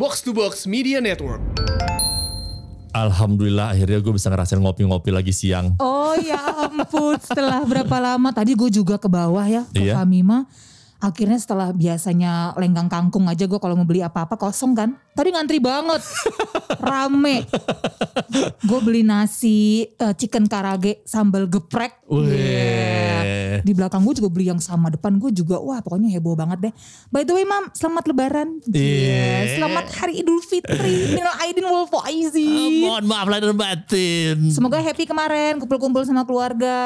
Box 0.00 0.24
to 0.24 0.32
Box 0.32 0.64
Media 0.64 0.96
Network. 0.96 1.44
Alhamdulillah 2.96 3.76
akhirnya 3.76 4.00
gue 4.00 4.16
bisa 4.16 4.32
ngerasain 4.32 4.56
ngopi-ngopi 4.56 5.12
lagi 5.12 5.28
siang. 5.28 5.76
Oh 5.76 6.16
ya 6.16 6.40
ampun, 6.72 7.20
setelah 7.20 7.60
berapa 7.68 8.00
lama? 8.00 8.32
Tadi 8.32 8.56
gue 8.56 8.72
juga 8.72 8.96
ke 8.96 9.12
bawah 9.12 9.44
ya, 9.44 9.68
ke 9.68 9.92
Iya. 9.92 10.00
Famima. 10.00 10.48
Akhirnya 11.04 11.36
setelah 11.36 11.76
biasanya 11.76 12.56
lenggang 12.56 12.88
kangkung 12.88 13.28
aja 13.28 13.44
gue 13.44 13.60
kalau 13.60 13.76
mau 13.76 13.84
beli 13.84 14.00
apa-apa 14.00 14.40
kosong 14.40 14.72
kan. 14.72 14.96
Tadi 15.12 15.36
ngantri 15.36 15.60
banget, 15.60 16.00
rame. 16.80 17.44
Gue 18.64 18.80
beli 18.80 19.04
nasi 19.04 19.84
eh, 19.84 20.14
chicken 20.16 20.48
karage 20.48 21.04
sambal 21.04 21.44
geprek. 21.44 22.08
Wih. 22.08 22.24
Yeah. 22.24 23.49
Di 23.60 23.72
belakang 23.72 24.02
gue 24.02 24.14
juga 24.14 24.28
beli 24.28 24.46
yang 24.46 24.58
sama, 24.58 24.88
depan 24.88 25.16
gue 25.16 25.30
juga. 25.30 25.56
Wah 25.56 25.78
pokoknya 25.78 26.08
heboh 26.10 26.34
banget 26.34 26.58
deh. 26.60 26.72
By 27.08 27.22
the 27.22 27.32
way 27.32 27.42
mam, 27.42 27.68
selamat 27.70 28.04
lebaran. 28.06 28.48
Iya. 28.66 28.98
Yeah, 29.00 29.38
Selamat 29.56 29.86
hari 29.92 30.18
idul 30.18 30.40
fitri. 30.40 30.96
Minal 31.16 31.34
aidin 31.40 31.64
wal 31.64 31.86
faizin. 31.86 32.80
mohon 32.80 33.04
maaf 33.04 33.26
lahir 33.26 33.46
dan 33.46 33.56
batin. 33.56 34.36
Semoga 34.48 34.78
happy 34.78 35.04
kemarin 35.04 35.58
kumpul-kumpul 35.58 36.02
sama 36.02 36.22
keluarga. 36.22 36.76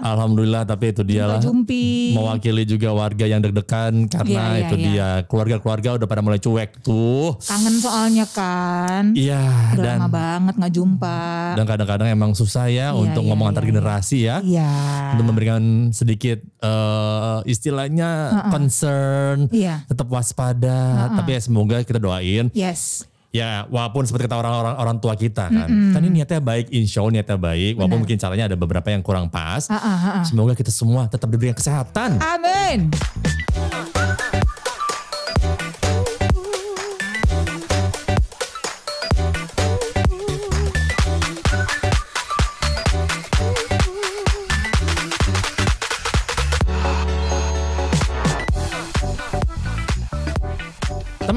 Alhamdulillah 0.00 0.62
tapi 0.62 0.90
itu 0.90 1.02
dia 1.02 1.26
lah. 1.26 1.38
Jumpi. 1.38 2.12
Mewakili 2.12 2.62
juga 2.64 2.92
warga 2.92 3.24
yang 3.24 3.40
deg-degan 3.40 4.06
karena 4.06 4.30
Iya, 4.32 4.44
iya, 4.48 4.60
itu 4.62 4.74
iya. 4.74 4.84
dia 4.84 5.08
keluarga-keluarga 5.26 5.88
udah 5.96 6.06
pada 6.06 6.20
mulai 6.20 6.38
cuek 6.38 6.80
tuh. 6.80 7.34
Kangen 7.38 7.76
soalnya 7.78 8.26
kan. 8.26 9.12
Iya 9.12 9.40
Udah 9.72 9.82
dan 9.82 9.96
lama 9.98 10.08
banget 10.08 10.54
nggak 10.56 10.72
jumpa. 10.72 11.18
dan 11.54 11.64
kadang-kadang 11.66 12.08
emang 12.08 12.32
susah 12.32 12.66
ya 12.66 12.72
Iya, 12.82 12.88
untuk 12.92 13.22
iya, 13.22 13.28
ngomong 13.28 13.46
iya, 13.46 13.52
antar 13.52 13.64
generasi 13.64 14.18
ya. 14.22 14.36
Iya. 14.40 14.70
Untuk 15.12 15.26
memberikan 15.26 15.62
sedikit 15.90 16.11
eh, 16.16 17.38
istilahnya 17.46 18.10
concern, 18.50 19.48
Iya. 19.52 19.84
tetap 19.86 20.08
waspada. 20.08 21.10
Tapi 21.12 21.30
ya 21.36 21.40
semoga 21.40 21.76
kita 21.82 21.98
doain 21.98 22.48
Yes. 22.52 23.06
Ya, 23.32 23.64
walaupun 23.72 24.04
seperti 24.04 24.28
kata 24.28 24.44
orang-orang 24.44 24.76
orang 24.76 24.96
tua 25.00 25.16
kita 25.16 25.48
kan, 25.48 25.64
kan 25.64 26.00
ini 26.04 26.20
niatnya 26.20 26.44
baik, 26.44 26.68
insya 26.68 27.00
Allah 27.00 27.16
niatnya 27.16 27.40
baik, 27.40 27.80
walaupun 27.80 28.04
mungkin 28.04 28.20
caranya 28.20 28.44
ada 28.44 28.60
beberapa 28.60 28.92
yang 28.92 29.00
kurang 29.00 29.32
pas. 29.32 29.72
Ah, 29.72 30.20
ah. 30.20 30.20
Semoga 30.20 30.52
kita 30.52 30.68
semua 30.68 31.08
tetap 31.08 31.32
diberikan 31.32 31.56
kesehatan. 31.56 32.20
Amin. 32.20 32.92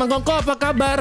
Teman 0.06 0.22
Kongko 0.22 0.38
apa 0.38 0.54
kabar? 0.54 1.00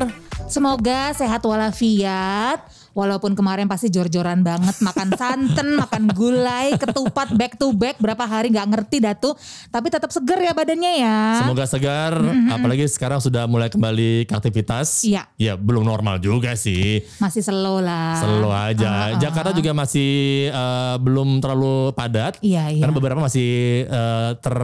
Semoga 0.49 1.13
sehat 1.13 1.45
walafiat. 1.45 2.65
Walaupun 2.97 3.37
kemarin 3.37 3.69
pasti 3.69 3.93
jor-joran 3.93 4.41
banget 4.41 4.81
makan 4.81 5.13
santan, 5.13 5.77
makan 5.85 6.09
gulai, 6.17 6.73
ketupat 6.81 7.37
back 7.37 7.61
to 7.61 7.77
back 7.77 8.01
berapa 8.01 8.25
hari 8.25 8.49
nggak 8.49 8.65
ngerti 8.65 9.05
datu. 9.05 9.37
Tapi 9.69 9.93
tetap 9.93 10.09
seger 10.09 10.41
ya 10.41 10.57
badannya 10.57 11.05
ya. 11.05 11.45
Semoga 11.45 11.69
segar, 11.69 12.17
apalagi 12.49 12.89
sekarang 12.89 13.21
sudah 13.21 13.45
mulai 13.45 13.69
kembali 13.69 14.25
ke 14.25 14.33
aktivitas. 14.33 15.05
Iya. 15.05 15.29
Ya 15.37 15.61
belum 15.61 15.85
normal 15.85 16.17
juga 16.25 16.57
sih, 16.57 17.05
Masih 17.21 17.45
slow 17.45 17.85
lah. 17.85 18.25
slow 18.25 18.57
aja. 18.57 19.21
Jakarta 19.21 19.53
juga 19.53 19.77
masih 19.77 20.49
eh, 20.49 20.97
belum 20.97 21.45
terlalu 21.45 21.93
padat. 21.93 22.41
Iya, 22.41 22.73
iya. 22.73 22.81
Karena 22.81 22.97
beberapa 22.97 23.21
masih 23.21 23.85
eh, 23.85 24.31
ter 24.41 24.57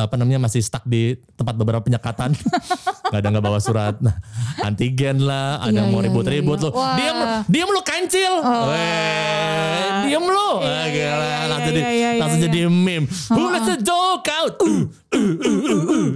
apa 0.00 0.14
namanya 0.16 0.40
masih 0.40 0.64
stuck 0.64 0.80
di 0.88 1.20
tempat 1.36 1.54
beberapa 1.54 1.84
penyekatan. 1.84 2.32
Gak 3.10 3.26
ada 3.26 3.28
nggak 3.34 3.42
bawa 3.42 3.58
surat 3.58 3.98
nah, 3.98 4.22
antigen 4.62 5.26
lah, 5.26 5.58
ada 5.58 5.74
Iya, 5.74 5.82
yang 5.82 5.90
mau 5.90 5.98
iya, 5.98 6.06
ribut-ribut 6.06 6.62
iya, 6.62 6.70
iya. 6.70 6.78
Oh. 6.78 6.94
Diam, 6.94 7.18
diam 7.50 7.68
lu 7.74 7.82
kancil. 7.82 8.32
Weh, 8.70 9.86
diam 10.06 10.24
lu. 10.30 10.50
Ah, 10.62 10.86
gila, 10.86 10.94
iya, 10.94 11.38
langsung, 11.50 11.74
iya, 11.74 11.74
di- 11.74 11.82
iya, 11.82 11.90
iya, 11.90 12.20
langsung 12.22 12.38
iya. 12.38 12.46
jadi 12.46 12.60
meme. 12.70 13.06
Who 13.34 13.42
lets 13.50 13.66
the 13.66 13.78
joke 13.82 14.30
out? 14.30 14.54
Uh, 14.62 14.86
uh, 15.10 15.18
uh, 15.18 15.58
uh, 15.58 15.82
uh. 15.90 16.06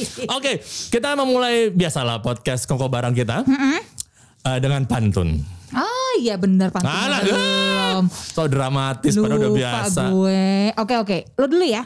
Oke, 0.36 0.64
kita 0.64 1.12
memulai 1.16 1.68
biasalah 1.72 2.20
podcast 2.20 2.64
Koko 2.64 2.88
Barang 2.88 3.12
kita 3.12 3.44
eh, 3.44 4.58
dengan 4.64 4.84
pantun. 4.88 5.40
Ah 5.72 6.12
iya 6.20 6.40
bener 6.40 6.72
pantun. 6.72 6.88
Alah, 6.88 7.20
belum. 7.20 8.04
So 8.08 8.48
dramatis 8.48 9.12
pada 9.16 9.34
udah 9.36 9.50
Lupa 9.50 9.58
biasa. 9.60 10.02
gue. 10.12 10.44
Oke 10.78 10.94
oke. 11.00 11.18
Lo 11.36 11.46
dulu 11.48 11.64
ya. 11.64 11.84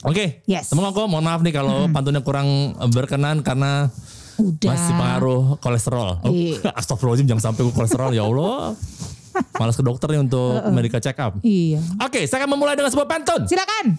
Oke, 0.00 0.40
Yes. 0.48 0.72
teman 0.72 0.88
Koko 0.88 1.04
mohon 1.04 1.24
maaf 1.24 1.40
nih 1.40 1.52
kalau 1.52 1.84
pantunnya 1.92 2.24
kurang 2.24 2.72
berkenan 2.88 3.44
karena 3.44 3.92
Udah. 4.36 4.72
masih 4.72 4.92
pengaruh 4.94 5.42
kolesterol. 5.58 6.24
Oh, 6.24 6.32
Iya. 6.32 6.72
Astagfirullahaladzim 6.80 7.28
jangan 7.28 7.52
sampai 7.52 7.68
kolesterol 7.68 8.10
ya 8.10 8.24
Allah. 8.24 8.72
Malas 9.60 9.76
ke 9.76 9.84
dokter 9.84 10.10
nih 10.10 10.20
untuk 10.20 10.58
medical 10.70 10.98
check 10.98 11.20
up. 11.20 11.36
Iya. 11.40 11.84
Oke, 12.00 12.24
saya 12.24 12.42
akan 12.42 12.56
memulai 12.56 12.74
dengan 12.74 12.88
sebuah 12.88 13.06
pantun. 13.06 13.44
Silakan. 13.44 13.94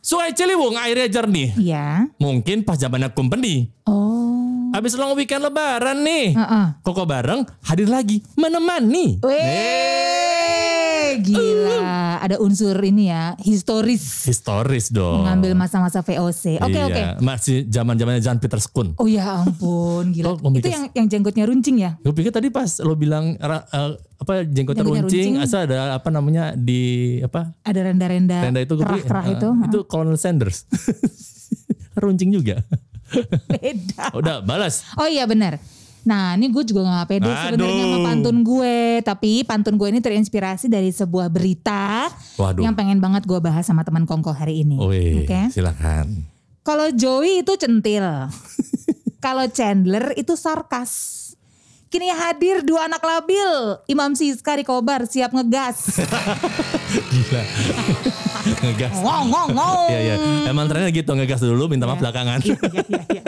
Sungai 0.00 0.30
Ciliwung 0.30 0.74
airnya 0.76 1.08
jernih. 1.08 1.50
Iya. 1.56 2.06
Mungkin 2.18 2.62
pas 2.62 2.78
zamannya 2.78 3.10
company. 3.10 3.70
Oh. 3.86 4.70
Habis 4.70 4.94
long 4.94 5.14
weekend 5.14 5.42
lebaran 5.42 6.02
nih. 6.02 6.30
Heeh. 6.30 6.66
Koko 6.82 7.02
bareng 7.02 7.42
hadir 7.64 7.88
lagi 7.88 8.22
menemani. 8.34 9.18
Weh, 9.24 10.85
gila. 11.20 11.78
Ada 12.20 12.36
unsur 12.38 12.74
ini 12.82 13.08
ya, 13.08 13.38
historis. 13.38 14.26
Historis 14.26 14.90
dong. 14.90 15.22
Mengambil 15.22 15.54
masa-masa 15.54 16.02
VOC. 16.02 16.58
Oke 16.58 16.74
Iya, 16.76 16.84
oke. 16.86 17.02
Masih 17.22 17.64
zaman-zamannya 17.66 18.20
Jan 18.20 18.38
Peter 18.38 18.58
Skun. 18.58 18.92
Oh 18.98 19.06
ya 19.06 19.42
ampun, 19.42 20.10
gila. 20.10 20.34
Lo 20.34 20.50
Itu 20.52 20.68
yang 20.68 20.90
yang 20.92 21.06
jenggotnya 21.06 21.44
runcing 21.46 21.76
ya? 21.78 21.96
Gue 22.00 22.12
pikir 22.12 22.32
tadi 22.32 22.50
pas 22.50 22.68
lo 22.80 22.94
bilang 22.94 23.36
eh, 23.36 23.62
apa 24.16 24.42
jenggotnya 24.42 24.82
Jenggotnya 24.82 25.04
runcing, 25.06 25.32
runcing. 25.38 25.44
asal 25.44 25.68
ada 25.68 25.94
apa 25.94 26.08
namanya 26.08 26.56
di 26.56 27.16
apa 27.20 27.52
Ada 27.62 27.92
renda-renda 27.92 28.40
tenda 28.40 28.60
itu 28.60 28.74
gue 28.74 28.86
pikir, 28.86 29.12
eh, 29.12 29.36
itu. 29.36 29.48
itu 29.68 29.78
Colonel 29.86 30.16
Sanders. 30.16 30.64
runcing 32.02 32.32
juga. 32.32 32.60
Beda. 33.48 34.10
Udah 34.12 34.36
balas. 34.42 34.82
Oh 34.98 35.06
iya 35.06 35.24
benar. 35.24 35.56
Nah 36.06 36.38
ini 36.38 36.48
gue 36.48 36.62
juga 36.62 36.86
gak 36.86 37.10
pede 37.10 37.26
sebenarnya 37.26 37.82
sama 37.82 37.98
pantun 38.00 38.36
gue. 38.40 38.78
Tapi 39.02 39.42
pantun 39.42 39.74
gue 39.74 39.88
ini 39.90 39.98
terinspirasi 39.98 40.70
dari 40.70 40.88
sebuah 40.88 41.26
berita 41.26 42.06
Waduh. 42.38 42.62
yang 42.62 42.72
pengen 42.72 43.02
banget 43.02 43.26
gue 43.26 43.36
bahas 43.36 43.66
sama 43.66 43.82
teman 43.82 44.06
kongko 44.06 44.30
hari 44.30 44.62
ini. 44.62 44.78
Oke. 44.78 45.50
silakan. 45.50 46.22
Kalau 46.62 46.90
Joey 46.90 47.42
itu 47.42 47.52
centil. 47.54 48.06
Kalau 49.24 49.46
Chandler 49.48 50.14
itu 50.14 50.38
sarkas. 50.38 51.14
Kini 51.86 52.10
hadir 52.10 52.62
dua 52.62 52.86
anak 52.86 52.98
labil. 52.98 53.78
Imam 53.86 54.14
Siska 54.14 54.54
di 54.54 54.62
Kobar 54.62 55.06
siap 55.06 55.30
ngegas. 55.30 55.98
Gila. 57.14 57.42
ngegas. 58.62 58.94
ngong 58.96 59.26
ngong 59.26 59.50
ngong. 59.54 59.88
Iya 59.88 60.00
iya. 60.00 60.14
Emang 60.46 60.66
trennya 60.66 60.90
gitu 60.90 61.10
ngegas 61.12 61.42
dulu 61.42 61.66
minta 61.66 61.86
maaf 61.86 61.96
Iya. 61.96 62.02
belakangan. 62.02 62.38
Iya, 62.42 62.58
iya, 62.62 63.02
iya. 63.10 63.22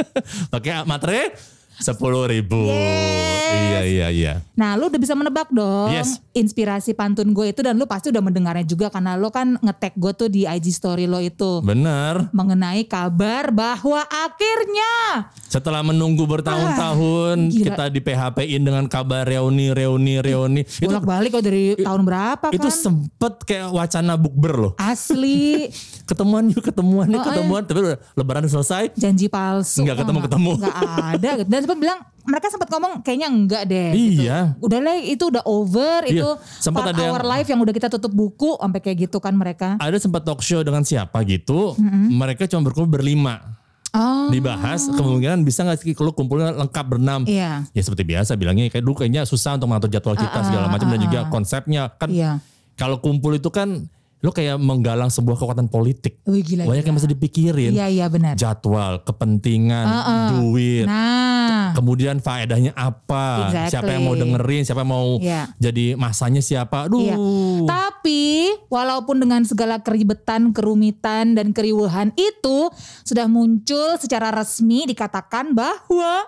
Pakai 0.51 0.83
materai 0.85 1.35
sepuluh 1.79 2.27
ribu. 2.27 2.69
Yes. 2.69 3.49
Iya 3.49 3.81
iya 3.83 4.09
iya. 4.11 4.35
Nah 4.53 4.77
lu 4.77 4.87
udah 4.87 5.01
bisa 5.01 5.13
menebak 5.13 5.49
dong 5.49 5.89
Yes. 5.89 6.21
inspirasi 6.33 6.93
pantun 6.93 7.33
gue 7.33 7.49
itu 7.49 7.61
dan 7.61 7.75
lu 7.75 7.85
pasti 7.85 8.09
udah 8.09 8.21
mendengarnya 8.21 8.63
juga 8.63 8.87
karena 8.89 9.17
lu 9.17 9.29
kan 9.29 9.57
nge-tag 9.57 9.97
gue 9.97 10.13
tuh 10.15 10.29
di 10.29 10.45
IG 10.45 10.69
story 10.71 11.05
lo 11.05 11.19
itu. 11.19 11.63
Bener. 11.63 12.29
Mengenai 12.31 12.85
kabar 12.85 13.49
bahwa 13.49 14.05
akhirnya 14.05 15.25
Setelah 15.41 15.81
menunggu 15.81 16.29
bertahun-tahun 16.29 17.37
Ah, 17.41 17.55
kita 17.55 17.85
di 17.89 18.01
PHP-in 18.01 18.63
dengan 18.63 18.85
kabar 18.85 19.25
reuni 19.25 19.73
reuni 19.73 20.21
reuni. 20.21 20.63
Itu 20.63 20.85
bolak 20.87 21.09
balik 21.09 21.31
kok 21.33 21.43
dari 21.43 21.73
tahun 21.75 22.03
berapa 22.05 22.45
kan? 22.45 22.53
itu 22.53 22.69
sempet 22.69 23.35
kayak 23.43 23.69
wacana 23.71 24.15
bukber 24.15 24.55
loh. 24.59 24.73
Asli 24.77 25.73
Ketemuan 26.09 26.49
yuk 26.49 26.61
ketemuan 26.63 27.05
yuk 27.07 27.17
Oh, 27.19 27.25
ketemuan. 27.27 27.63
Tapi 27.63 27.79
udah 27.83 27.97
lebaran 28.13 28.45
selesai. 28.45 28.93
janji 28.95 29.27
palsu. 29.27 29.81
Nggak 29.81 30.05
ketemu-ketemu. 30.05 30.51
Nggak 30.59 30.77
ada. 31.17 31.31
Dan 31.43 31.61
sempat 31.69 31.79
bilang 31.79 31.99
mereka 32.25 32.47
sempat 32.49 32.69
ngomong 32.69 32.93
kayaknya 33.01 33.29
enggak 33.29 33.63
deh. 33.65 33.89
gitu. 33.93 34.25
Iya. 34.25 34.57
Udah 34.59 34.79
lah 34.81 34.97
itu 34.97 35.21
udah 35.23 35.45
over 35.45 36.01
Iya, 36.05 36.13
itu 36.17 36.29
sempat 36.59 36.83
part 36.83 36.93
ada 36.93 37.01
yang- 37.01 37.13
our 37.13 37.25
life 37.27 37.45
yang 37.45 37.61
udah 37.61 37.71
kita 37.71 37.89
tutup 37.89 38.09
buku 38.11 38.57
sampai 38.57 38.81
kayak 38.81 38.97
gitu 39.05 39.17
kan 39.19 39.33
mereka. 39.33 39.77
Ada 39.77 39.97
sempat 39.99 40.25
talk 40.25 40.41
show 40.41 40.61
dengan 40.61 40.81
siapa 40.81 41.21
gitu. 41.23 41.77
Mereka 42.09 42.45
cuma 42.47 42.65
berkumpul 42.65 42.89
berlima. 42.91 43.61
Oh. 43.89 44.29
Dibahas 44.29 44.85
kemungkinan 44.87 45.41
bisa 45.43 45.65
nggak 45.65 45.81
sih 45.81 45.93
kalau 45.93 46.13
kumpulnya 46.13 46.53
lengkap 46.55 46.85
berenam. 46.87 47.25
Iya. 47.25 47.65
Ya 47.67 47.81
seperti 47.81 48.05
biasa 48.05 48.33
bilangnya 48.35 48.69
kayak 48.69 48.85
dulu 48.85 48.97
kayaknya 48.99 49.25
susah 49.25 49.57
untuk 49.57 49.69
mengatur 49.69 49.89
jadwal 49.91 50.13
kita 50.15 50.41
segala 50.43 50.69
macam 50.69 50.89
dan 50.89 51.01
juga 51.01 51.21
konsepnya 51.29 51.89
kan 51.91 52.09
Iya. 52.09 52.41
kalau 52.75 53.01
kumpul 53.01 53.33
itu 53.33 53.49
kan 53.49 53.89
lo 54.19 54.35
kayak 54.35 54.59
menggalang 54.59 55.09
sebuah 55.09 55.39
kekuatan 55.39 55.71
politik. 55.71 56.19
Wih 56.27 56.43
gila. 56.43 56.67
Banyak 56.67 56.83
yang 56.83 56.97
mesti 56.99 57.11
dipikirin. 57.15 57.71
Iya 57.71 57.87
iya 57.87 58.07
benar. 58.11 58.35
Jadwal, 58.35 59.07
kepentingan, 59.07 59.87
duit. 60.35 60.91
Nah, 60.91 61.71
Kemudian 61.71 62.19
faedahnya 62.19 62.75
apa? 62.75 63.47
Exactly. 63.47 63.71
Siapa 63.71 63.91
yang 63.95 64.03
mau 64.03 64.15
dengerin? 64.19 64.63
Siapa 64.67 64.81
yang 64.83 64.91
mau 64.91 65.09
Iya. 65.23 65.43
jadi 65.63 65.95
masanya 65.95 66.43
siapa? 66.43 66.91
Aduh. 66.91 66.99
iya. 66.99 67.15
Tapi 67.63 68.51
walaupun 68.67 69.23
dengan 69.23 69.47
segala 69.47 69.79
keribetan, 69.79 70.51
kerumitan 70.51 71.39
dan 71.39 71.55
keriuhan 71.55 72.11
itu 72.15 72.73
sudah 73.07 73.31
muncul 73.31 73.95
secara 74.03 74.35
resmi 74.35 74.83
dikatakan 74.89 75.55
bahwa 75.55 76.27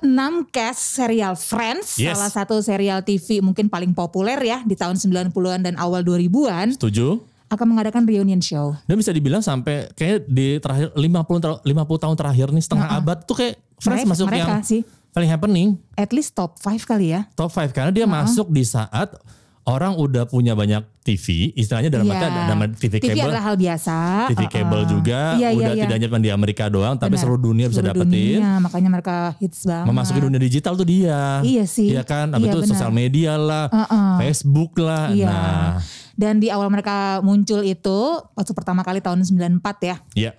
enam 0.00 0.46
cast 0.46 0.94
serial 0.94 1.34
Friends, 1.34 1.94
Yes. 1.94 2.14
salah 2.14 2.30
satu 2.32 2.58
serial 2.58 3.00
TV 3.00 3.38
mungkin 3.38 3.66
paling 3.66 3.90
populer 3.90 4.38
ya 4.38 4.62
di 4.62 4.72
tahun 4.72 4.94
90-an 4.94 5.32
dan 5.62 5.74
awal 5.76 6.00
2000-an 6.00 6.74
Setuju? 6.74 7.18
akan 7.48 7.66
mengadakan 7.68 8.02
reunion 8.02 8.40
show. 8.40 8.72
Dan 8.82 8.96
bisa 8.96 9.10
dibilang 9.10 9.40
sampai 9.40 9.90
kayak 9.92 10.24
di 10.24 10.56
terakhir 10.56 10.90
50 10.92 11.04
ter- 11.38 11.60
50 11.62 11.68
tahun 11.98 12.16
terakhir 12.16 12.46
nih 12.48 12.62
setengah 12.62 12.88
abad 12.94 13.18
tuh 13.22 13.36
kayak 13.36 13.54
Friends 13.76 14.00
Mereka- 14.00 14.12
masuk 14.14 14.26
mereka 14.26 14.42
yang 14.48 14.62
sih. 14.62 14.80
paling 15.10 15.28
happening 15.28 15.68
At 15.92 16.10
least 16.10 16.32
top 16.32 16.56
5 16.56 16.82
kali 16.82 17.12
ya. 17.12 17.28
top 17.32 17.50
5 17.50 17.70
karena 17.70 17.90
dia 17.90 18.06
masuk 18.06 18.48
di 18.48 18.62
saat 18.62 19.12
orang 19.64 19.94
udah 19.94 20.24
punya 20.24 20.52
banyak 20.52 20.82
TV, 21.00 21.50
istilahnya 21.52 21.86
dalam 21.88 22.06
Iya. 22.06 22.14
arti 22.14 22.24
ada 22.24 22.40
nama 22.46 22.64
TV 22.68 22.94
TV 22.96 23.04
cable, 23.10 23.26
adalah 23.26 23.42
hal 23.42 23.56
biasa. 23.56 23.96
TV 24.28 24.42
cable 24.46 24.80
Uh-uh. 24.80 24.90
juga 24.90 25.20
Iya, 25.34 25.48
iya, 25.48 25.50
udah 25.52 25.72
iya. 25.72 25.82
tidak 25.84 25.94
hanya 25.98 26.18
di 26.18 26.30
Amerika 26.30 26.64
doang, 26.66 26.94
tapi 26.94 27.14
Benar. 27.14 27.22
seluruh 27.22 27.42
dunia 27.42 27.66
bisa 27.66 27.78
Seluruh 27.78 27.94
dapetin. 27.94 28.38
dunia, 28.38 28.50
makanya 28.58 28.88
mereka 28.90 29.16
hits 29.38 29.60
banget. 29.62 29.86
Memasuki 29.86 30.18
dunia 30.20 30.40
digital 30.40 30.72
tuh 30.74 30.84
dia. 30.84 31.22
Iya 31.40 31.64
sih. 31.64 31.88
Iya 31.90 32.02
kan? 32.02 32.30
Abis 32.30 32.42
Iya, 32.44 32.52
itu 32.52 32.68
sosial 32.68 32.90
media 32.90 33.32
lah, 33.34 33.66
Uh-uh. 33.68 34.18
Facebook 34.18 34.78
lah. 34.78 35.10
Iya. 35.10 35.30
Nah, 35.30 35.70
Dan 36.12 36.38
di 36.38 36.52
awal 36.52 36.68
mereka 36.68 37.18
muncul 37.20 37.62
itu 37.62 37.98
waktu 38.36 38.52
pertama 38.52 38.82
kali 38.82 39.00
tahun 39.00 39.24
94 39.24 39.78
ya. 39.80 39.96
ya. 40.12 40.32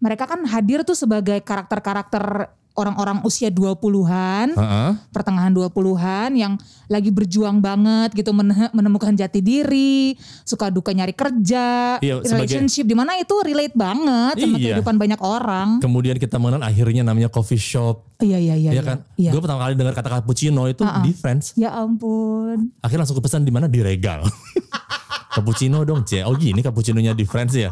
Mereka 0.00 0.24
kan 0.24 0.40
hadir 0.48 0.80
tuh 0.80 0.96
sebagai 0.96 1.36
karakter-karakter 1.40 2.48
orang-orang 2.72 3.20
usia 3.22 3.50
20-an, 3.50 4.54
Heeh. 4.54 4.90
pertengahan 5.10 5.50
20-an 5.50 6.30
yang 6.32 6.52
lagi 6.86 7.10
berjuang 7.10 7.58
banget 7.58 8.14
gitu 8.14 8.30
men- 8.30 8.70
menemukan 8.70 9.12
jati 9.12 9.38
diri, 9.38 10.14
suka 10.42 10.68
duka 10.68 10.90
nyari 10.90 11.12
kerja, 11.12 11.98
Iya, 11.98 12.22
relationship 12.22 12.84
di 12.84 12.94
mana 12.94 13.14
itu 13.16 13.34
relate 13.40 13.74
banget 13.74 14.34
sama 14.38 14.56
Iya. 14.56 14.78
kehidupan 14.78 14.96
banyak 14.96 15.20
orang. 15.20 15.68
Kemudian 15.78 16.16
kita 16.16 16.38
mengenal 16.38 16.62
akhirnya 16.62 17.02
namanya 17.02 17.28
coffee 17.28 17.60
shop. 17.60 18.06
Iya 18.18 18.38
iya 18.38 18.54
iya. 18.54 18.70
Iya 18.72 18.82
kan? 18.82 18.98
Iya. 19.14 19.30
Gue 19.30 19.40
pertama 19.40 19.60
kali 19.60 19.74
dengar 19.74 19.92
kata 19.92 20.08
cappuccino 20.12 20.66
itu 20.66 20.82
di 21.02 21.12
Friends. 21.12 21.52
Ya 21.54 21.74
ampun. 21.74 22.70
Akhirnya 22.80 23.02
langsung 23.02 23.18
kepesan 23.18 23.42
di 23.42 23.52
mana 23.52 23.66
di 23.66 23.80
regal. 23.80 24.24
cappuccino 25.34 25.82
dong, 25.82 26.02
C. 26.02 26.22
Oh 26.22 26.34
gini 26.34 26.58
cappuccinonya 26.58 27.12
di 27.12 27.22
Friends 27.22 27.54
ya. 27.54 27.70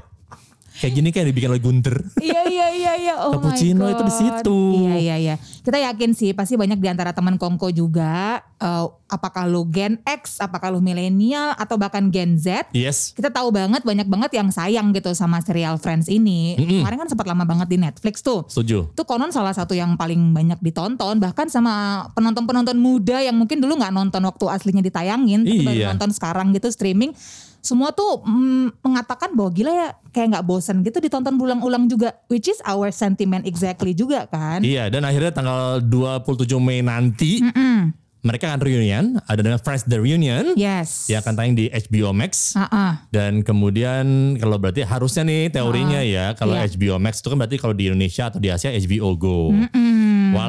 Kayak 0.78 0.92
gini 0.94 1.08
kayak 1.10 1.26
dibikin 1.28 1.50
oleh 1.50 1.58
Gunter. 1.58 1.94
Iya 2.18 2.46
iya 2.46 2.66
iya 2.70 2.92
iya. 2.94 3.14
Oh 3.18 3.34
my 3.34 3.50
Cappuccino 3.50 3.90
itu 3.90 4.02
di 4.02 4.14
situ. 4.14 4.58
Iya 4.78 4.94
iya 4.96 5.16
iya. 5.18 5.34
Kita 5.38 5.74
yakin 5.74 6.14
sih 6.14 6.30
pasti 6.32 6.54
banyak 6.54 6.78
di 6.78 6.86
antara 6.86 7.10
teman 7.10 7.34
Kongko 7.34 7.68
juga 7.68 8.38
eh, 8.56 8.84
apakah 9.10 9.44
lo 9.44 9.66
Gen 9.66 9.98
X, 10.02 10.38
apakah 10.38 10.70
lo 10.70 10.78
milenial 10.78 11.58
atau 11.58 11.74
bahkan 11.74 12.06
Gen 12.08 12.38
Z. 12.38 12.70
Yes. 12.70 13.10
Kita 13.10 13.28
tahu 13.28 13.50
banget 13.50 13.82
banyak 13.82 14.06
banget 14.06 14.38
yang 14.38 14.48
sayang 14.48 14.94
gitu 14.94 15.10
sama 15.12 15.42
serial 15.42 15.76
Friends 15.76 16.06
ini. 16.06 16.54
Kemarin 16.54 16.98
kan 17.02 17.08
sempat 17.10 17.26
lama 17.26 17.42
banget 17.42 17.66
di 17.66 17.76
Netflix 17.76 18.22
tuh. 18.22 18.46
Setuju. 18.46 18.94
Itu 18.94 19.02
konon 19.02 19.34
salah 19.34 19.52
satu 19.52 19.74
yang 19.74 19.98
paling 19.98 20.30
banyak 20.30 20.62
ditonton 20.62 21.18
bahkan 21.18 21.50
sama 21.50 22.06
penonton-penonton 22.14 22.78
muda 22.78 23.18
yang 23.18 23.34
mungkin 23.34 23.58
dulu 23.58 23.74
nggak 23.74 23.90
nonton 23.90 24.22
waktu 24.22 24.44
aslinya 24.46 24.80
ditayangin 24.80 25.42
tapi 25.42 25.66
baru 25.66 25.74
Iya. 25.74 25.86
nonton 25.90 26.10
sekarang 26.14 26.54
gitu 26.54 26.70
streaming. 26.70 27.10
Semua 27.60 27.90
tuh 27.90 28.22
mm, 28.22 28.80
mengatakan 28.80 29.34
bahwa 29.34 29.50
gila 29.50 29.70
ya 29.70 29.88
kayak 30.08 30.34
nggak 30.34 30.46
bosan 30.46 30.80
gitu 30.80 30.98
ditonton 30.98 31.34
berulang-ulang 31.34 31.84
juga 31.86 32.16
which 32.26 32.46
is 32.46 32.58
our 32.64 32.88
sentiment 32.88 33.44
exactly 33.44 33.92
juga 33.92 34.24
kan. 34.26 34.62
Iya, 34.62 34.88
dan 34.88 35.02
akhirnya 35.02 35.30
tanggal 35.30 35.82
27 35.82 36.46
Mei 36.58 36.80
nanti 36.80 37.42
mereka 38.18 38.50
akan 38.50 38.60
reunion, 38.60 39.04
ada 39.30 39.40
dengan 39.40 39.62
Friends 39.62 39.86
The 39.86 39.94
Reunion 39.94 40.58
Yes. 40.58 41.06
yang 41.06 41.22
akan 41.22 41.34
tayang 41.38 41.54
di 41.54 41.70
HBO 41.70 42.10
Max. 42.10 42.58
Ah, 42.58 42.66
ah. 42.66 42.92
Dan 43.14 43.46
kemudian 43.46 44.34
kalau 44.36 44.58
berarti 44.58 44.82
harusnya 44.82 45.22
nih 45.22 45.54
teorinya 45.54 46.02
ya 46.02 46.34
kalau 46.34 46.58
Iya. 46.58 46.66
HBO 46.66 46.98
Max 46.98 47.22
itu 47.22 47.30
kan 47.30 47.38
berarti 47.38 47.56
kalau 47.56 47.78
di 47.78 47.86
Indonesia 47.86 48.26
atau 48.26 48.42
di 48.42 48.50
Asia 48.50 48.74
HBO 48.74 49.14
Go. 49.14 49.54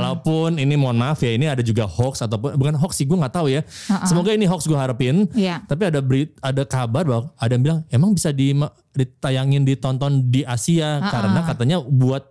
Walaupun 0.10 0.58
ini 0.58 0.74
mohon 0.74 0.98
maaf 0.98 1.22
ya 1.22 1.32
ini 1.32 1.46
ada 1.46 1.62
juga 1.62 1.86
hoax 1.86 2.26
ataupun 2.26 2.58
bukan 2.58 2.74
hoax 2.76 2.98
sih 2.98 3.06
gue 3.06 3.14
nggak 3.14 3.32
tahu 3.32 3.48
ya. 3.54 3.62
Semoga 4.04 4.34
ini 4.34 4.50
hoax 4.50 4.66
gue 4.66 4.74
harapin. 4.74 5.30
Iya. 5.38 5.62
Tapi 5.64 5.86
ada 5.86 6.02
berit, 6.02 6.34
ada 6.42 6.66
kabar 6.66 7.06
bahwa 7.06 7.30
ada 7.38 7.52
yang 7.54 7.64
bilang 7.64 7.80
emang 7.88 8.12
bisa 8.12 8.34
di, 8.34 8.58
ditayangin 8.92 9.64
ditonton 9.64 10.28
di 10.28 10.42
Asia 10.42 10.98
karena 11.06 11.46
katanya 11.46 11.78
buat 11.80 12.26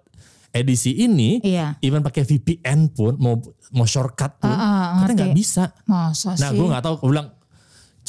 edisi 0.49 0.97
ini 0.97 1.45
Iya. 1.45 1.77
even 1.85 2.01
pakai 2.01 2.25
VPN 2.25 2.89
pun 2.91 3.15
mau 3.21 3.37
mau 3.69 3.85
shortcut 3.85 4.41
pun 4.41 4.49
Ah, 4.49 4.57
ah, 4.97 5.05
katanya 5.05 5.29
nggak 5.29 5.37
bisa. 5.37 5.71
Masa 5.85 6.35
Nah 6.35 6.51
gue 6.51 6.67
nggak 6.67 6.83
tahu, 6.83 6.95
gue 7.05 7.11
bilang 7.13 7.29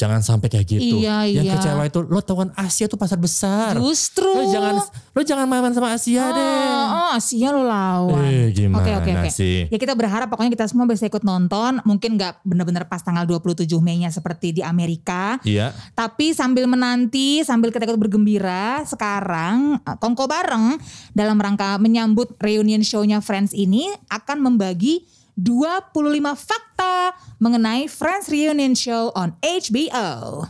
jangan 0.00 0.24
sampai 0.24 0.48
kayak 0.48 0.64
gitu. 0.64 1.04
Iya, 1.04 1.28
Yang 1.28 1.44
iya. 1.44 1.54
kecewa 1.60 1.82
itu 1.84 2.00
lo 2.08 2.20
tau 2.24 2.40
kan 2.40 2.48
Asia 2.56 2.88
tuh 2.88 2.96
pasar 2.96 3.20
besar. 3.20 3.76
Justru. 3.76 4.32
Lo 4.32 4.48
jangan 4.48 4.80
lo 4.88 5.20
jangan 5.20 5.44
main 5.44 5.76
sama 5.76 5.92
Asia 5.92 6.24
deh. 6.32 6.64
Oh, 6.88 7.12
Asia 7.12 7.48
lo 7.52 7.68
lawan. 7.68 8.24
Eh, 8.24 8.48
gimana 8.56 8.80
Oke 8.80 8.90
oke 8.96 9.10
oke. 9.20 9.28
sih? 9.28 9.68
Ya 9.68 9.76
kita 9.76 9.92
berharap 9.92 10.32
pokoknya 10.32 10.56
kita 10.56 10.64
semua 10.72 10.88
bisa 10.88 11.04
ikut 11.04 11.20
nonton. 11.20 11.84
Mungkin 11.84 12.16
nggak 12.16 12.40
benar-benar 12.48 12.88
pas 12.88 13.04
tanggal 13.04 13.28
27 13.28 13.68
Mei-nya 13.84 14.08
seperti 14.08 14.56
di 14.56 14.62
Amerika. 14.64 15.36
Iya. 15.44 15.76
Tapi 15.92 16.32
sambil 16.32 16.64
menanti, 16.64 17.44
sambil 17.44 17.68
kita 17.68 17.84
ikut 17.84 18.00
bergembira, 18.00 18.80
sekarang 18.88 19.76
eh, 19.84 19.96
Kongko 20.00 20.24
bareng 20.24 20.80
dalam 21.12 21.36
rangka 21.36 21.76
menyambut 21.76 22.40
reunion 22.40 22.80
show-nya 22.80 23.20
Friends 23.20 23.52
ini 23.52 23.92
akan 24.08 24.40
membagi 24.40 25.04
25 25.40 26.36
fakta 26.36 27.16
mengenai 27.40 27.88
Friends 27.88 28.28
Reunion 28.28 28.76
Show 28.76 29.08
on 29.16 29.32
HBO. 29.40 30.44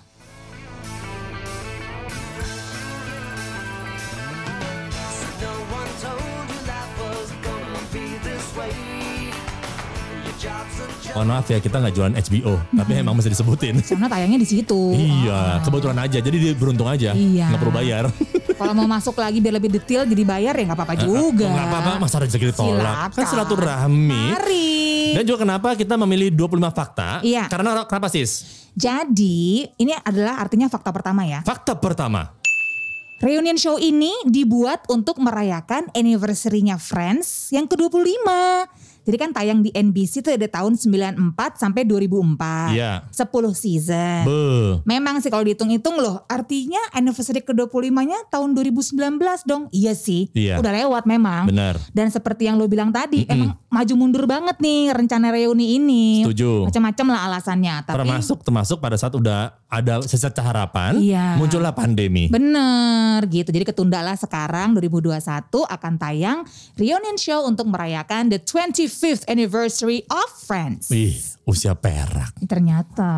Mohon 11.11 11.27
maaf 11.27 11.47
ya 11.51 11.59
kita 11.59 11.77
nggak 11.83 11.95
jualan 11.95 12.15
HBO, 12.23 12.55
tapi 12.71 12.93
emang 12.99 13.15
mesti 13.19 13.31
disebutin. 13.35 13.83
Karena 13.83 14.07
tayangnya 14.11 14.39
di 14.43 14.49
situ. 14.49 14.95
iya, 14.95 15.59
kebetulan 15.63 15.99
aja. 16.03 16.19
Jadi 16.23 16.37
dia 16.39 16.53
beruntung 16.55 16.87
aja. 16.87 17.15
Iya. 17.15 17.51
Nggak 17.51 17.61
perlu 17.63 17.75
bayar. 17.75 18.05
Kalau 18.61 18.77
mau 18.77 18.85
masuk 18.85 19.17
lagi 19.17 19.41
biar 19.41 19.57
lebih 19.57 19.73
detail 19.73 20.05
jadi 20.05 20.21
bayar 20.21 20.53
ya 20.53 20.69
nggak 20.69 20.77
apa-apa 20.77 20.95
juga. 21.01 21.49
Nggak 21.49 21.69
apa-apa, 21.73 21.93
masa 21.97 22.17
rezeki 22.21 22.53
ditolak. 22.53 23.17
Kan 23.17 23.25
silaturahmi. 23.25 24.25
Mari. 24.37 25.17
Dan 25.17 25.25
juga 25.25 25.49
kenapa 25.49 25.73
kita 25.73 25.97
memilih 25.97 26.29
25 26.37 26.69
fakta? 26.69 27.25
Iya. 27.25 27.49
Karena 27.49 27.89
kenapa 27.89 28.13
sis? 28.13 28.69
Jadi 28.77 29.65
ini 29.81 29.97
adalah 30.05 30.45
artinya 30.45 30.69
fakta 30.69 30.93
pertama 30.93 31.25
ya. 31.25 31.41
Fakta 31.41 31.73
pertama. 31.81 32.37
Reunion 33.21 33.57
show 33.57 33.77
ini 33.77 34.13
dibuat 34.25 34.89
untuk 34.89 35.21
merayakan 35.21 35.93
anniversary-nya 35.93 36.81
Friends 36.81 37.53
yang 37.53 37.69
ke-25. 37.69 38.29
Jadi 39.03 39.17
kan 39.17 39.31
tayang 39.33 39.61
di 39.61 39.71
NBC 39.71 40.21
itu 40.21 40.31
ada 40.31 40.47
tahun 40.47 40.77
94 40.77 41.57
sampai 41.57 41.83
2004. 41.85 42.77
Iya. 42.77 42.93
10 43.11 43.53
season. 43.53 44.21
Be. 44.25 44.43
Memang 44.85 45.19
sih 45.19 45.29
kalau 45.29 45.43
dihitung-hitung 45.43 45.97
loh, 45.97 46.23
artinya 46.27 46.79
anniversary 46.93 47.41
ke-25-nya 47.41 48.29
tahun 48.29 48.53
2019 48.53 48.97
dong. 49.45 49.67
Iya 49.71 49.93
sih, 49.97 50.29
Iya. 50.33 50.61
udah 50.61 50.73
lewat 50.75 51.05
memang. 51.05 51.49
Benar. 51.49 51.81
Dan 51.91 52.13
seperti 52.13 52.47
yang 52.47 52.61
lo 52.61 52.69
bilang 52.69 52.91
tadi, 52.91 53.25
emang 53.27 53.57
maju 53.69 53.95
mundur 53.97 54.25
banget 54.27 54.57
nih 54.59 54.93
rencana 54.93 55.31
reuni 55.31 55.77
ini. 55.77 56.23
Setuju. 56.27 56.69
Macam-macam 56.69 57.07
lah 57.13 57.21
alasannya. 57.31 57.75
Tapi 57.85 57.97
Termasuk 57.97 58.39
termasuk 58.43 58.79
pada 58.81 58.97
saat 58.99 59.15
udah 59.15 59.55
ada 59.71 60.03
secerca 60.03 60.43
harapan, 60.43 60.99
Iya. 60.99 61.39
muncullah 61.39 61.71
pandemi. 61.71 62.27
Bener 62.27 63.23
gitu. 63.31 63.51
Jadi 63.51 63.65
ketundalah 63.65 64.19
sekarang 64.19 64.75
2021 64.75 65.63
akan 65.65 65.93
tayang 65.97 66.39
reunion 66.75 67.15
show 67.15 67.47
untuk 67.47 67.71
merayakan 67.71 68.27
the 68.27 68.39
25th 69.01 69.25
anniversary 69.33 70.05
of 70.13 70.29
Friends. 70.45 70.93
Wih, 70.93 71.17
usia 71.49 71.73
perak. 71.73 72.37
Ternyata. 72.45 73.09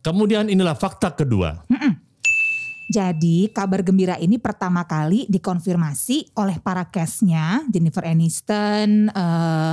Kemudian 0.00 0.48
inilah 0.48 0.72
fakta 0.72 1.12
kedua. 1.12 1.60
Jadi 2.88 3.52
kabar 3.52 3.84
gembira 3.84 4.16
ini 4.16 4.40
pertama 4.40 4.88
kali 4.88 5.28
dikonfirmasi 5.28 6.32
oleh 6.32 6.56
para 6.64 6.88
castnya 6.88 7.60
Jennifer 7.68 8.08
Aniston, 8.08 9.12
eh, 9.12 9.72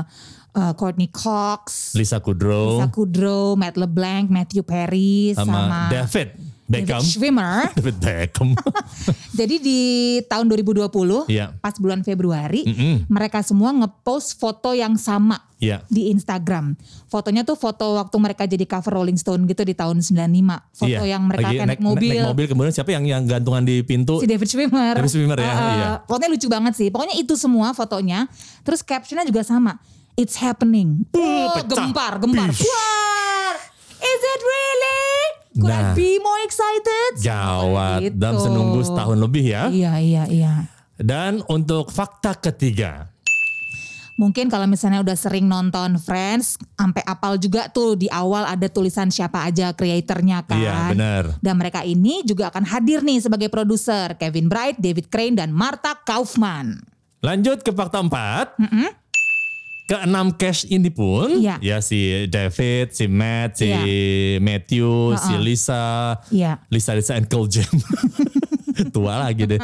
eh, 0.54 0.74
Courtney 0.76 1.08
Cox, 1.08 1.96
Lisa 1.96 2.20
Kudrow 2.20 2.78
Lisa 2.78 2.92
Kudrow, 2.92 3.56
Matt 3.56 3.80
LeBlanc, 3.80 4.28
Matthew 4.28 4.68
Perry, 4.68 5.32
sama, 5.34 5.56
sama, 5.56 5.82
David 5.88 6.36
Beckham. 6.68 7.00
David 7.00 7.08
Schwimmer. 7.08 7.58
David 7.80 7.98
Beckham. 7.98 8.50
Jadi 9.40 9.56
di 9.58 9.80
tahun 10.24 10.52
2020 10.52 10.84
Iya. 11.28 11.56
pas 11.58 11.74
bulan 11.76 12.04
Februari 12.04 12.64
Mm-mm. 12.64 13.08
mereka 13.08 13.40
semua 13.40 13.72
ngepost 13.72 14.36
foto 14.36 14.72
yang 14.72 14.96
sama 14.96 15.40
Iya. 15.58 15.82
di 15.88 16.12
Instagram. 16.12 16.76
Fotonya 17.08 17.42
tuh 17.42 17.56
foto 17.56 17.96
waktu 17.96 18.14
mereka 18.20 18.44
jadi 18.44 18.62
cover 18.64 18.94
Rolling 18.94 19.16
Stone 19.16 19.48
gitu 19.48 19.64
di 19.64 19.74
tahun 19.74 20.00
95. 20.00 20.60
Foto 20.70 20.86
Iya. 21.02 21.18
yang 21.18 21.24
mereka 21.24 21.50
Lagi 21.50 21.58
naik, 21.66 21.80
mobil. 21.80 22.14
Naik 22.14 22.30
mobil 22.30 22.46
kemudian 22.46 22.70
siapa 22.72 22.92
yang 22.92 23.04
yang 23.04 23.24
gantungan 23.24 23.64
di 23.64 23.82
pintu? 23.82 24.20
Si 24.20 24.28
David 24.28 24.46
Schwimmer. 24.46 24.94
David 24.94 25.10
Schwimmer 25.10 25.38
ya, 25.38 25.48
Uh, 25.48 25.72
iya. 25.72 25.88
Fotonya 26.04 26.30
lucu 26.30 26.48
banget 26.48 26.74
sih. 26.76 26.88
Pokoknya 26.88 27.16
itu 27.16 27.34
semua 27.34 27.72
fotonya. 27.72 28.28
Terus 28.62 28.84
captionnya 28.84 29.24
juga 29.24 29.42
sama. 29.42 29.80
It's 30.14 30.36
happening. 30.36 31.06
Oh, 31.14 31.54
gempar, 31.64 32.18
gempar. 32.18 32.50
Wah, 32.50 33.56
is 33.98 34.22
it 34.24 34.42
really? 34.42 34.87
Could 35.58 35.74
Nah. 35.74 35.92
I 35.92 35.98
be 35.98 36.22
more 36.22 36.42
excited? 36.46 37.10
Gawat. 37.26 38.00
Gitu. 38.06 38.16
Dalam 38.22 38.38
senunggu 38.38 38.80
setahun 38.86 39.18
lebih 39.18 39.46
ya. 39.50 39.64
Iya, 39.74 39.94
iya, 39.98 40.24
iya. 40.30 40.54
Dan 40.98 41.42
untuk 41.50 41.90
fakta 41.90 42.38
ketiga. 42.38 43.10
Mungkin 44.18 44.50
kalau 44.50 44.66
misalnya 44.66 45.06
udah 45.06 45.14
sering 45.14 45.46
nonton 45.46 46.02
Friends, 46.02 46.58
sampai 46.74 47.06
apal 47.06 47.38
juga 47.38 47.70
tuh 47.70 47.94
di 47.94 48.10
awal 48.10 48.50
ada 48.50 48.66
tulisan 48.66 49.14
siapa 49.14 49.46
aja 49.46 49.78
kreatornya 49.78 50.42
kan. 50.42 50.58
Iya, 50.58 50.74
benar. 50.90 51.24
Dan 51.38 51.54
mereka 51.54 51.86
ini 51.86 52.26
juga 52.26 52.50
akan 52.50 52.66
hadir 52.66 53.06
nih 53.06 53.22
sebagai 53.22 53.50
produser. 53.54 54.18
Kevin 54.18 54.50
Bright, 54.50 54.82
David 54.82 55.14
Crane, 55.14 55.38
dan 55.38 55.54
Martha 55.54 55.94
Kaufman. 56.02 56.82
Lanjut 57.22 57.62
ke 57.62 57.70
fakta 57.70 58.02
4. 58.02 58.58
Keenam 59.88 60.36
cash 60.36 60.68
ini 60.68 60.92
pun 60.92 61.40
Iya. 61.40 61.64
ya 61.64 61.78
si 61.80 62.28
David, 62.28 62.92
si 62.92 63.08
Matt, 63.08 63.56
si 63.56 63.72
Iya. 63.72 63.80
Matthew, 64.44 65.16
si 65.16 65.34
Lisa, 65.40 66.20
Iya. 66.28 66.60
Lisa 66.68 66.92
Lisa 66.92 67.16
and 67.16 67.32
Cole 67.32 67.48
Jam. 67.48 67.72
Tua 68.96 69.20
lagi 69.22 69.44
deh. 69.46 69.60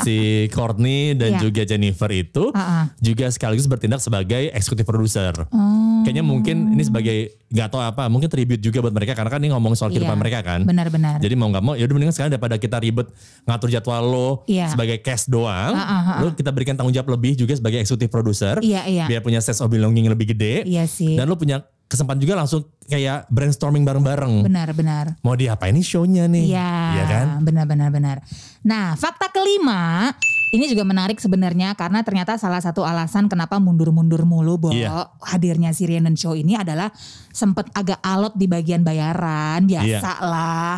Si 0.00 0.16
Courtney 0.50 1.12
dan 1.12 1.30
Iya. 1.30 1.40
juga 1.40 1.62
Jennifer 1.62 2.10
itu 2.10 2.50
Ah, 2.50 2.60
ah. 2.60 2.84
juga 2.96 3.28
sekaligus 3.28 3.64
bertindak 3.64 3.98
sebagai 3.98 4.50
eksekutif 4.50 4.82
produser. 4.82 5.32
Oh. 5.48 6.02
Kayaknya 6.02 6.22
mungkin 6.22 6.56
ini 6.70 6.82
sebagai 6.82 7.16
nggak 7.46 7.68
tahu 7.68 7.82
apa, 7.82 8.06
mungkin 8.06 8.26
tribute 8.26 8.58
juga 8.58 8.80
buat 8.80 8.90
mereka 8.90 9.12
karena 9.12 9.28
kan 9.28 9.38
ini 9.38 9.50
ngomong 9.50 9.74
soal 9.74 9.90
kehidupan 9.90 10.12
Iya, 10.12 10.22
mereka 10.22 10.38
kan. 10.40 10.60
benar-benar. 10.62 11.18
Jadi 11.18 11.34
mau 11.34 11.48
nggak 11.48 11.60
mau 11.60 11.74
ya 11.74 11.84
udah 11.84 11.94
mendingan 11.94 12.14
sekarang 12.14 12.30
daripada 12.30 12.56
kita 12.56 12.76
ribet 12.76 13.06
ngatur 13.44 13.68
jadwal 13.68 14.02
lo 14.02 14.30
Iya. 14.46 14.68
sebagai 14.68 15.00
cast 15.00 15.28
doang, 15.28 15.72
ah, 15.72 15.82
ah, 16.14 16.18
lo 16.20 16.32
kita 16.32 16.50
berikan 16.50 16.74
tanggung 16.74 16.92
jawab 16.92 17.12
lebih 17.12 17.34
juga 17.34 17.52
sebagai 17.52 17.78
eksekutif 17.78 18.08
produser. 18.08 18.58
Iya, 18.60 18.86
iya. 18.86 19.04
Biar 19.06 19.20
punya 19.20 19.38
sense 19.38 19.58
of 19.58 19.68
belonging 19.68 20.06
lebih 20.06 20.30
gede. 20.30 20.62
Iya 20.64 20.84
sih. 20.84 21.14
Dan 21.14 21.26
lo 21.26 21.34
punya 21.34 21.62
kesempatan 21.90 22.22
juga 22.22 22.38
langsung 22.38 22.62
kayak 22.86 23.26
brainstorming 23.26 23.82
bareng-bareng. 23.82 24.46
Benar-benar. 24.46 25.18
Mau 25.20 25.34
diapain 25.34 25.74
nih 25.74 25.82
show-nya 25.82 26.30
nih? 26.30 26.54
Iya, 26.54 26.70
Iya 26.94 27.04
kan? 27.04 27.26
benar-benar 27.42 27.90
benar. 27.90 28.16
Nah, 28.62 28.94
fakta 28.94 29.26
kelima 29.28 30.14
ini 30.50 30.66
juga 30.66 30.82
menarik 30.82 31.22
sebenarnya 31.22 31.78
karena 31.78 32.02
ternyata 32.02 32.34
salah 32.34 32.58
satu 32.58 32.82
alasan 32.82 33.30
kenapa 33.30 33.62
mundur-mundur 33.62 34.26
mulu 34.26 34.58
Bo, 34.58 34.70
Iya. 34.74 35.06
hadirnya 35.22 35.70
si 35.70 35.86
Rhiannon 35.86 36.18
Show 36.18 36.34
ini 36.34 36.58
adalah 36.58 36.90
sempet 37.30 37.70
agak 37.70 38.02
alot 38.02 38.34
di 38.34 38.50
bagian 38.50 38.82
bayaran, 38.82 39.62
biasa 39.62 40.10
Iya. 40.18 40.26
lah. 40.26 40.76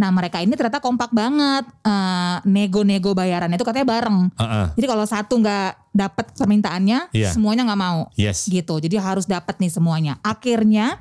Nah, 0.00 0.08
mereka 0.08 0.40
ini 0.40 0.56
ternyata 0.56 0.80
kompak 0.80 1.12
banget 1.12 1.68
Eh, 1.80 2.36
nego-nego 2.44 3.16
bayarannya 3.16 3.56
itu 3.56 3.64
katanya 3.64 3.88
bareng. 3.88 4.18
Heeh. 4.36 4.66
Jadi 4.76 4.86
kalau 4.86 5.04
satu 5.08 5.36
nggak 5.40 5.68
dapat 5.90 6.26
permintaannya, 6.36 7.08
Iya. 7.10 7.32
semuanya 7.32 7.64
nggak 7.66 7.80
mau. 7.80 8.00
Yes. 8.14 8.46
Gitu. 8.46 8.72
Jadi 8.80 8.94
harus 9.00 9.24
dapat 9.24 9.56
nih 9.58 9.72
semuanya. 9.72 10.20
Akhirnya 10.20 11.00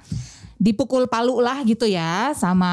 dipukul 0.59 1.07
palu 1.07 1.39
lah 1.39 1.63
gitu 1.63 1.87
ya 1.87 2.35
sama 2.35 2.71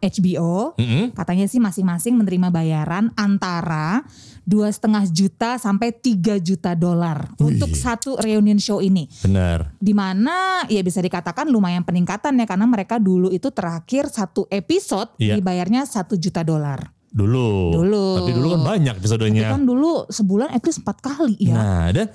HBO. 0.00 0.72
Mm-mm. 0.80 1.12
Katanya 1.12 1.44
sih 1.44 1.60
masing-masing 1.60 2.16
menerima 2.16 2.48
bayaran 2.48 3.12
antara 3.12 4.08
dua 4.50 4.66
setengah 4.66 5.06
juta 5.06 5.54
sampai 5.56 5.94
3 5.94 6.42
juta 6.42 6.74
dolar 6.74 7.30
untuk 7.38 7.70
satu 7.70 8.18
reunion 8.18 8.58
show 8.58 8.82
ini. 8.82 9.06
Benar. 9.22 9.78
Di 9.78 9.94
mana 9.94 10.66
ya 10.66 10.82
bisa 10.82 10.98
dikatakan 10.98 11.46
lumayan 11.46 11.86
peningkatan 11.86 12.34
ya 12.34 12.46
karena 12.50 12.66
mereka 12.66 12.98
dulu 12.98 13.30
itu 13.30 13.54
terakhir 13.54 14.10
satu 14.10 14.50
episode 14.50 15.14
Iya. 15.16 15.38
dibayarnya 15.38 15.86
satu 15.86 16.18
juta 16.18 16.42
dolar. 16.42 16.90
Dulu. 17.10 17.74
Dulu. 17.74 18.06
Tapi 18.22 18.30
dulu 18.32 18.48
kan 18.54 18.62
banyak 18.74 18.94
Tapi 18.94 19.02
episodenya. 19.02 19.50
kan 19.50 19.62
dulu 19.62 20.06
sebulan 20.06 20.50
at 20.50 20.62
least 20.62 20.82
empat 20.82 20.98
kali 20.98 21.34
ya. 21.38 21.54
Nah, 21.54 21.86
dan 21.90 22.06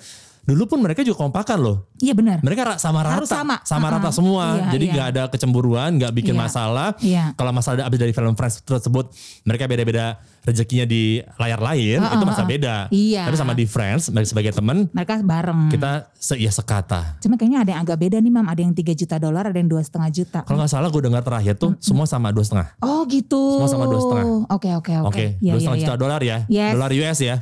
dulu 0.45 0.63
pun 0.69 0.79
mereka 0.79 1.01
juga 1.01 1.25
kompakan 1.25 1.57
loh. 1.57 1.77
Iya 1.97 2.13
benar. 2.13 2.37
Mereka 2.45 2.77
sama 2.77 3.01
rata, 3.01 3.17
Harus 3.17 3.29
sama. 3.29 3.57
rata 3.89 4.07
Uh-uh. 4.07 4.13
semua. 4.13 4.45
Iya, 4.55 4.65
Jadi 4.77 4.85
iya. 4.85 4.93
nggak 4.93 5.07
ada 5.09 5.23
kecemburuan, 5.27 5.89
nggak 5.97 6.13
bikin 6.13 6.37
Iya. 6.37 6.41
masalah. 6.45 6.89
Iya. 7.01 7.25
Kalau 7.33 7.49
masalah 7.49 7.81
habis 7.81 7.97
dari 7.97 8.13
film 8.13 8.37
Friends 8.37 8.61
tersebut, 8.61 9.09
mereka 9.41 9.65
beda-beda 9.65 10.21
rezekinya 10.45 10.85
di 10.85 11.17
layar 11.41 11.57
lain, 11.57 11.97
itu 11.97 12.23
masalah 12.23 12.45
beda. 12.45 12.75
Iya. 12.93 13.25
Tapi 13.25 13.35
sama 13.35 13.57
di 13.57 13.65
Friends, 13.65 14.13
sebagai 14.13 14.53
teman, 14.53 14.85
Mereka 14.93 15.25
bareng. 15.25 15.73
kita 15.73 16.13
se 16.13 16.37
iya 16.37 16.53
sekata. 16.53 17.17
Cuma 17.17 17.33
kayaknya 17.35 17.65
ada 17.65 17.69
yang 17.73 17.81
agak 17.81 17.97
beda 17.97 18.21
nih 18.21 18.29
mam. 18.29 18.45
Ada 18.45 18.61
yang 18.61 18.73
3 18.77 18.93
juta 18.93 19.17
dolar, 19.17 19.49
ada 19.49 19.57
yang 19.57 19.65
dua 19.65 19.81
setengah 19.81 20.09
juta. 20.13 20.39
Kalau 20.45 20.61
nggak 20.61 20.69
salah 20.69 20.93
gue 20.93 21.01
dengar 21.01 21.25
terakhir 21.25 21.57
tuh 21.57 21.73
semua 21.81 22.05
sama 22.05 22.29
dua 22.29 22.45
setengah. 22.45 22.69
Oh 22.79 23.01
gitu. 23.09 23.57
Semua 23.57 23.69
sama 23.73 23.85
dua 23.89 23.97
setengah. 23.97 24.25
Oke 24.53 24.69
oke 24.71 24.93
oke. 25.01 25.09
Oke, 25.09 25.25
Iya, 25.41 25.57
dua 25.57 25.57
iya, 25.57 25.57
setengah 25.57 25.79
iya. 25.81 25.85
juta 25.89 25.95
dolar 25.97 26.21
ya, 26.21 26.37
Yes. 26.45 26.71
dolar 26.77 26.91
US 26.93 27.19
ya, 27.19 27.35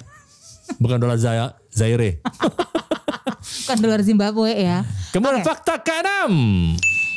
bukan 0.80 0.98
dolar 0.98 1.18
Zaire. 1.20 2.24
Bukan 3.62 3.78
dolar 3.78 4.02
Zimbabwe 4.02 4.50
ya. 4.56 4.82
Kemudian 5.10 5.40
Oke. 5.40 5.46
fakta 5.46 5.78
keenam. 5.78 6.32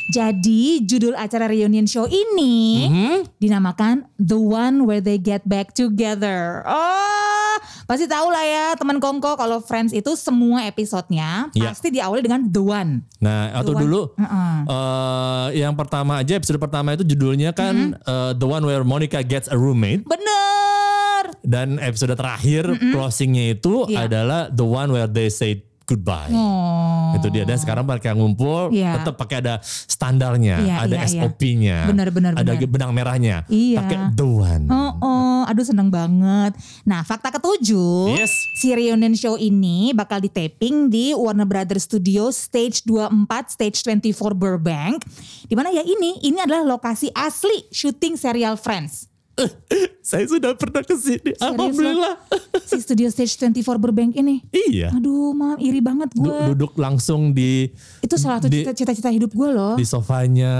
Jadi 0.07 0.79
judul 0.81 1.13
acara 1.13 1.45
reunion 1.45 1.83
show 1.83 2.07
ini 2.07 2.87
Mhm. 2.87 3.13
dinamakan 3.37 4.07
The 4.15 4.39
One 4.39 4.77
Where 4.81 5.03
They 5.03 5.19
Get 5.19 5.43
Back 5.43 5.75
Together. 5.75 6.63
Oh, 6.63 7.55
pasti 7.83 8.07
tahu 8.07 8.31
lah 8.31 8.39
ya 8.41 8.65
teman 8.73 9.03
Kongko 9.03 9.35
kalau 9.35 9.59
Friends 9.59 9.91
itu 9.91 10.15
semua 10.15 10.63
episodenya 10.63 11.51
Iya. 11.51 11.75
pasti 11.75 11.91
diawali 11.91 12.23
dengan 12.23 12.47
The 12.47 12.63
One. 12.63 13.03
Nah, 13.19 13.51
atau 13.51 13.75
The 13.75 13.75
One- 13.75 13.83
dulu 13.83 14.01
Heeh. 14.15 14.55
eh, 14.63 15.47
yang 15.59 15.75
pertama 15.75 16.23
aja 16.23 16.39
episode 16.39 16.55
pertama 16.57 16.95
itu 16.95 17.03
judulnya 17.03 17.51
kan 17.51 17.75
Mm-hmm. 17.91 18.07
eh, 18.07 18.31
The 18.33 18.47
One 18.47 18.63
Where 18.63 18.87
Monica 18.87 19.19
Gets 19.19 19.51
a 19.51 19.59
Roommate 19.59 20.07
Bener. 20.07 21.35
dan 21.43 21.79
episode 21.79 22.15
terakhir 22.15 22.63
closingnya 22.95 23.51
itu 23.51 23.83
Iya. 23.85 24.07
adalah 24.07 24.47
The 24.47 24.63
One 24.63 24.87
Where 24.89 25.07
They 25.07 25.27
Say 25.27 25.67
Goodbye. 25.87 26.35
Oh. 26.35 27.15
Itu 27.15 27.31
dia 27.31 27.47
dan 27.47 27.55
sekarang 27.55 27.87
mereka 27.87 28.11
ngumpul 28.11 28.75
Iya. 28.75 28.99
tetap 28.99 29.15
pakai 29.15 29.39
ada 29.39 29.63
standarnya, 29.63 30.59
Iya, 30.59 30.75
ada 30.83 30.95
iya, 30.99 31.07
iya. 31.07 31.21
SOP-nya, 31.23 31.77
Benar, 31.87 32.11
benar, 32.11 32.31
ada 32.35 32.43
benar. 32.43 32.67
benang 32.67 32.91
merahnya, 32.91 33.47
Iya. 33.47 33.79
pakai 33.79 33.97
The 34.11 34.27
One. 34.27 34.65
Oh, 34.67 34.91
oh, 34.99 35.41
aduh 35.47 35.63
seneng 35.63 35.87
banget. 35.87 36.59
Nah, 36.83 37.07
fakta 37.07 37.31
ketujuh, 37.31 38.19
Yes. 38.19 38.35
si 38.59 38.75
reunion 38.75 39.15
show 39.15 39.39
ini 39.39 39.95
bakal 39.95 40.19
di 40.19 40.27
taping 40.27 40.91
di 40.91 41.15
Warner 41.15 41.47
Brothers 41.47 41.87
Studio 41.87 42.35
Stage 42.35 42.83
24, 42.83 43.47
Stage 43.47 43.79
24 43.81 44.35
Burbank. 44.35 45.07
Di 45.47 45.55
mana 45.55 45.71
ya 45.71 45.87
ini, 45.87 46.19
ini 46.19 46.37
adalah 46.37 46.67
lokasi 46.67 47.07
asli 47.15 47.63
syuting 47.71 48.19
serial 48.19 48.59
Friends. 48.59 49.07
Saya 50.01 50.23
sudah 50.23 50.55
pernah 50.55 50.81
ke 50.81 50.95
sini. 50.95 51.35
Alhamdulillah. 51.37 52.15
Si 52.63 52.79
Studio 52.79 53.05
Stage 53.07 53.35
24 53.35 53.75
Burbank 53.77 54.15
ini. 54.15 54.39
iya. 54.49 54.87
Aduh, 54.89 55.31
mam, 55.31 55.55
iri 55.57 55.77
banget 55.77 56.09
Du- 56.11 56.23
gue. 56.23 56.53
duduk 56.53 56.73
langsung 56.75 57.31
di 57.31 57.67
Itu 57.99 58.15
salah 58.15 58.39
satu 58.39 58.47
cita-cita 58.47 59.09
hidup 59.09 59.29
gue 59.29 59.49
loh. 59.49 59.75
di 59.75 59.83
sofanya, 59.83 60.55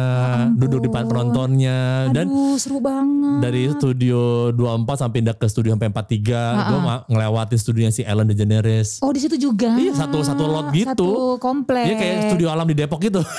duduk 0.51 0.79
di 0.79 0.87
depan 0.87 1.07
penontonnya 1.07 1.77
dan 2.09 2.27
Aduh, 2.27 2.55
seru 2.55 2.77
banget. 2.77 3.39
dari 3.39 3.71
studio 3.71 4.19
24 4.51 4.99
sampai 4.99 5.15
pindah 5.17 5.33
ke 5.33 5.47
studio 5.47 5.71
sampai 5.71 5.89
43 5.89 6.35
gue 6.67 6.79
ngelewatin 7.07 7.57
studionya 7.57 7.89
si 7.89 8.03
Ellen 8.03 8.25
DeGeneres 8.25 8.99
Oh, 8.99 9.09
di 9.09 9.19
situ 9.19 9.39
juga. 9.41 9.73
Iya, 9.73 9.95
satu- 9.95 10.21
satu 10.21 10.43
lot 10.43 10.69
gitu. 10.69 10.91
Satu 10.91 11.09
komplek. 11.37 11.85
Iya 11.85 11.95
kayak 11.95 12.17
studio 12.29 12.47
alam 12.49 12.63
di 12.63 12.75
Depok 12.75 12.99
gitu 13.01 13.23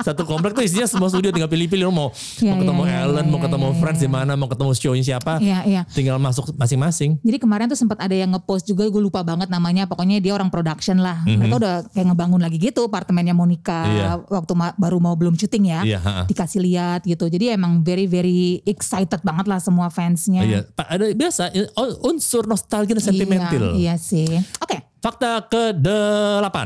satu 0.00 0.22
komplek 0.22 0.52
tuh 0.52 0.62
isinya 0.62 0.86
semua 0.86 1.08
studio 1.08 1.30
tinggal 1.30 1.48
pilih-pilih 1.48 1.88
mau 1.88 2.08
Iya, 2.36 2.52
mau 2.52 2.58
ketemu 2.62 2.82
iya, 2.82 2.92
iya, 2.92 3.04
Ellen 3.04 3.24
iya, 3.24 3.30
mau 3.30 3.40
ketemu 3.40 3.66
iya, 3.66 3.78
Friends 3.78 3.98
iya. 3.98 4.04
di 4.04 4.10
mana 4.10 4.32
mau 4.34 4.48
ketemu 4.48 4.70
show-nya 4.72 5.04
siapa 5.04 5.32
Iya, 5.38 5.58
iya. 5.64 5.82
tinggal 5.90 6.16
masuk 6.18 6.52
masing-masing 6.54 7.18
Jadi 7.20 7.36
kemarin 7.36 7.66
tuh 7.66 7.78
sempat 7.78 7.98
ada 7.98 8.14
yang 8.14 8.30
ngepost 8.30 8.64
juga 8.64 8.86
gue 8.86 9.02
lupa 9.02 9.20
banget 9.20 9.48
namanya 9.48 9.84
pokoknya 9.86 10.18
dia 10.18 10.32
orang 10.32 10.48
production 10.48 10.98
lah. 10.98 11.22
Mereka 11.24 11.54
udah 11.56 11.74
kayak 11.90 12.06
ngebangun 12.08 12.40
lagi 12.40 12.56
gitu 12.56 12.86
apartemennya 12.86 13.34
Monica. 13.34 13.82
Iya. 13.86 14.10
waktu 14.26 14.52
ma- 14.54 14.76
baru 14.76 14.98
mau 14.98 15.14
belum 15.14 15.34
syuting 15.34 15.64
ya. 15.66 15.80
Iya. 15.82 16.00
Dikasih 16.26 16.60
lihat 16.62 17.00
gitu. 17.04 17.26
Jadi 17.26 17.52
emang 17.52 17.82
very 17.82 18.06
very 18.06 18.60
excited 18.64 19.20
banget 19.22 19.46
lah 19.46 19.58
semua 19.58 19.88
fansnya. 19.88 20.42
iya 20.42 20.60
ada 20.76 21.04
biasa 21.10 21.50
ya, 21.50 21.66
unsur 22.02 22.46
nostalgia 22.46 22.94
dan 22.94 23.04
sentimental 23.04 23.74
Iya, 23.74 23.74
iya 23.76 23.94
sih. 23.96 24.28
Oke. 24.60 24.95
Fakta 25.06 25.38
ke-8. 25.46 26.58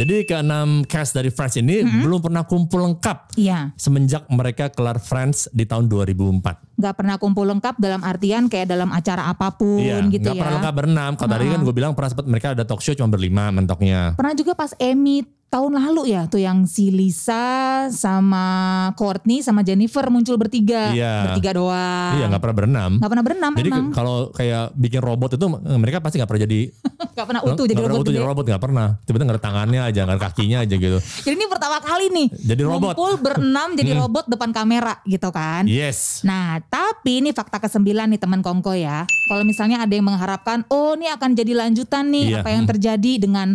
Jadi 0.00 0.24
ke-6 0.24 0.88
cast 0.88 1.12
dari 1.12 1.28
Friends 1.28 1.60
ini 1.60 1.84
belum 1.84 2.24
pernah 2.24 2.40
kumpul 2.48 2.80
lengkap 2.80 3.36
Iya. 3.36 3.76
semenjak 3.76 4.24
mereka 4.32 4.72
kelar 4.72 4.96
Friends 4.96 5.52
di 5.52 5.68
tahun 5.68 5.84
2004. 5.84 6.64
Gak 6.80 6.94
pernah 6.96 7.20
kumpul 7.20 7.44
lengkap 7.44 7.76
dalam 7.76 8.00
artian 8.00 8.48
kayak 8.48 8.72
dalam 8.72 8.88
acara 8.88 9.28
apa 9.28 9.52
pun 9.52 9.84
Iya, 9.84 10.00
gitu 10.08 10.32
nggak 10.32 10.32
ya. 10.32 10.40
pernah 10.40 10.54
lengkap 10.64 10.74
berenam. 10.80 11.12
Kalau 11.20 11.28
tadi 11.28 11.44
kan 11.44 11.60
gue 11.60 11.74
bilang 11.76 11.92
pernah 11.92 12.08
sempat 12.08 12.24
mereka 12.24 12.46
ada 12.56 12.64
talk 12.64 12.80
show 12.80 12.96
cuma 12.96 13.12
berlima 13.12 13.52
mentoknya. 13.52 14.16
Pernah 14.16 14.32
juga 14.32 14.56
pas 14.56 14.72
Emmy 14.80 15.28
tahun 15.48 15.80
lalu 15.80 16.12
ya 16.12 16.28
tuh 16.28 16.44
yang 16.44 16.68
si 16.68 16.92
Lisa 16.92 17.88
sama 17.88 18.44
Courtney 19.00 19.40
sama 19.40 19.64
Jennifer 19.64 20.04
muncul 20.12 20.36
bertiga. 20.36 20.92
Iya. 20.92 21.32
Bertiga 21.32 21.56
doang. 21.56 22.12
Iya, 22.20 22.24
nggak 22.28 22.42
pernah 22.44 22.56
berenam. 22.56 22.90
Gak 23.00 23.10
pernah 23.10 23.24
berenam 23.24 23.52
Jadi 23.56 23.70
emang. 23.72 23.86
kalau 23.96 24.16
kayak 24.36 24.76
bikin 24.76 25.00
robot 25.00 25.40
itu 25.40 25.46
mereka 25.80 26.04
pasti 26.04 26.20
nggak 26.20 26.28
pernah 26.28 26.44
jadi 26.44 26.60
Gak 27.18 27.26
pernah 27.26 27.42
utuh 27.42 27.66
jadi 27.66 27.74
nggak 27.82 27.90
robot 27.90 28.04
utuh 28.04 28.12
gede. 28.12 28.20
jadi 28.20 28.28
robot 28.28 28.44
nggak 28.46 28.62
pernah. 28.62 28.88
Tiba-tiba 29.02 29.24
nggak 29.24 29.38
ada 29.40 29.44
tangannya 29.48 29.80
aja, 29.82 30.00
nggak 30.04 30.16
ada 30.20 30.24
kakinya 30.30 30.58
aja 30.62 30.74
gitu. 30.78 30.98
Jadi 31.00 31.34
ini 31.34 31.46
pertama 31.50 31.76
kali 31.80 32.06
nih. 32.12 32.28
Jadi 32.54 32.62
robot. 32.62 32.94
Ngumpul 32.94 33.12
berenam 33.18 33.68
jadi 33.74 33.90
robot 34.04 34.24
depan 34.28 34.50
kamera 34.52 34.94
gitu 35.08 35.28
kan. 35.32 35.64
Yes. 35.64 36.22
Nah 36.28 36.60
tapi 36.68 37.24
ini 37.24 37.32
fakta 37.32 37.56
kesembilan 37.58 38.12
nih 38.12 38.20
teman 38.20 38.44
Kongko 38.44 38.76
ya. 38.76 39.08
Kalau 39.26 39.42
misalnya 39.42 39.82
ada 39.82 39.90
yang 39.90 40.06
mengharapkan, 40.06 40.62
oh 40.70 40.94
ini 40.94 41.08
akan 41.08 41.34
jadi 41.34 41.52
lanjutan 41.56 42.06
nih 42.12 42.26
Iya, 42.28 42.36
apa 42.44 42.48
yang 42.52 42.64
hmm. 42.68 42.72
terjadi 42.76 43.12
dengan 43.18 43.48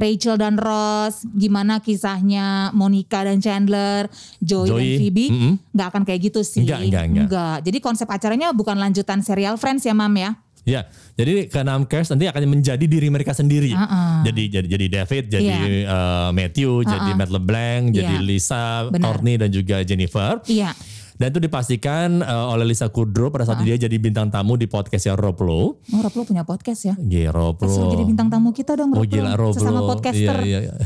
Rachel 0.00 0.40
dan 0.40 0.56
Ross, 0.56 1.28
gimana 1.36 1.84
kisahnya 1.84 2.72
Monica 2.72 3.20
dan 3.20 3.38
Chandler, 3.44 4.08
Joey, 4.40 4.64
dan 4.64 4.72
Joey, 4.72 4.90
Phoebe, 4.96 5.26
mm-mm. 5.28 5.54
nggak 5.76 5.86
akan 5.92 6.02
kayak 6.08 6.20
gitu 6.32 6.40
sih. 6.40 6.64
Enggak, 6.64 6.80
enggak, 6.88 7.04
enggak. 7.28 7.56
Jadi 7.68 7.78
konsep 7.84 8.08
acaranya 8.08 8.56
bukan 8.56 8.80
lanjutan 8.80 9.20
serial 9.20 9.60
Friends 9.60 9.84
ya 9.84 9.92
Mam 9.92 10.16
ya. 10.16 10.40
Ya, 10.68 10.84
jadi 11.16 11.48
keenam 11.48 11.88
cast 11.88 12.12
nanti 12.12 12.28
akan 12.28 12.44
menjadi 12.44 12.84
diri 12.84 13.08
mereka 13.08 13.32
sendiri. 13.32 13.72
Uh-uh. 13.72 14.28
Jadi 14.28 14.42
jadi 14.52 14.68
jadi 14.68 14.86
David, 14.92 15.24
jadi 15.32 15.56
eh, 15.88 16.28
Matthew, 16.36 16.84
jadi 16.84 17.10
Matt 17.16 17.32
LeBlanc, 17.32 17.82
jadi 17.96 18.14
Iya. 18.20 18.24
Lisa, 18.24 18.84
Benar. 18.92 19.00
Courtney 19.08 19.40
dan 19.40 19.48
juga 19.48 19.80
Jennifer. 19.80 20.44
Iya. 20.44 20.76
Dan 21.20 21.36
itu 21.36 21.40
dipastikan 21.44 22.24
eh, 22.24 22.44
oleh 22.56 22.64
Lisa 22.64 22.88
Kudrow 22.88 23.28
pada 23.28 23.44
saat 23.44 23.60
dia 23.60 23.76
jadi 23.76 23.92
bintang 24.00 24.32
tamu 24.32 24.56
di 24.56 24.64
podcastnya 24.64 25.12
Roblo. 25.12 25.76
Oh, 25.76 26.00
Rob 26.00 26.14
lo 26.16 26.24
punya 26.24 26.48
podcast 26.48 26.88
ya? 26.88 26.96
Gila 26.96 27.28
Roblo. 27.28 27.68
Suruh 27.68 27.92
jadi 27.92 28.08
bintang 28.08 28.32
tamu 28.32 28.56
kita 28.56 28.72
dong, 28.72 28.96
Oh 28.96 29.04
Rob 29.04 29.12
gila 29.12 29.36
lo. 29.36 29.52
Roblo. 29.52 29.60
Sesama 29.60 29.84
podcaster. 29.84 30.40
Iya, 30.40 30.58
iya. 30.64 30.74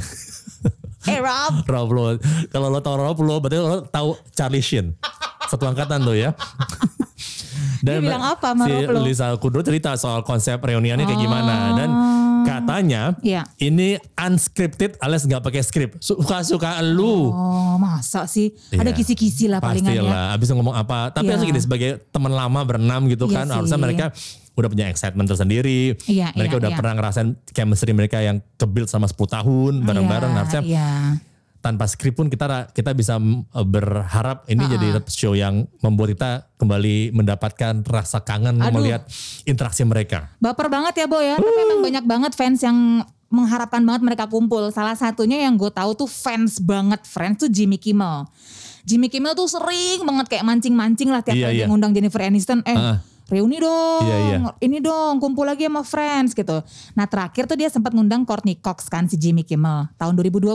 Eh 1.05 1.21
Rob. 1.23 1.63
Roblo. 1.71 2.19
Kalau 2.51 2.67
lo 2.67 2.83
tau 2.83 2.99
Roblo, 2.99 3.39
berarti 3.39 3.63
lo 3.63 3.87
tahu 3.87 4.19
Charlie 4.35 4.65
Sheen. 4.65 4.99
Satu 5.47 5.71
angkatan 5.71 6.03
tuh 6.03 6.19
ya. 6.19 6.35
Dia 7.81 7.99
bilang 7.99 8.23
apa 8.23 8.51
sama 8.51 8.65
si 8.65 8.73
Roblo? 8.75 9.01
Lisa 9.01 9.27
Kudrow 9.35 9.61
cerita 9.61 9.95
soal 9.95 10.21
konsep 10.21 10.57
reuniannya 10.57 11.03
kayak 11.03 11.21
gimana 11.21 11.55
dan 11.75 11.91
katanya 12.45 13.17
Iya. 13.19 13.43
ini 13.59 13.97
unscripted 14.15 14.97
alias 14.99 15.25
nggak 15.25 15.41
pakai 15.41 15.61
skrip 15.61 15.97
suka-suka 15.99 16.77
lu 16.83 17.31
Oh 17.31 17.77
masa 17.77 18.25
sih? 18.25 18.53
Ada 18.71 18.87
Iya. 18.87 18.95
kisi-kisi 18.95 19.47
lah 19.47 19.59
palingan 19.59 19.91
ya. 19.91 20.01
pastilah 20.01 20.25
abis 20.33 20.49
ngomong 20.51 20.75
apa 20.75 21.09
tapi 21.11 21.25
Iya. 21.25 21.31
harusnya 21.35 21.49
gini 21.49 21.61
sebagai 21.61 21.91
teman 22.07 22.31
lama 22.31 22.61
berenam 22.63 23.07
gitu 23.07 23.27
Iya 23.27 23.35
kan 23.35 23.47
sih. 23.47 23.55
harusnya 23.55 23.79
mereka 23.79 24.07
udah 24.55 24.69
punya 24.69 24.87
excitement 24.87 25.27
tersendiri 25.27 25.99
Iya, 26.05 26.31
mereka 26.33 26.55
iya, 26.55 26.61
udah 26.61 26.71
iya. 26.71 26.79
pernah 26.79 26.93
ngerasain 26.95 27.29
chemistry 27.49 27.91
mereka 27.91 28.21
yang 28.21 28.39
kebuild 28.55 28.87
selama 28.87 29.09
10 29.09 29.27
tahun 29.33 29.73
bareng-bareng 29.83 30.31
Iya, 30.31 30.39
harusnya 30.39 30.61
Iya. 30.63 30.89
Tanpa 31.65 31.89
skrip 31.89 32.21
pun 32.21 32.29
kita 32.29 32.69
kita 32.77 32.93
bisa 32.93 33.17
mm, 33.17 33.49
berharap 33.65 34.45
ini 34.53 34.69
jadi 34.69 35.01
show 35.09 35.33
yang 35.33 35.65
membuat 35.81 36.13
kita 36.13 36.31
kembali 36.61 37.17
mendapatkan 37.17 37.81
rasa 37.89 38.21
kangen 38.21 38.61
Aduh. 38.61 38.77
melihat 38.77 39.09
interaksi 39.49 39.81
mereka. 39.89 40.29
Baper 40.37 40.69
banget 40.69 41.01
ya 41.01 41.07
Bo 41.09 41.25
ya. 41.25 41.41
Tapi 41.41 41.61
emang 41.65 41.81
banyak 41.81 42.05
banget 42.05 42.33
fans 42.37 42.61
yang 42.61 43.01
mengharapkan 43.33 43.81
banget 43.81 44.05
mereka 44.05 44.29
kumpul. 44.29 44.69
Salah 44.69 44.93
satunya 44.93 45.41
yang 45.41 45.57
gue 45.57 45.73
tahu 45.73 45.97
tuh 45.97 46.07
fans 46.07 46.61
banget. 46.61 47.01
Friends 47.09 47.41
tuh 47.41 47.49
Jimmy 47.49 47.81
Kimmel. 47.81 48.29
Jimmy 48.85 49.09
Kimmel 49.09 49.33
tuh 49.33 49.49
sering 49.49 50.05
banget 50.05 50.37
kayak 50.37 50.45
mancing-mancing 50.45 51.09
lah 51.09 51.25
tiap 51.25 51.33
Iya, 51.33 51.49
kali 51.49 51.57
iya. 51.57 51.67
ngundang 51.67 51.97
Jennifer 51.97 52.21
Aniston. 52.21 52.61
Eh 52.69 52.77
Ah. 52.77 53.01
Reuni 53.29 53.57
dong. 53.57 54.05
Iya, 54.05 54.17
iya. 54.29 54.39
Ini 54.61 54.79
dong 54.85 55.17
kumpul 55.17 55.49
lagi 55.49 55.65
sama 55.65 55.81
Friends 55.81 56.37
gitu. 56.37 56.61
Nah 56.93 57.07
terakhir 57.09 57.49
tuh 57.49 57.57
dia 57.57 57.73
sempat 57.73 57.97
ngundang 57.97 58.29
Courtney 58.29 58.61
Cox 58.61 58.93
kan 58.93 59.09
si 59.09 59.17
Jimmy 59.17 59.49
Kimmel. 59.49 59.89
Tahun 59.97 60.13
2020. 60.13 60.53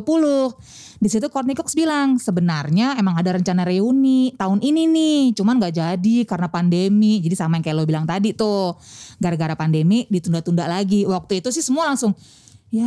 Di 1.01 1.09
situ 1.09 1.25
Courtney 1.33 1.57
Cox 1.57 1.73
bilang 1.73 2.21
sebenarnya 2.21 2.93
emang 3.01 3.17
ada 3.17 3.33
rencana 3.33 3.65
reuni 3.65 4.37
tahun 4.37 4.61
ini 4.61 4.85
nih. 4.85 5.21
Cuman 5.33 5.57
gak 5.57 5.81
jadi 5.81 6.17
karena 6.29 6.47
pandemi. 6.51 7.17
Jadi 7.25 7.33
sama 7.33 7.57
yang 7.57 7.65
kayak 7.65 7.77
lo 7.77 7.83
bilang 7.89 8.05
tadi 8.05 8.37
tuh. 8.37 8.77
Gara-gara 9.17 9.57
pandemi 9.57 10.05
ditunda-tunda 10.05 10.69
lagi. 10.69 11.09
Waktu 11.09 11.41
itu 11.41 11.49
sih 11.49 11.65
semua 11.65 11.89
langsung 11.89 12.13
Ya, 12.69 12.85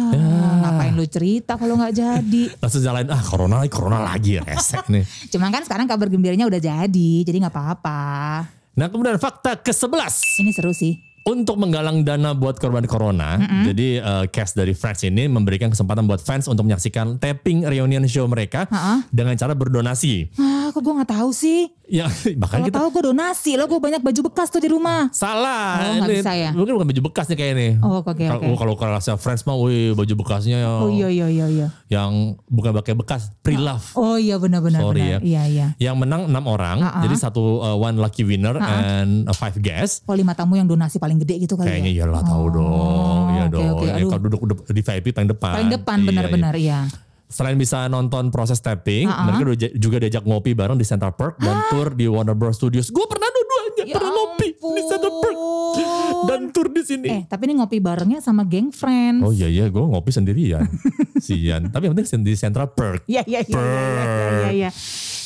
ngapain 0.62 0.94
lu 0.94 1.02
cerita 1.10 1.58
kalau 1.58 1.74
nggak 1.74 1.90
jadi? 1.90 2.42
Langsung 2.62 2.86
jalan 2.86 3.02
ah 3.10 3.18
corona 3.18 3.58
lagi 3.58 3.72
corona 3.74 3.98
lagi 3.98 4.38
resek 4.38 4.86
nih. 4.86 5.02
Cuman 5.34 5.50
kan 5.50 5.66
sekarang 5.66 5.90
kabar 5.90 6.06
gembiranya 6.06 6.46
udah 6.46 6.62
jadi, 6.62 7.12
jadi 7.26 7.36
nggak 7.42 7.50
apa-apa. 7.50 8.61
Nah 8.72 8.88
kemudian 8.88 9.16
fakta 9.16 9.56
ke-11. 9.56 10.40
Ini 10.40 10.50
seru 10.50 10.72
sih. 10.72 11.00
Untuk 11.22 11.54
menggalang 11.54 12.02
dana 12.02 12.34
buat 12.34 12.58
korban 12.58 12.82
corona, 12.82 13.38
jadi 13.62 14.02
eh, 14.02 14.24
cast 14.26 14.58
dari 14.58 14.74
Friends 14.74 15.06
ini 15.06 15.30
memberikan 15.30 15.70
kesempatan 15.70 16.02
buat 16.02 16.18
fans 16.18 16.50
untuk 16.50 16.66
menyaksikan 16.66 17.22
tapping 17.22 17.62
reunion 17.62 18.02
show 18.10 18.26
mereka 18.26 18.66
Ha-ha. 18.66 19.06
dengan 19.06 19.38
cara 19.38 19.54
berdonasi. 19.54 20.34
Ah, 20.34 20.51
kok 20.72 20.80
gue 20.80 20.94
nggak 20.94 21.12
tahu 21.12 21.30
sih? 21.30 21.68
Ya 21.84 22.08
bahkan 22.40 22.58
Kalau 22.58 22.66
kita 22.66 22.78
tahu 22.78 22.88
gue 22.90 23.02
donasi, 23.06 23.54
lo 23.54 23.64
gue 23.64 23.76
banyak 23.76 24.00
baju 24.00 24.20
bekas 24.26 24.48
tuh 24.48 24.58
di 24.58 24.66
rumah. 24.66 25.12
salah. 25.12 26.00
Oh, 26.00 26.08
bisa 26.08 26.32
ya? 26.32 26.50
Mungkin 26.50 26.72
bukan 26.74 26.88
baju 26.88 27.02
bekas 27.06 27.26
nih 27.26 27.36
kayak 27.36 27.52
ini. 27.52 27.68
Oh, 27.78 28.00
oke, 28.00 28.10
oke. 28.10 28.24
Kalau 28.24 28.56
kalau 28.56 28.74
kalau 28.74 28.92
rasa 28.94 29.14
Friends 29.14 29.44
mah, 29.44 29.54
wih 29.54 29.92
baju 29.92 30.14
bekasnya 30.16 30.58
yang, 30.58 30.80
Oh 30.80 30.88
iya 30.88 31.08
iya 31.08 31.26
iya 31.28 31.46
iya. 31.46 31.68
yang 31.86 32.10
bukan 32.46 32.72
pakai 32.74 32.94
bekas, 32.94 33.30
pre-love. 33.40 33.92
Oh 33.94 34.16
iya 34.16 34.36
benar-benar. 34.36 34.80
Sorry 34.80 35.04
benar. 35.04 35.12
ya. 35.14 35.18
Iya 35.20 35.42
iya. 35.46 35.66
Yang 35.78 35.96
menang 35.98 36.22
enam 36.26 36.44
orang, 36.46 36.80
Ha-ha. 36.80 37.00
jadi 37.02 37.14
satu 37.18 37.42
uh, 37.60 37.76
one 37.76 37.96
lucky 37.96 38.24
winner 38.24 38.56
and 38.56 39.28
uh, 39.28 39.32
five 39.32 39.54
guests. 39.58 40.00
Oh 40.02 40.16
lima 40.16 40.32
tamu 40.32 40.56
yang 40.56 40.64
donasi 40.64 40.96
paling 40.96 41.18
gede 41.18 41.38
gitu 41.40 41.54
kali 41.54 41.68
Kayaknya 41.68 41.92
ya? 41.92 41.96
iyalah 42.00 42.22
tahu 42.22 42.40
Oh, 42.42 42.48
dong, 42.50 43.24
iya 43.30 43.42
oke, 43.42 43.52
dong. 43.52 43.68
oke. 43.74 43.86
Ya, 43.86 44.04
kalau 44.08 44.22
duduk 44.22 44.40
di 44.66 44.80
VIP 44.80 45.06
paling 45.10 45.30
depan. 45.30 45.52
Paling 45.52 45.70
depan 45.72 45.96
Iya, 45.98 46.06
benar-benar 46.08 46.54
iya. 46.56 46.78
iya. 46.88 47.01
Selain 47.32 47.56
bisa 47.56 47.88
nonton 47.88 48.28
proses 48.28 48.60
tapping, 48.60 49.08
Ha-ha. 49.08 49.24
mereka 49.32 49.42
juga 49.72 49.96
diajak 49.98 50.22
ngopi 50.22 50.52
bareng 50.52 50.76
di 50.76 50.84
Central 50.84 51.16
Park 51.16 51.40
dan 51.40 51.56
tour 51.66 51.90
di 51.90 52.04
Warner 52.04 52.36
Bros 52.36 52.54
Studios. 52.54 52.92
Gue 52.92 53.08
pernah 53.08 53.26
dua-duanya, 53.26 53.84
Ya 53.88 53.94
pernah 53.96 54.12
ngopi 54.12 54.48
di 54.52 54.82
Central 54.84 55.12
Park 55.16 55.32
ampun. 55.32 56.28
dan 56.28 56.40
tour 56.52 56.68
di 56.68 56.82
sini. 56.84 57.08
Eh 57.08 57.22
tapi 57.24 57.48
ini 57.48 57.56
ngopi 57.56 57.80
barengnya 57.80 58.20
sama 58.20 58.44
geng 58.44 58.68
friends. 58.68 59.24
Oh 59.24 59.32
iya 59.32 59.48
iya, 59.48 59.66
gue 59.66 59.80
ngopi 59.80 60.12
sendirian, 60.12 60.68
sian. 61.24 61.72
Tapi 61.72 61.88
yang 61.88 61.96
penting 61.96 62.20
di 62.20 62.36
Central 62.36 62.68
Park. 62.76 63.08
Iya 63.08 63.24
iya 63.24 63.40
iya 63.42 63.58
iya 63.58 64.04
iya. 64.04 64.50
iya. 64.52 64.70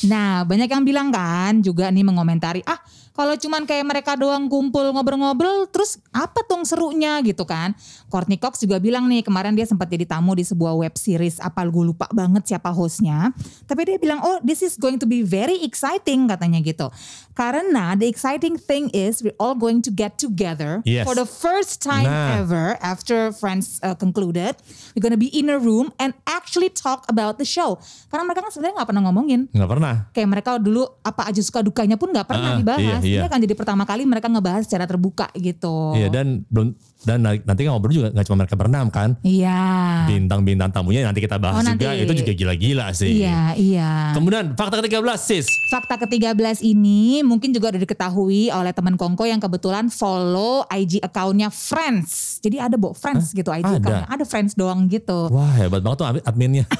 Nah 0.07 0.47
banyak 0.47 0.69
yang 0.69 0.83
bilang 0.85 1.09
kan 1.11 1.59
juga 1.59 1.91
nih 1.91 2.05
mengomentari 2.05 2.61
ah 2.63 2.79
kalau 3.17 3.33
cuman 3.33 3.65
kayak 3.65 3.81
mereka 3.81 4.13
doang 4.13 4.45
kumpul 4.45 4.85
ngobrol-ngobrol 4.93 5.65
terus 5.67 5.97
apa 6.13 6.45
dong 6.45 6.61
serunya 6.61 7.17
gitu 7.25 7.41
kan. 7.43 7.73
Courtney 8.07 8.37
Cox 8.37 8.61
juga 8.61 8.77
bilang 8.77 9.09
nih 9.09 9.25
kemarin 9.25 9.51
dia 9.51 9.65
sempat 9.65 9.89
jadi 9.89 10.05
tamu 10.05 10.31
di 10.31 10.45
sebuah 10.45 10.77
web 10.77 10.93
series 10.93 11.41
apa 11.41 11.65
gue 11.65 11.89
lupa 11.89 12.05
banget 12.13 12.45
siapa 12.45 12.69
hostnya. 12.69 13.33
Tapi 13.65 13.81
dia 13.83 13.97
bilang 13.97 14.21
oh 14.21 14.37
this 14.45 14.61
is 14.61 14.77
going 14.77 14.95
to 14.95 15.09
be 15.09 15.25
very 15.25 15.65
exciting 15.65 16.29
katanya 16.29 16.61
gitu. 16.61 16.93
Karena 17.33 17.93
the 17.93 18.05
exciting 18.05 18.53
thing 18.55 18.93
is 18.93 19.19
we're 19.19 19.35
all 19.37 19.53
going 19.53 19.81
to 19.81 19.89
get 19.89 20.17
together 20.17 20.79
Yes. 20.85 21.03
for 21.03 21.13
the 21.13 21.25
first 21.25 21.81
time 21.81 22.05
Nah. 22.05 22.37
ever 22.37 22.77
after 22.79 23.33
Friends 23.33 23.81
uh, 23.81 23.93
concluded. 23.93 24.53
We're 24.93 25.01
gonna 25.01 25.17
be 25.17 25.29
in 25.29 25.49
a 25.49 25.57
room 25.57 25.89
and 25.97 26.13
actually 26.23 26.69
talk 26.69 27.05
about 27.07 27.37
the 27.37 27.45
show. 27.45 27.81
Karena 28.07 28.29
mereka 28.29 28.45
kan 28.45 28.51
sebenarnya 28.51 28.75
nggak 28.77 28.89
pernah 28.89 29.03
ngomongin. 29.09 29.39
Nggak 29.49 29.69
pernah. 29.69 29.95
Kayak 30.11 30.29
mereka 30.29 30.49
dulu 30.57 30.85
apa 31.01 31.25
aja 31.25 31.41
suka 31.41 31.61
dukanya 31.61 31.95
pun 31.95 32.13
nggak 32.13 32.27
pernah 32.27 32.53
Ah, 32.53 32.59
dibahas. 32.59 32.81
iya, 32.81 32.97
iya. 33.07 33.21
Ini 33.23 33.31
kan 33.31 33.39
jadi 33.39 33.55
pertama 33.55 33.83
kali 33.87 34.03
mereka 34.03 34.27
ngebahas 34.27 34.67
secara 34.67 34.83
terbuka 34.83 35.31
gitu. 35.39 35.95
Iya 35.95 36.11
dan 36.11 36.43
belum 36.51 36.75
dan 37.07 37.23
nanti 37.23 37.63
kan 37.63 37.71
ngobrol 37.71 37.95
juga 37.95 38.11
nggak 38.11 38.25
cuma 38.27 38.43
mereka 38.43 38.55
berenam 38.55 38.91
kan. 38.91 39.15
Iya. 39.23 39.63
Bintang-bintang 40.05 40.69
tamunya 40.69 41.01
nanti 41.01 41.23
kita 41.23 41.39
bahas 41.39 41.55
Oh, 41.55 41.63
juga. 41.63 41.95
nanti. 41.95 42.03
Itu 42.03 42.13
juga 42.19 42.33
gila-gila 42.35 42.91
sih. 42.91 43.23
Iya, 43.23 43.55
iya. 43.55 43.91
Kemudian 44.11 44.51
fakta 44.53 44.83
ke-13 44.83 45.07
sis. 45.15 45.47
Fakta 45.71 45.95
ke-13 45.97 46.35
ini 46.61 47.23
mungkin 47.23 47.49
juga 47.49 47.71
udah 47.71 47.79
diketahui 47.79 48.51
oleh 48.51 48.71
teman 48.71 48.93
Kongko 48.93 49.23
yang 49.23 49.39
kebetulan 49.39 49.87
follow 49.87 50.67
IG 50.67 50.99
accountnya 50.99 51.47
Friends. 51.47 52.43
Jadi 52.43 52.59
ada 52.59 52.75
Bo, 52.75 52.91
Friends 52.91 53.31
gitu 53.31 53.47
IG 53.47 53.63
Ada? 53.63 53.79
accountnya. 53.79 54.07
Ada 54.09 54.23
Friends 54.23 54.51
doang 54.53 54.85
gitu. 54.87 55.31
Wah 55.31 55.55
hebat 55.55 55.79
banget 55.79 55.97
tuh 55.97 56.07
adminnya. 56.21 56.67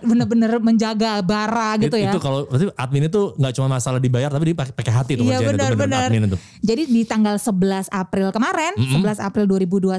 Bener-bener 0.00 0.56
menjaga 0.58 1.20
bara 1.20 1.76
gitu 1.76 1.92
It- 1.92 2.08
ya. 2.08 2.10
Itu 2.10 2.18
kalau 2.18 2.48
berarti 2.48 2.72
admin 2.72 3.04
itu 3.04 3.36
nggak 3.36 3.52
cuma 3.52 3.68
masalah 3.70 4.00
dibayar 4.00 4.32
tapi 4.32 4.48
dia 4.48 4.56
pakai 4.56 4.72
pakai 4.72 4.92
hati 4.92 5.12
tuh 5.12 5.22
Iya 5.22 5.44
benar-benar. 5.44 6.08
admin 6.08 6.24
itu. 6.24 6.36
Jadi 6.62 6.82
di 6.88 7.02
tanggal 7.04 7.36
11 7.36 7.92
April 7.92 8.32
kemarin, 8.32 8.72
11 8.80 9.19
April 9.20 9.46
2021, 9.46 9.92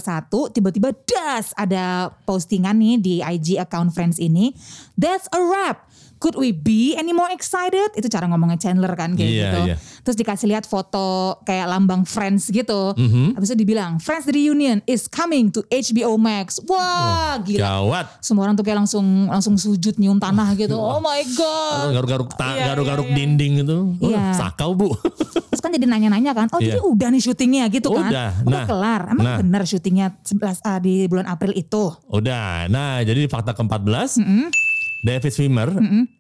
tiba-tiba 0.52 0.90
das 1.06 1.54
ada 1.54 2.10
postingan 2.24 2.76
nih 2.76 2.96
di 2.98 3.14
IG 3.20 3.56
account 3.56 3.92
Friends 3.92 4.18
ini. 4.18 4.52
That's 4.94 5.30
a 5.30 5.40
wrap. 5.40 5.88
Could 6.18 6.38
we 6.38 6.54
be 6.54 6.94
any 6.94 7.10
more 7.12 7.34
excited? 7.34 7.98
Itu 7.98 8.06
cara 8.06 8.30
ngomongnya 8.30 8.62
Chandler 8.62 8.94
kan 8.94 9.18
kayak 9.18 9.26
Iya, 9.26 9.42
gitu. 9.42 9.60
iya. 9.66 9.76
Terus 10.06 10.16
dikasih 10.16 10.48
lihat 10.48 10.70
foto 10.70 11.34
kayak 11.42 11.66
lambang 11.66 12.06
Friends 12.06 12.46
gitu. 12.46 12.94
Mhm. 12.94 13.34
Habis 13.34 13.50
itu 13.50 13.58
dibilang 13.58 13.98
Friends 13.98 14.30
Reunion 14.30 14.86
is 14.86 15.10
coming 15.10 15.50
to 15.50 15.66
HBO 15.66 16.22
Max. 16.22 16.62
Wah, 16.62 17.42
gila. 17.42 17.66
Gawat. 17.66 18.06
Semua 18.22 18.46
orang 18.46 18.54
tuh 18.54 18.62
kayak 18.62 18.86
langsung 18.86 19.02
langsung 19.26 19.58
sujud 19.58 19.98
nyium 19.98 20.22
tanah 20.22 20.54
gitu. 20.54 20.78
Oh 20.94 21.02
my 21.02 21.26
god. 21.34 21.90
Garuk-garuk 21.90 22.30
ta- 22.38 22.54
Iya, 22.54 22.70
garuk-garuk 22.70 23.10
iya, 23.10 23.14
iya. 23.14 23.18
dinding 23.18 23.52
gitu. 23.66 23.78
Oh, 23.98 24.14
sakau 24.38 24.78
bu. 24.78 24.94
Kan 25.72 25.80
jadi 25.80 25.88
nanya-nanya 25.88 26.36
kan, 26.36 26.52
oh 26.52 26.60
Iya. 26.60 26.76
jadi 26.76 26.80
udah 26.84 27.08
nih 27.08 27.24
syutingnya 27.24 27.64
gitu 27.72 27.96
kan? 27.96 28.12
Udah, 28.12 28.30
Udah 28.44 28.52
nah. 28.54 28.66
kelar. 28.68 29.02
Emang 29.08 29.24
Nah. 29.24 29.38
bener 29.40 29.64
syutingnya 29.64 30.20
11 30.20 30.60
ah, 30.62 30.76
di 30.78 31.08
bulan 31.08 31.24
April 31.26 31.56
itu? 31.56 31.96
Udah. 32.12 32.68
Nah 32.68 33.00
jadi 33.00 33.24
fakta 33.26 33.56
ke-14. 33.56 34.20
David 35.02 35.32
Swimmer 35.32 35.66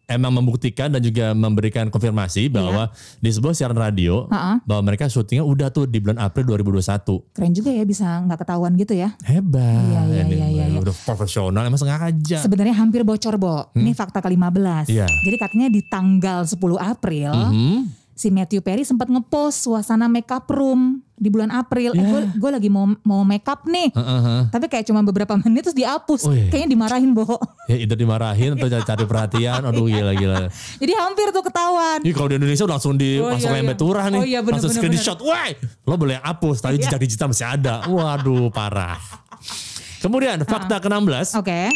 emang 0.07 0.33
membuktikan 0.33 0.89
dan 0.89 0.97
juga 0.99 1.37
memberikan 1.37 1.85
konfirmasi 1.85 2.49
bahwa 2.49 2.89
di 3.19 3.29
sebuah 3.29 3.53
siaran 3.53 3.75
radio 3.75 4.25
Iya. 4.25 4.33
Ha-ha. 4.33 4.53
bahwa 4.63 4.81
mereka 4.83 5.05
syutingnya 5.05 5.43
udah 5.43 5.67
tuh 5.69 5.85
di 5.85 5.99
bulan 5.99 6.17
April 6.17 6.47
2021. 6.49 7.21
Keren 7.29 7.51
juga 7.51 7.69
ya 7.69 7.83
bisa 7.83 8.07
nggak 8.21 8.39
ketahuan 8.39 8.73
gitu 8.75 8.95
ya. 8.95 9.13
Hebat. 9.21 9.61
Iya, 9.61 10.01
iya, 10.07 10.23
iya, 10.25 10.47
iya, 10.47 10.65
iya. 10.65 10.79
Udah 10.79 10.95
profesional 10.97 11.61
emang 11.61 11.77
sengaja. 11.77 12.39
Sebenarnya 12.39 12.73
hampir 12.73 13.03
bocor, 13.03 13.35
Bo. 13.35 13.69
Ini 13.75 13.91
fakta 13.91 14.17
ke-15. 14.19 14.87
Iya. 14.87 15.05
Jadi 15.05 15.35
katanya 15.37 15.67
di 15.67 15.81
tanggal 15.83 16.39
10 16.41 16.57
April, 16.79 17.31
Mhm. 17.35 18.00
Si 18.13 18.29
Matthew 18.29 18.61
Perry 18.61 18.83
sempat 18.83 19.07
ngepost 19.07 19.65
suasana 19.65 20.05
makeup 20.05 20.45
room 20.47 21.01
di 21.15 21.29
bulan 21.29 21.53
April. 21.53 21.93
Eh, 21.93 22.01
gue 22.01 22.21
gue 22.33 22.49
lagi 22.49 22.69
mau 22.69 22.89
mau 23.05 23.21
makeup 23.21 23.65
nih. 23.69 23.93
Heeh. 23.93 24.49
Tapi 24.49 24.65
kayak 24.65 24.89
cuma 24.89 25.05
beberapa 25.05 25.37
menit 25.41 25.69
terus 25.69 25.77
dihapus. 25.77 26.25
Oh, 26.25 26.33
iya. 26.33 26.49
Kayaknya 26.49 26.69
dimarahin 26.73 27.11
Bo. 27.13 27.25
Ya 27.69 27.77
itu 27.77 27.93
dimarahin 27.93 28.57
atau 28.57 28.67
cari, 28.67 29.03
perhatian. 29.05 29.61
Aduh 29.63 29.85
gila 29.85 30.13
gila. 30.17 30.49
Jadi 30.81 30.93
hampir 30.97 31.29
tuh 31.29 31.43
ketahuan. 31.45 31.99
Ini 32.01 32.11
kalau 32.11 32.27
di 32.29 32.35
Indonesia 32.41 32.63
udah 32.65 32.75
langsung 32.77 32.95
di 32.97 33.21
Oh, 33.21 33.29
masuk 33.29 33.53
iya, 33.53 33.61
iya. 33.61 33.75
turah 33.77 34.05
nih. 34.09 34.19
Oh, 34.19 34.25
iya, 34.25 34.39
bener, 34.41 34.53
langsung 34.57 34.71
bener, 34.73 34.81
screenshot. 34.81 35.17
Wah, 35.21 35.45
lo 35.85 35.95
boleh 35.95 36.17
hapus 36.19 36.57
tapi 36.59 36.81
Iya. 36.81 36.89
jejak 36.89 36.99
digital 37.05 37.27
masih 37.29 37.47
ada. 37.47 37.85
Waduh, 37.85 38.49
parah. 38.49 38.97
Kemudian 40.01 40.41
fakta 40.41 40.81
ke-16. 40.81 41.37
Oke. 41.37 41.69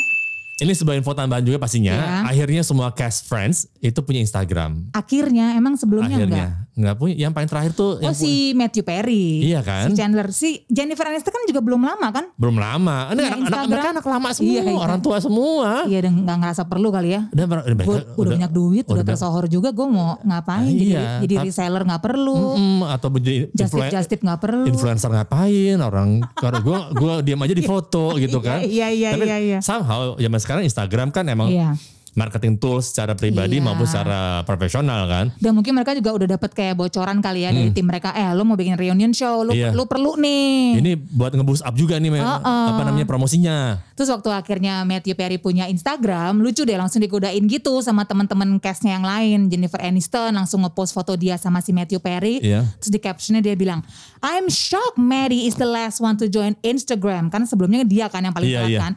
Ini 0.55 0.71
sebuah 0.71 0.95
info 0.95 1.11
tambahan 1.11 1.43
juga 1.43 1.59
pastinya. 1.59 1.91
Iya. 1.91 2.31
Akhirnya 2.31 2.61
semua 2.63 2.87
cast 2.95 3.27
friends 3.27 3.67
itu 3.83 3.99
punya 3.99 4.23
Instagram. 4.23 4.95
Akhirnya 4.95 5.51
emang 5.59 5.75
sebelumnya 5.75 6.15
enggak. 6.15 6.64
Nggak 6.75 6.95
punya. 6.95 7.15
Yang 7.17 7.31
paling 7.33 7.47
terakhir 7.47 7.71
tuh 7.71 7.91
Oh 7.93 8.03
yang 8.03 8.11
si 8.11 8.51
Matthew 8.51 8.83
Perry. 8.83 9.47
Iya 9.47 9.59
kan? 9.59 9.87
Si 9.87 9.93
Chandler. 9.93 10.27
Si 10.29 10.49
Jennifer 10.67 11.05
Aniston 11.05 11.31
kan 11.31 11.43
juga 11.45 11.59
belum 11.59 11.79
lama 11.79 12.07
kan? 12.09 12.25
belum 12.35 12.55
lama. 12.55 12.97
Ini 13.09 13.15
Punya 13.15 13.31
anak, 13.31 13.47
anak 13.47 13.63
mereka 13.65 13.89
anak 13.91 14.05
lama 14.05 14.29
semua, 14.29 14.51
Iya, 14.51 14.61
iya. 14.61 14.75
orang 14.75 14.99
tua 14.99 15.17
semua. 15.17 15.69
Iya 15.85 15.99
dan 16.01 16.13
gak 16.21 16.37
ngerasa 16.37 16.63
perlu 16.65 16.87
kali 16.89 17.09
ya. 17.09 17.21
Dan 17.29 17.45
mer- 17.45 17.63
mereka 17.65 17.87
Gue 17.87 17.99
udah, 18.17 18.31
banyak 18.35 18.51
duit, 18.51 18.83
udah, 18.83 18.93
udah- 18.93 19.05
tersohor 19.05 19.45
juga. 19.47 19.71
Gue 19.71 19.87
mau 19.87 20.19
ngapain? 20.21 20.67
jadi 20.67 20.85
Iya, 20.91 21.03
jadi 21.21 21.33
tapi- 21.33 21.47
reseller 21.47 21.83
gak 21.85 22.01
perlu. 22.03 22.37
Mm, 22.53 22.79
atau 22.85 23.07
menjadi 23.09 23.37
Just 23.47 23.55
tip, 23.55 23.65
influen- 23.71 23.91
just 23.91 24.09
tip 24.09 24.21
gak 24.21 24.39
perlu. 24.39 24.63
influencer 24.65 25.09
ngapain 25.09 25.77
orang 25.79 26.09
karena 26.33 26.59
gue 26.59 26.79
gue 26.93 27.13
diam 27.23 27.39
aja 27.39 27.53
di 27.53 27.63
foto 27.71 28.15
gitu 28.15 28.37
kan 28.39 28.59
Iya, 28.59 28.87
iya, 28.89 29.09
tapi 29.11 29.25
iya, 29.25 29.37
iya. 29.39 29.59
somehow 29.59 30.15
zaman 30.15 30.37
sekarang 30.37 30.63
Instagram 30.63 31.09
kan 31.09 31.23
emang 31.25 31.47
Iya. 31.47 31.71
Marketing 32.15 32.55
tools 32.55 32.89
secara 32.89 33.13
pribadi 33.13 33.59
Iya. 33.59 33.65
maupun 33.65 33.83
secara 33.83 34.19
profesional 34.41 35.03
kan 35.05 35.25
Dan 35.35 35.51
mungkin 35.51 35.71
mereka 35.71 35.91
juga 35.91 36.11
udah 36.11 36.27
dapat 36.31 36.49
kayak 36.49 36.73
bocoran 36.73 37.19
kali 37.19 37.43
ya 37.43 37.51
dari 37.51 37.69
tim 37.69 37.83
mereka. 37.83 38.09
Eh 38.11 38.31
lu 38.31 38.41
mau 38.41 38.55
bikin 38.55 38.73
reunion 38.73 39.11
show, 39.11 39.43
lu, 39.43 39.51
Hmm. 39.51 39.59
Iya. 39.59 39.69
lu 39.71 39.83
perlu 39.83 40.15
nih. 40.15 40.79
ini 40.79 40.91
buat 40.95 41.31
ngeboost 41.31 41.61
up 41.61 41.75
juga 41.75 41.95
nih 41.95 42.09
me- 42.09 42.19
Uh-uh. 42.19 42.67
apa 42.71 42.81
namanya 42.83 43.05
promosinya 43.05 43.83
Terus 43.91 44.07
waktu 44.09 44.27
akhirnya 44.29 44.83
Matthew 44.83 45.15
Perry 45.15 45.37
punya 45.37 45.67
Instagram, 45.67 46.39
lucu 46.39 46.63
deh 46.63 46.75
langsung 46.75 46.99
digodain 46.99 47.39
gitu 47.41 47.79
sama 47.79 48.03
teman-teman 48.03 48.59
castnya 48.59 48.91
yang 48.91 49.03
lain. 49.03 49.47
Jennifer 49.47 49.79
Aniston 49.79 50.31
langsung 50.31 50.59
ngepost 50.61 50.91
foto 50.91 51.15
dia 51.15 51.35
sama 51.35 51.59
si 51.59 51.71
Matthew 51.71 51.99
Perry. 51.99 52.39
Iya. 52.39 52.67
Terus 52.77 52.91
di 52.91 52.99
captionnya 52.99 53.39
dia 53.39 53.55
bilang, 53.55 53.79
I'm 54.19 54.47
shocked 54.47 54.95
Maddie 54.97 55.45
is 55.45 55.55
the 55.55 55.65
last 55.65 55.99
one 55.99 56.15
to 56.15 56.27
join 56.27 56.59
Instagram. 56.59 57.27
Karena 57.29 57.43
sebelumnya 57.45 57.83
dia 57.83 58.07
kan 58.07 58.19
yang 58.21 58.31
paling 58.31 58.47
Iya, 58.47 58.61
iya. 58.67 58.79
kan. 58.81 58.93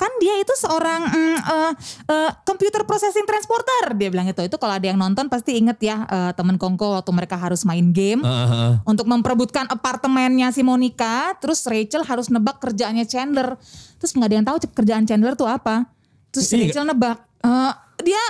Kan 0.00 0.08
dia 0.16 0.40
itu 0.40 0.48
seorang 0.56 1.04
mm, 1.04 1.36
eh, 1.44 1.72
eh, 2.08 2.30
computer 2.48 2.88
processing 2.88 3.28
transporter. 3.28 3.92
Dia 4.00 4.08
bilang 4.08 4.24
itu. 4.24 4.40
Itu 4.40 4.56
kalau 4.56 4.80
ada 4.80 4.88
yang 4.88 4.96
nonton 4.96 5.28
pasti 5.28 5.60
inget 5.60 5.76
ya 5.84 6.08
eh, 6.08 6.32
temen 6.32 6.56
Kongko 6.56 6.96
waktu 6.96 7.12
mereka 7.12 7.36
harus 7.36 7.68
main 7.68 7.92
game. 7.92 8.24
Heeh. 8.24 8.80
Untuk 8.88 9.04
memperebutkan 9.04 9.68
apartemennya 9.68 10.48
si 10.56 10.64
Monica. 10.64 11.36
Terus 11.36 11.68
Rachel 11.68 12.00
harus 12.08 12.32
nebak 12.32 12.64
kerjaannya 12.64 13.04
Chandler. 13.04 13.60
Terus 14.00 14.16
nggak 14.16 14.28
ada 14.32 14.36
yang 14.40 14.46
tahu 14.48 14.56
kerjaan 14.72 15.04
Chandler 15.04 15.36
tuh 15.36 15.52
apa. 15.52 15.84
Terus 16.32 16.48
Iya. 16.48 16.72
Rachel 16.72 16.84
nebak. 16.88 17.18
eh, 17.40 17.72
dia 18.00 18.24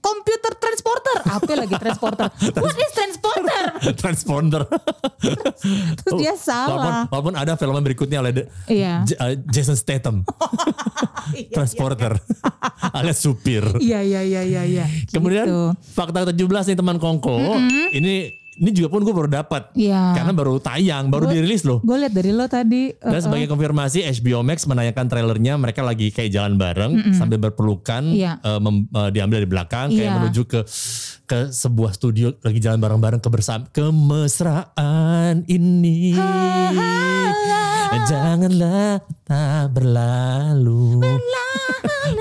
computer 0.00 0.52
transporter. 0.54 1.16
Apa 1.22 1.52
lagi 1.54 1.74
transporter? 1.74 2.26
What 2.58 2.74
is 2.74 2.90
transporter? 2.90 3.64
transponder 4.00 4.62
Terus 5.94 6.12
dia 6.16 6.32
walaupun, 6.32 6.40
salah. 6.40 7.04
walaupun 7.06 7.34
ada 7.34 7.52
film 7.54 7.76
berikutnya 7.78 8.18
oleh 8.18 8.48
Iya. 8.66 9.04
J- 9.04 9.16
uh, 9.16 9.32
Jason 9.46 9.74
Statham 9.74 10.24
transporter 11.54 12.16
alias 12.92 13.18
supir 13.18 13.62
Iya 13.76 14.00
iya 14.00 14.20
iya 14.22 14.42
iya 14.42 14.62
iya. 14.64 14.84
Kemudian 15.06 15.44
Gitu. 15.46 15.60
fakta 15.90 16.24
17 16.26 16.36
nih 16.66 16.76
teman 16.76 16.96
Kongko. 16.96 17.36
Ini 17.90 18.14
ini 18.60 18.70
juga 18.70 18.92
pun 18.92 19.00
gue 19.00 19.10
baru 19.10 19.26
dapat. 19.26 19.72
Iya. 19.72 20.12
Karena 20.12 20.30
baru 20.30 20.60
tayang, 20.60 21.08
baru 21.08 21.26
dirilis 21.26 21.64
loh. 21.64 21.80
Gue 21.80 21.96
lihat 21.96 22.12
dari 22.12 22.30
lo 22.30 22.44
tadi. 22.44 22.92
Dan 22.92 23.08
uh-uh. 23.10 23.24
sebagai 23.24 23.48
konfirmasi 23.48 24.04
HBO 24.20 24.44
Max 24.44 24.68
menayangkan 24.68 25.08
trailernya 25.08 25.56
mereka 25.56 25.80
lagi 25.80 26.12
kayak 26.12 26.28
jalan 26.28 26.54
bareng 26.54 27.16
sambil 27.16 27.40
berpelukan 27.40 28.04
Iya. 28.06 28.36
eh, 28.38 28.60
mem- 28.60 28.84
eh, 28.86 29.10
diambil 29.10 29.40
dari 29.40 29.48
belakang 29.48 29.88
kayak 29.88 30.04
Iya. 30.04 30.16
menuju 30.20 30.42
ke 30.44 30.60
ke 31.24 31.40
sebuah 31.48 31.90
studio 31.90 32.36
lagi 32.36 32.58
jalan 32.58 32.76
bareng-bareng 32.76 33.18
kebersam 33.18 33.64
kemesraan 33.70 35.46
ini. 35.46 36.12
Janganlah 38.02 38.98
tak 39.22 39.70
berlalu. 39.70 41.00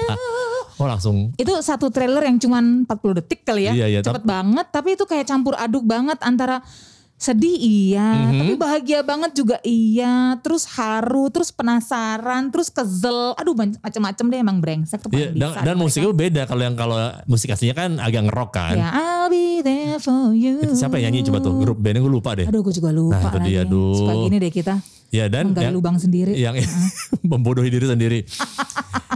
Ah, 0.06 0.38
oh 0.80 0.88
langsung 0.88 1.36
itu 1.36 1.52
satu 1.60 1.88
trailer 1.88 2.24
yang 2.24 2.36
cuman 2.36 2.88
40 2.88 3.20
detik 3.20 3.44
kali 3.44 3.68
ya. 3.68 3.74
Iya, 3.76 3.86
iya, 3.88 4.00
Cepet 4.00 4.24
banget 4.24 4.68
tapi 4.70 4.96
itu 4.96 5.04
kayak 5.04 5.26
campur 5.26 5.54
aduk 5.54 5.84
banget 5.84 6.18
antara 6.20 6.63
sedih 7.15 7.52
iya, 7.52 8.32
Mhm. 8.32 8.39
tapi 8.39 8.54
bahagia 8.56 9.04
banget 9.04 9.36
juga 9.36 9.60
iya, 9.62 10.39
terus 10.39 10.63
haru, 10.72 11.28
terus 11.28 11.52
penasaran, 11.52 12.48
terus 12.48 12.72
kezel. 12.72 13.36
Aduh 13.36 13.52
macem-macem 13.52 14.24
deh 14.24 14.39
emang 14.39 14.63
brengsek 14.63 15.04
tuh 15.04 15.12
Iya, 15.12 15.36
dan, 15.36 15.52
dan 15.54 15.76
mereka. 15.76 15.84
musiknya 15.84 16.15
beda 16.15 16.42
kalau 16.48 16.63
yang 16.63 16.80
kalau 16.80 16.96
musik 17.28 17.52
aslinya 17.52 17.76
kan 17.76 18.00
agak 18.00 18.24
ngerok 18.24 18.50
kan. 18.50 18.72
Ya, 18.74 18.88
I'll 18.89 19.28
be 19.28 19.60
there 19.60 20.00
for 20.00 20.32
you. 20.32 20.63
Itu 20.63 20.80
siapa 20.80 20.96
yang 20.96 21.12
nyanyi 21.12 21.28
coba 21.28 21.44
tuh? 21.44 21.60
Grup 21.60 21.76
bandnya 21.78 22.00
gue 22.00 22.13
lupa 22.13 22.39
deh. 22.39 22.48
Aduh 22.48 22.63
gue 22.63 22.72
juga 22.72 22.89
lupa 22.89 23.20
Nah, 23.20 23.28
itu 23.28 23.39
dia, 23.44 23.60
aduh. 23.62 23.92
Suka 23.94 24.13
gini 24.15 24.38
deh 24.39 24.52
kita. 24.56 24.74
Ya 25.10 25.26
dan 25.28 25.52
Menggali 25.52 25.76
lubang 25.76 26.00
sendiri. 26.00 26.39
Yang 26.39 26.72
membodohi 27.28 27.68
diri 27.68 27.84
sendiri. 27.84 28.20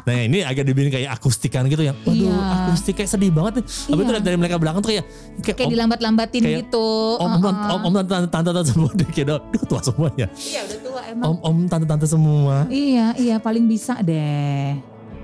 nah 0.03 0.13
ini 0.13 0.43
agak 0.43 0.63
dibikin 0.63 0.91
kayak 0.91 1.09
akustikan 1.11 1.63
gitu 1.65 1.79
yang, 1.81 1.95
waduh 2.03 2.27
Iya. 2.27 2.67
akustik 2.67 2.93
kayak 2.93 3.07
sedih 3.07 3.31
banget 3.31 3.59
nih. 3.59 3.65
Tapi 3.65 3.99
itu 3.99 4.11
Iya. 4.11 4.19
dari 4.19 4.35
mereka 4.35 4.55
belakang 4.57 4.79
tuh 4.79 4.91
kayak 4.91 5.05
kayak, 5.39 5.55
Kayak 5.55 5.63
om, 5.63 5.71
dilambat-lambatin 5.71 6.41
kayak 6.41 6.57
gitu. 6.67 6.87
om, 7.15 7.29
om, 7.29 7.39
Uh-uh. 7.39 7.73
om, 7.73 7.81
om, 7.81 7.93
tante, 7.97 8.27
tante, 8.27 8.49
tante 8.49 8.67
semua 8.67 8.89
deh 8.91 9.07
kayak 9.07 9.27
udah 9.31 9.39
tua 9.63 9.79
semuanya. 9.79 10.27
Iya 10.33 10.59
udah 10.61 10.77
tua 10.81 11.01
emang. 11.07 11.25
Om, 11.25 11.35
om, 11.41 11.57
tante, 11.65 11.85
tante 11.87 12.05
semua. 12.05 12.55
Iya, 12.67 13.15
iya 13.15 13.35
paling 13.37 13.63
bisa 13.63 13.95
deh. 13.99 14.75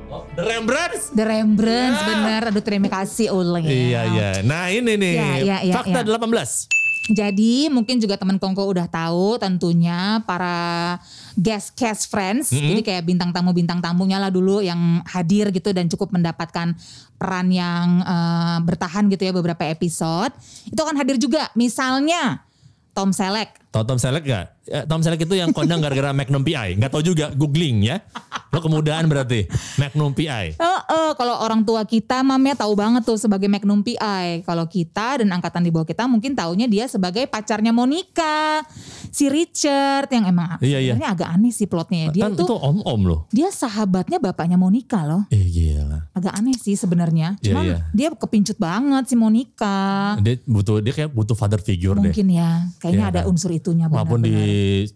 The 0.09 0.41
Rembrandts. 0.41 1.13
The 1.13 1.21
Rembrandts 1.21 2.01
bener. 2.01 2.41
Aduh 2.49 2.63
terima 2.63 2.89
kasih 2.89 3.29
Uleng. 3.29 3.61
Iya 3.61 4.01
iya. 4.09 4.29
Nah 4.41 4.65
ini 4.67 4.95
nih 4.95 5.13
Iya, 5.13 5.27
iya, 5.37 5.57
iya, 5.61 5.73
fakta 5.75 6.01
iya. 6.01 6.17
18. 6.17 6.78
Jadi 7.09 7.73
mungkin 7.73 7.97
juga 7.97 8.15
teman 8.21 8.37
Kongko 8.37 8.69
udah 8.69 8.85
tahu 8.85 9.41
tentunya 9.41 10.21
para 10.29 10.97
guest 11.33 11.73
cast 11.73 12.05
friends. 12.07 12.53
Jadi 12.53 12.85
kayak 12.85 13.03
bintang 13.09 13.33
tamu 13.33 13.49
bintang 13.49 13.81
tamunya 13.81 14.21
lah 14.21 14.29
dulu 14.29 14.61
yang 14.61 15.01
hadir 15.09 15.49
gitu 15.49 15.73
dan 15.73 15.89
cukup 15.89 16.13
mendapatkan 16.13 16.77
peran 17.17 17.47
yang 17.49 18.05
eh, 18.05 18.57
bertahan 18.61 19.09
gitu 19.09 19.25
ya 19.25 19.33
beberapa 19.33 19.65
episode. 19.65 20.31
Itu 20.69 20.79
akan 20.85 21.01
hadir 21.01 21.17
juga. 21.17 21.49
Misalnya 21.57 22.45
Tom 22.93 23.15
Selleck. 23.15 23.55
Tahu 23.69 23.83
Tom 23.85 23.97
Selleck 23.97 24.25
gak? 24.25 24.45
Ya, 24.65 24.81
Tom 24.83 24.97
Selleck 24.99 25.21
itu 25.21 25.33
yang 25.33 25.49
kondang 25.49 25.77
gara-gara 25.77 26.09
Magnum 26.09 26.41
PI. 26.41 26.77
Gak 26.77 26.89
tahu 26.89 27.03
juga, 27.03 27.29
googling 27.29 27.85
ya. 27.85 28.01
Lo 28.49 28.57
kemudahan 28.59 29.05
berarti. 29.05 29.45
Magnum 29.77 30.09
PI. 30.09 30.57
Eh, 30.57 30.81
eh, 30.89 31.11
kalau 31.13 31.37
orang 31.37 31.61
tua 31.61 31.85
kita 31.85 32.19
mamnya 32.19 32.53
tahu 32.55 32.73
banget 32.73 33.01
tuh 33.03 33.13
sebagai 33.15 33.45
Magnum 33.45 33.81
PI. 33.81 34.41
Kalau 34.41 34.65
kita 34.65 35.21
dan 35.21 35.29
angkatan 35.29 35.61
di 35.61 35.69
bawah 35.69 35.85
kita 35.85 36.05
mungkin 36.05 36.33
taunya 36.33 36.65
dia 36.65 36.85
sebagai 36.85 37.25
pacarnya 37.25 37.69
Monica, 37.69 38.65
si 39.07 39.29
Richard 39.29 40.09
yang 40.09 40.25
emang 40.25 40.57
Iya, 40.59 40.81
iya. 40.81 40.93
sebenarnya 40.93 41.09
agak 41.13 41.29
aneh 41.29 41.53
sih 41.53 41.65
plotnya. 41.65 41.99
ya. 42.03 42.09
Dia 42.09 42.23
kan 42.25 42.31
tuh 42.35 42.45
itu 42.45 42.55
om-om 42.57 43.01
loh. 43.05 43.19
dia 43.29 43.49
sahabatnya 43.49 44.17
bapaknya 44.17 44.57
Monica 44.57 45.05
loh. 45.05 45.29
Eh 45.29 45.45
gila. 45.45 46.09
Agak 46.11 46.33
aneh 46.33 46.57
sih 46.57 46.73
sebenarnya. 46.73 47.37
Iya, 47.37 47.45
Cuman 47.45 47.63
iya. 47.65 47.77
dia 47.91 48.09
kepincut 48.11 48.57
banget 48.57 49.05
si 49.05 49.13
Monica. 49.13 50.17
Dia 50.19 50.41
butuh 50.41 50.81
dia 50.81 50.93
kayak 50.95 51.13
butuh 51.13 51.33
father 51.33 51.61
figure 51.61 51.93
deh. 51.95 52.09
Mungkin 52.09 52.27
ya, 52.29 52.65
kayaknya 52.77 53.05
Iya 53.05 53.13
ada 53.13 53.21
kan. 53.21 53.29
unsur 53.29 53.49
itunya 53.59 53.85
Walaupun 53.85 54.19
di 54.19 54.33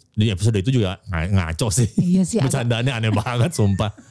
di 0.09 0.25
episode 0.27 0.55
itu 0.55 0.71
juga 0.73 0.97
ng- 1.05 1.35
ngaco 1.35 1.67
sih. 1.67 1.91
Iya 1.95 2.23
sih, 2.23 2.39
Bercandaannya 2.39 2.93
aneh 2.93 3.11
banget 3.11 3.51
sumpah. 3.51 3.91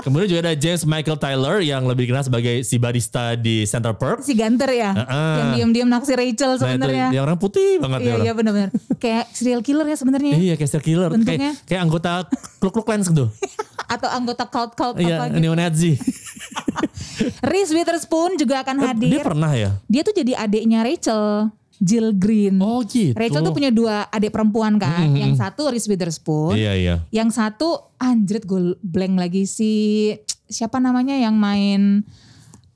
Kemudian 0.00 0.28
juga 0.28 0.40
ada 0.42 0.54
James 0.54 0.80
Michael 0.82 1.20
Tyler 1.20 1.60
yang 1.60 1.84
lebih 1.84 2.08
dikenal 2.08 2.24
sebagai 2.24 2.64
si 2.64 2.80
barista 2.80 3.36
di 3.36 3.68
Center 3.68 3.92
Park. 3.92 4.24
si 4.24 4.32
Ganter 4.32 4.72
ya, 4.72 4.96
Heeh. 4.96 5.36
yang 5.36 5.48
diam-diam 5.52 5.88
naksir 5.90 6.16
Rachel 6.16 6.56
Nah 6.56 6.60
sebenarnya. 6.72 7.06
yang 7.12 7.20
orang 7.22 7.36
putih 7.36 7.76
banget 7.76 8.00
ya 8.00 8.06
Iya 8.10 8.16
iya 8.22 8.32
benar-benar. 8.32 8.70
Kayak 8.96 9.28
serial 9.30 9.60
killer 9.60 9.84
ya 9.84 9.96
sebenarnya. 9.96 10.34
Iya 10.34 10.54
kayak 10.56 10.70
serial 10.70 10.86
killer. 10.86 11.08
Bentuknya. 11.12 11.52
Kayak, 11.52 11.68
kayak 11.68 11.80
anggota 11.84 12.12
Kluk 12.56 12.72
Kluk 12.72 12.86
Klans 12.86 13.12
gitu. 13.12 13.28
Atau 13.92 14.08
anggota 14.08 14.44
cult-cult 14.46 14.96
Iya 14.96 15.20
apa 15.20 15.24
gitu. 15.28 15.38
neo-Nazi. 15.38 15.92
Reese 17.42 17.72
Witherspoon 17.72 18.40
juga 18.40 18.64
akan 18.64 18.76
hadir. 18.82 19.12
Dia 19.12 19.22
pernah 19.22 19.52
ya? 19.52 19.76
Dia 19.84 20.00
tuh 20.00 20.16
jadi 20.16 20.32
adiknya 20.38 20.80
Rachel, 20.80 21.52
Jill 21.80 22.12
Green. 22.12 22.60
Oh 22.60 22.84
gitu. 22.84 23.16
Rachel 23.16 23.40
tuh 23.40 23.56
punya 23.56 23.72
dua 23.72 24.04
adik 24.12 24.30
perempuan 24.30 24.76
kan. 24.76 25.16
Yang 25.16 25.40
satu 25.40 25.72
Reese 25.72 25.88
Witherspoon. 25.88 26.60
Iya 26.60 26.72
iya. 26.76 26.96
Yang 27.08 27.40
satu 27.40 27.96
anjrit 27.96 28.44
gue 28.44 28.76
blank 28.84 29.16
lagi 29.16 29.48
si 29.48 29.72
siapa 30.46 30.76
namanya 30.76 31.16
yang 31.16 31.40
main 31.40 32.04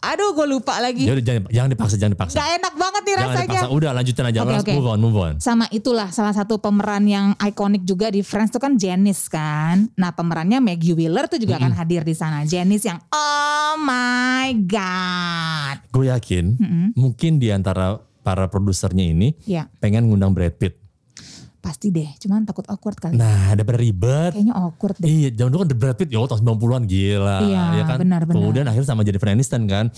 Aduh 0.04 0.36
gue 0.36 0.44
lupa 0.44 0.76
lagi. 0.84 1.08
Ya 1.08 1.16
udah 1.16 1.24
jangan, 1.24 1.42
jangan 1.48 1.70
dipaksa, 1.72 1.94
jangan 1.96 2.12
dipaksa. 2.12 2.36
Gak 2.36 2.50
enak 2.60 2.74
banget 2.76 3.02
nih 3.02 3.14
Jangan 3.16 3.24
rasanya. 3.24 3.48
dipaksa. 3.48 3.66
Udah 3.72 3.90
lanjutin 3.96 4.24
aja. 4.28 4.38
Let's 4.44 4.60
oke. 4.60 4.72
move 4.76 4.88
on, 4.92 4.98
move 5.00 5.16
on. 5.16 5.34
Sama 5.40 5.66
itulah 5.72 6.08
salah 6.12 6.34
satu 6.36 6.60
pemeran 6.60 7.04
yang 7.08 7.26
ikonik 7.40 7.88
juga 7.88 8.12
di 8.12 8.20
Friends 8.20 8.52
tuh 8.52 8.60
kan 8.60 8.76
Janice 8.76 9.32
kan. 9.32 9.88
Nah 9.96 10.12
pemerannya 10.12 10.60
Maggie 10.60 10.92
Wheeler 10.92 11.24
tuh 11.24 11.40
juga 11.40 11.56
akan 11.56 11.72
hadir 11.72 12.04
di 12.04 12.12
sana. 12.12 12.44
Janice 12.44 12.84
yang 12.84 13.00
oh 13.08 13.80
my 13.80 14.52
god. 14.68 15.88
Gue 15.88 16.12
yakin 16.12 16.60
mungkin 16.92 17.40
di 17.40 17.48
antara 17.48 17.96
para 18.24 18.48
produsernya 18.48 19.04
ini 19.04 19.36
Ya, 19.44 19.68
pengen 19.78 20.08
ngundang 20.08 20.32
Brad 20.32 20.56
Pitt. 20.56 20.80
pasti 21.56 21.88
deh. 21.88 22.04
Cuman 22.20 22.44
takut 22.44 22.60
awkward 22.68 22.92
kali. 22.94 23.16
Nah, 23.16 23.56
daripada 23.56 23.80
ribet. 23.80 24.36
Kayaknya 24.36 24.52
awkward 24.52 25.00
deh. 25.00 25.08
Iya, 25.08 25.28
zaman 25.32 25.48
dulu 25.48 25.60
kan 25.64 25.70
The 25.72 25.78
Brad 25.78 25.96
Pitt, 25.96 26.12
ya 26.12 26.20
Allah, 26.20 26.30
tahun 26.30 26.42
90-an 26.44 26.82
gila. 26.84 27.38
Iya, 27.40 27.62
ya 27.72 27.82
kan? 27.88 27.98
benar, 28.04 28.20
benar. 28.22 28.36
Kemudian 28.36 28.64
akhirnya 28.68 28.84
sama 28.86 29.00
Jennifer 29.00 29.32
Aniston 29.32 29.62
kan. 29.64 29.88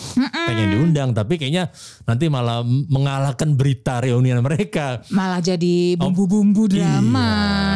Pengen 0.46 0.66
diundang, 0.70 1.10
tapi 1.10 1.34
kayaknya 1.34 1.74
nanti 2.04 2.30
malah 2.30 2.62
mengalahkan 2.62 3.50
berita 3.52 3.98
reunian 3.98 4.38
mereka. 4.40 5.02
Malah 5.10 5.42
jadi 5.42 5.98
bumbu-bumbu 5.98 6.70
drama 6.70 7.26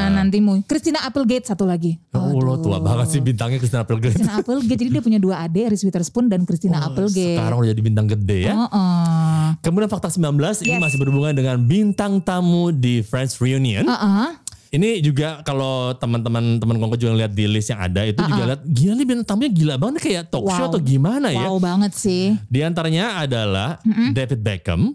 Iya. 0.07 0.15
nanti 0.15 0.39
mau. 0.39 0.55
Christina 0.63 1.03
Applegate 1.03 1.51
satu 1.51 1.67
lagi. 1.67 1.99
Ya 2.15 2.23
Allah, 2.23 2.63
tua 2.63 2.79
banget 2.79 3.11
sih 3.11 3.19
bintangnya 3.19 3.59
Christina 3.59 3.83
Applegate. 3.83 4.15
Christina 4.15 4.39
Applegate. 4.39 4.71
jadi 4.71 4.89
dia 4.89 5.03
punya 5.03 5.19
dua 5.19 5.43
adik, 5.43 5.67
Reese 5.67 5.83
Witherspoon 5.83 6.31
dan 6.31 6.47
Christina 6.47 6.79
Applegate. 6.87 7.43
Sekarang 7.43 7.59
udah 7.59 7.69
jadi 7.69 7.83
bintang 7.83 8.07
gede 8.07 8.47
ya. 8.47 8.55
Oh, 8.55 8.71
oh. 8.71 9.40
Kemudian 9.59 9.87
fakta 9.87 10.07
19 10.07 10.31
ini 10.63 10.77
Yes. 10.77 10.81
masih 10.81 10.99
berhubungan 10.99 11.35
dengan 11.35 11.59
bintang 11.59 12.19
tamu 12.19 12.71
di 12.71 13.03
Friends 13.03 13.37
Reunion. 13.37 13.85
Uh-uh. 13.85 14.39
Ini 14.71 15.03
juga 15.03 15.43
kalau 15.43 15.91
teman-teman 15.99 16.63
teman 16.63 16.79
Kongko 16.79 16.95
juga 16.95 17.19
lihat 17.19 17.35
di 17.35 17.43
list 17.45 17.75
yang 17.75 17.83
ada 17.83 18.07
itu 18.07 18.23
juga 18.23 18.55
lihat 18.55 18.63
gila 18.63 18.93
nih 18.95 19.03
bintang 19.03 19.27
tamunya 19.27 19.51
gila 19.51 19.75
banget 19.75 19.99
kayak 19.99 20.25
talk 20.31 20.47
show 20.47 20.63
Wow. 20.63 20.71
atau 20.71 20.79
gimana 20.79 21.27
ya. 21.29 21.43
Wow 21.43 21.59
banget 21.59 21.91
sih. 21.91 22.39
Di 22.47 22.63
antaranya 22.63 23.19
adalah 23.19 23.83
David 24.15 24.47
Beckham, 24.47 24.95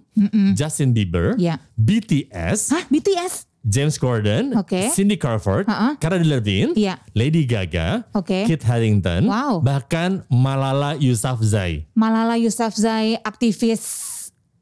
Justin 0.56 0.96
Bieber, 0.96 1.36
Ya. 1.36 1.60
BTS, 1.76 2.72
Hah 2.72 2.88
BTS? 2.88 3.52
James 3.66 3.98
Corden, 3.98 4.54
Oke. 4.56 4.94
Cindy 4.94 5.18
Crawford, 5.18 5.66
Ha-ha. 5.66 5.98
Cara 5.98 6.22
Delevingne, 6.22 6.78
Iya. 6.78 7.02
Lady 7.12 7.44
Gaga, 7.44 8.06
Oke. 8.14 8.46
Kit 8.46 8.62
Harington, 8.62 9.26
Wow. 9.26 9.60
bahkan 9.60 10.22
Malala 10.30 10.94
Yousafzai. 10.96 11.90
Malala 11.92 12.38
Yousafzai 12.38 13.18
aktivis 13.20 13.82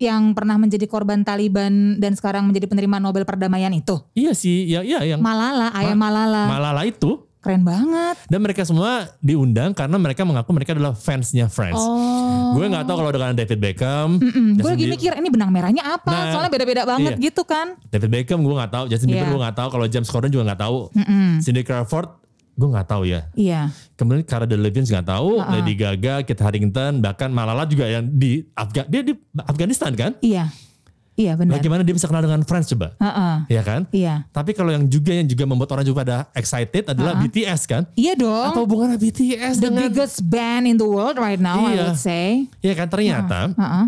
yang 0.03 0.35
pernah 0.35 0.59
menjadi 0.59 0.83
korban 0.85 1.23
Taliban 1.23 1.95
dan 1.97 2.13
sekarang 2.13 2.43
menjadi 2.45 2.67
penerima 2.67 2.99
Nobel 2.99 3.23
perdamaian 3.23 3.71
itu. 3.71 4.03
Iya 4.13 4.35
sih, 4.35 4.67
ya, 4.67 4.83
ya 4.83 4.99
yang 5.03 5.23
Malala, 5.23 5.71
ayah 5.79 5.95
Malala. 5.95 6.43
Malala 6.51 6.81
itu 6.83 7.23
Keren 7.43 7.67
banget. 7.67 8.15
dan 8.31 8.39
mereka 8.39 8.63
semua 8.63 9.11
diundang 9.19 9.75
karena 9.75 9.99
mereka 9.99 10.23
mengaku 10.23 10.55
mereka 10.55 10.71
adalah 10.79 10.95
fansnya 10.95 11.51
Friends. 11.51 11.75
Oh. 11.75 12.55
Gue 12.55 12.71
nggak 12.71 12.87
tahu 12.87 12.95
kalau 13.03 13.11
dengan 13.11 13.35
David 13.35 13.59
Beckham, 13.59 14.15
Gue 14.55 14.69
lagi 14.71 14.87
mikir 14.87 15.11
ini 15.19 15.27
benang 15.27 15.51
merahnya 15.51 15.83
apa? 15.83 16.07
Nah, 16.07 16.23
Soalnya 16.31 16.51
beda-beda 16.55 16.87
banget 16.87 17.19
iya. 17.19 17.27
gitu 17.27 17.43
kan. 17.43 17.75
David 17.91 18.09
Beckham 18.15 18.39
gue 18.47 18.55
nggak 18.55 18.71
tahu, 18.71 18.83
Justin 18.87 19.11
Bieber 19.11 19.27
Iya. 19.27 19.31
gue 19.35 19.41
nggak 19.43 19.57
tahu, 19.59 19.67
kalau 19.75 19.85
James 19.91 20.07
Corden 20.07 20.31
juga 20.31 20.43
nggak 20.51 20.61
tahu, 20.63 20.77
Cindy 21.43 21.67
Crawford 21.67 22.07
gue 22.53 22.67
nggak 22.69 22.87
tahu 22.87 23.03
ya. 23.09 23.25
Iya. 23.33 23.73
Kemudian 23.97 24.21
Cara 24.23 24.45
Delevingne 24.45 24.89
nggak 24.89 25.07
tahu, 25.09 25.41
Lady 25.41 25.73
Gaga, 25.73 26.21
Kit 26.21 26.37
Harington, 26.37 27.01
bahkan 27.01 27.33
Malala 27.33 27.65
juga 27.65 27.89
yang 27.89 28.05
di 28.05 28.45
Afga 28.53 28.85
dia 28.85 29.01
di 29.01 29.13
Afghanistan 29.41 29.91
kan? 29.93 30.13
Iya. 30.21 30.53
Iya 31.13 31.37
benar. 31.37 31.61
Bagaimana 31.61 31.85
dia 31.85 31.93
bisa 31.93 32.09
kenal 32.09 32.25
dengan 32.25 32.41
Friends 32.41 32.73
coba? 32.73 32.97
Heeh. 32.97 33.35
Iya 33.53 33.61
kan? 33.61 33.81
Iya. 33.93 34.25
Tapi 34.33 34.57
kalau 34.57 34.73
yang 34.73 34.89
juga 34.89 35.13
yang 35.13 35.29
juga 35.29 35.45
membuat 35.45 35.69
orang 35.77 35.85
juga 35.85 36.01
pada 36.01 36.17
excited 36.33 36.89
adalah 36.89 37.21
BTS 37.21 37.69
kan? 37.69 37.85
Iya 37.93 38.17
dong. 38.17 38.49
Apa 38.49 38.59
hubungannya 38.65 38.97
BTS 38.97 39.61
The 39.61 39.69
dengan 39.69 39.93
biggest 39.93 40.25
band 40.25 40.65
in 40.65 40.81
the 40.81 40.89
world 40.89 41.21
right 41.21 41.37
now, 41.37 41.69
I 41.69 41.77
Iya. 41.77 41.83
would 41.85 42.01
say. 42.01 42.49
Iya 42.65 42.73
kan 42.73 42.89
ternyata 42.89 43.53
Heeh. 43.53 43.85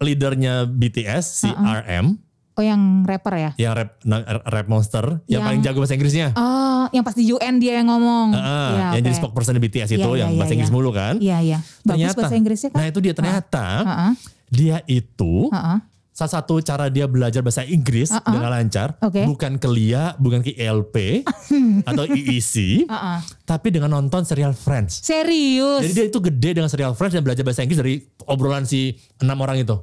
leadernya 0.00 0.68
BTS 0.68 1.24
si 1.44 1.48
RM 1.48 2.20
Oh 2.60 2.64
yang 2.66 3.08
rapper 3.08 3.34
ya? 3.34 3.50
yang 3.56 3.72
rap 3.72 3.96
rap 4.44 4.66
monster 4.68 5.24
yang, 5.24 5.40
Yang- 5.40 5.44
paling 5.48 5.60
jago 5.64 5.78
bahasa 5.80 5.96
Inggrisnya. 5.96 6.28
Oh, 6.36 6.84
yang 6.92 7.00
pas 7.00 7.16
di 7.16 7.24
UN 7.24 7.56
dia 7.56 7.80
yang 7.80 7.88
ngomong. 7.88 8.36
Heeh, 8.36 8.68
Iya, 8.68 8.84
yang 8.92 8.92
jadi 9.00 9.08
oke. 9.08 9.16
spokesperson 9.16 9.54
di 9.56 9.62
BTS 9.64 9.90
itu 9.90 10.04
Iya, 10.04 10.20
yang 10.20 10.30
iya, 10.30 10.36
bahasa 10.36 10.52
iya, 10.52 10.56
Inggris 10.60 10.68
iya. 10.68 10.76
mulu 10.76 10.90
kan. 10.92 11.14
Iya, 11.16 11.36
iya. 11.40 11.58
Bagus 11.82 12.12
bahasa 12.12 12.36
Inggrisnya 12.36 12.68
kan? 12.68 12.76
Nah 12.76 12.86
itu 12.86 12.98
dia 13.00 13.14
ternyata 13.16 13.64
Heeh. 13.80 14.12
dia 14.46 14.76
itu 14.84 15.48
Heeh. 15.48 15.78
salah 16.10 16.32
satu 16.36 16.60
cara 16.60 16.92
dia 16.92 17.08
belajar 17.08 17.40
bahasa 17.40 17.64
Inggris 17.64 18.12
dengan 18.12 18.52
lancar 18.52 18.92
Oke. 19.00 19.24
bukan 19.24 19.56
ke 19.56 19.64
LIA, 19.64 20.12
bukan 20.20 20.44
ke 20.44 20.52
ILP 20.52 21.24
atau 21.88 22.04
IEC, 22.04 22.84
Heeh. 22.84 23.18
tapi 23.42 23.72
dengan 23.72 23.88
nonton 23.90 24.20
serial 24.22 24.52
Friends. 24.52 25.00
Serius. 25.00 25.80
Jadi 25.80 25.92
dia 25.94 26.06
itu 26.06 26.20
gede 26.20 26.50
dengan 26.52 26.68
serial 26.68 26.92
Friends 26.92 27.16
dan 27.16 27.24
belajar 27.24 27.40
bahasa 27.40 27.64
Inggris 27.64 27.80
dari 27.80 28.04
obrolan 28.26 28.68
si 28.68 28.92
enam 29.16 29.40
orang 29.40 29.56
itu. 29.56 29.80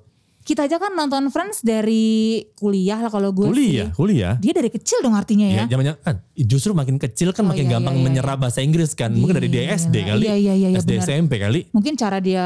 Kita 0.47 0.63
aja 0.63 0.79
kan 0.79 0.95
nonton 0.95 1.27
Friends 1.27 1.59
dari 1.59 2.39
kuliah 2.55 3.03
lah 3.03 3.11
kalau 3.11 3.35
gue 3.35 3.51
Kuliah, 3.51 3.91
sih. 3.91 3.99
kuliah. 3.99 4.33
Dia 4.39 4.55
dari 4.55 4.71
kecil 4.71 5.03
dong 5.03 5.11
artinya 5.11 5.43
ya. 5.43 5.67
Ya, 5.67 5.75
zamannya 5.75 5.99
kan 5.99 6.23
justru 6.33 6.71
makin 6.71 6.95
kecil 6.95 7.35
kan 7.35 7.43
Oh, 7.43 7.51
makin 7.51 7.67
iya, 7.67 7.75
gampang 7.75 7.93
iya, 7.93 7.99
iya, 7.99 8.07
menyerap 8.07 8.37
bahasa 8.39 8.63
Inggris 8.63 8.95
kan. 8.95 9.11
Mungkin 9.11 9.35
dari 9.35 9.51
dia 9.51 9.67
Iya, 9.67 9.75
SD 9.75 9.95
kali. 10.07 10.23
iya, 10.23 10.35
iya, 10.39 10.53
iya, 10.55 10.67
iya, 10.71 10.79
SD 10.79 10.91
benar. 10.93 11.03
SMP 11.03 11.31
kali. 11.35 11.59
Mungkin 11.69 11.93
cara 11.93 12.17
dia 12.17 12.45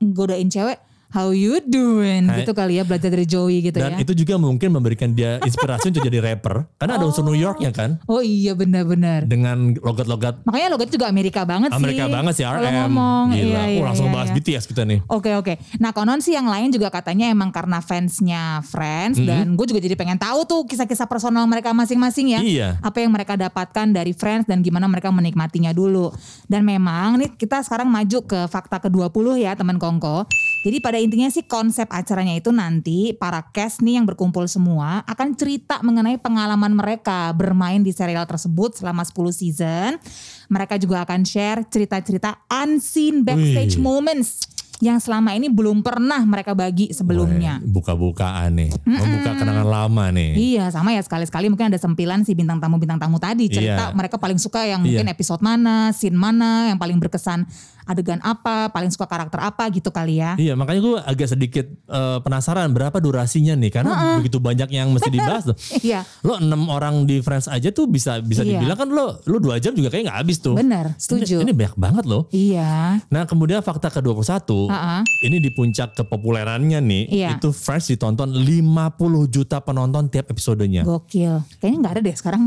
godain 0.00 0.48
cewek, 0.48 0.80
how 1.14 1.30
you 1.30 1.62
doing 1.62 2.26
Hai. 2.26 2.42
gitu 2.42 2.50
kali 2.50 2.76
ya 2.76 2.82
belajar 2.82 3.06
dari 3.06 3.22
Joey 3.22 3.62
gitu 3.62 3.78
Dan 3.78 3.94
ya. 3.94 3.98
itu 4.02 4.12
juga 4.12 4.34
mungkin 4.34 4.74
memberikan 4.74 5.14
dia 5.14 5.38
inspirasi 5.40 5.94
untuk 5.94 6.02
jadi 6.02 6.18
rapper. 6.18 6.66
Karena 6.74 6.98
ada 6.98 7.06
unsur 7.06 7.22
New 7.22 7.38
Yorknya 7.38 7.70
kan. 7.70 8.02
Oh 8.10 8.18
iya 8.18 8.52
benar-benar. 8.52 9.24
Dengan 9.24 9.78
logat-logat 9.78 10.42
Makanya 10.42 10.68
logat 10.74 10.90
juga 10.90 11.06
Amerika 11.06 11.46
banget 11.46 11.70
sih. 11.70 11.78
Amerika 11.78 12.04
banget 12.10 12.32
sih 12.34 12.42
Kalau 12.42 12.58
RM. 12.60 12.74
ngomong, 12.90 13.24
Gila. 13.30 13.38
iya, 13.38 13.62
iya, 13.70 13.78
oh, 13.78 13.84
langsung 13.86 14.08
iya, 14.10 14.14
bahas 14.18 14.28
iya. 14.28 14.36
BTS 14.36 14.64
kita 14.66 14.82
nih. 14.82 14.98
Oke 15.06 15.30
oke. 15.32 15.54
Nah 15.78 15.94
konon 15.94 16.18
sih 16.18 16.34
yang 16.34 16.50
lain 16.50 16.74
juga 16.74 16.90
katanya 16.90 17.30
emang 17.30 17.54
karena 17.54 17.78
fansnya 17.78 18.58
Friends 18.66 19.06
Mm-hmm. 19.14 19.28
dan 19.30 19.46
gue 19.54 19.66
juga 19.68 19.78
jadi 19.78 19.94
pengen 19.94 20.18
tahu 20.18 20.42
tuh 20.42 20.60
kisah-kisah 20.66 21.06
personal 21.06 21.46
mereka 21.46 21.70
masing-masing 21.70 22.34
ya. 22.34 22.40
Iya. 22.42 22.68
Apa 22.80 22.98
yang 22.98 23.14
mereka 23.14 23.38
dapatkan 23.38 23.86
dari 23.92 24.10
Friends 24.10 24.48
dan 24.48 24.58
gimana 24.58 24.90
mereka 24.90 25.12
menikmatinya 25.14 25.70
dulu. 25.70 26.10
Dan 26.48 26.66
memang 26.66 27.20
nih 27.20 27.30
kita 27.36 27.62
sekarang 27.62 27.86
maju 27.86 28.18
ke 28.24 28.40
fakta 28.48 28.80
ke-20 28.80 29.26
ya 29.38 29.52
teman 29.54 29.78
Kongko. 29.78 30.26
Jadi 30.64 30.80
pada 30.80 30.96
intinya 31.04 31.28
sih 31.28 31.44
konsep 31.44 31.84
acaranya 31.92 32.32
itu 32.32 32.48
nanti 32.48 33.12
para 33.12 33.44
cast 33.52 33.84
nih 33.84 34.00
yang 34.00 34.08
berkumpul 34.08 34.48
semua 34.48 35.04
akan 35.04 35.36
cerita 35.36 35.84
mengenai 35.84 36.16
pengalaman 36.16 36.72
mereka 36.72 37.28
bermain 37.36 37.84
di 37.84 37.92
serial 37.92 38.24
tersebut 38.24 38.80
selama 38.80 39.04
10 39.04 39.12
season. 39.36 39.90
Mereka 40.48 40.80
juga 40.80 41.04
akan 41.04 41.20
share 41.28 41.68
cerita-cerita 41.68 42.48
unseen 42.48 43.20
backstage 43.20 43.76
Wih. 43.76 43.84
moments 43.84 44.53
yang 44.84 45.00
selama 45.00 45.32
ini 45.32 45.48
belum 45.48 45.80
pernah 45.80 46.20
mereka 46.22 46.52
bagi 46.52 46.92
sebelumnya. 46.92 47.56
Buka-bukaan 47.64 48.52
nih. 48.52 48.68
Membuka 48.84 49.32
kenangan 49.34 49.64
lama 49.64 50.04
nih. 50.12 50.36
Iya 50.36 50.68
sama 50.68 50.92
ya 50.92 51.00
sekali-sekali 51.00 51.48
mungkin 51.48 51.72
ada 51.72 51.80
sempilan 51.80 52.20
si 52.20 52.36
bintang 52.36 52.60
tamu-bintang 52.60 53.00
tamu 53.00 53.16
tadi 53.16 53.48
cerita 53.48 53.88
Iya. 53.88 53.96
mereka 53.96 54.20
paling 54.20 54.36
suka 54.36 54.68
yang 54.68 54.84
Iya. 54.84 55.00
mungkin 55.00 55.08
episode 55.08 55.40
mana, 55.40 55.88
scene 55.90 56.12
mana, 56.12 56.68
yang 56.68 56.76
paling 56.76 57.00
berkesan 57.00 57.48
adegan 57.84 58.16
apa, 58.20 58.72
paling 58.72 58.88
suka 58.88 59.04
karakter 59.04 59.36
apa 59.38 59.68
gitu 59.68 59.88
kali 59.88 60.16
ya. 60.16 60.36
Iya 60.36 60.52
makanya 60.52 60.80
gue 60.80 60.96
agak 61.00 61.28
sedikit 61.30 61.66
eh, 61.68 62.18
penasaran 62.20 62.68
berapa 62.70 62.96
durasinya 62.96 63.52
nih 63.54 63.70
karena 63.70 63.92
begitu 64.16 64.36
banyak 64.36 64.68
yang 64.68 64.88
mesti 64.88 65.08
dibahas 65.08 65.48
tuh. 65.48 65.56
Iya. 65.84 66.00
Lo 66.20 66.36
enam 66.36 66.68
orang 66.68 67.04
di 67.04 67.20
Friends 67.20 67.44
aja 67.46 67.68
tuh 67.70 67.84
bisa 67.84 68.20
bisa 68.20 68.40
Iya. 68.40 68.56
dibilang 68.56 68.76
kan 68.76 68.88
lo 68.88 69.20
lo 69.22 69.36
dua 69.36 69.56
jam 69.56 69.72
juga 69.72 69.88
kayak 69.88 70.08
nggak 70.08 70.18
habis 70.18 70.40
tuh. 70.40 70.56
Bener, 70.56 70.92
setuju. 70.96 71.40
Ini, 71.40 71.48
ini 71.48 71.52
banyak 71.54 71.76
banget 71.76 72.04
loh. 72.04 72.24
Iya. 72.28 73.04
Nah 73.06 73.22
kemudian 73.24 73.60
fakta 73.60 73.88
ke-21 74.74 74.82
Ha-ha. 75.00 75.00
ini 75.22 75.36
di 75.38 75.50
puncak 75.50 75.88
kepopulerannya 75.94 76.78
nih 76.80 77.04
Iya. 77.08 77.30
itu 77.34 77.48
Friends 77.50 77.86
ditonton 77.86 78.28
50 78.28 78.74
juta 79.26 79.58
penonton 79.58 80.06
tiap 80.06 80.26
episodenya. 80.26 80.82
Gokil. 80.82 81.40
Kayaknya 81.56 81.78
nggak 81.80 81.92
ada 81.92 82.02
deh 82.02 82.14
sekarang 82.14 82.44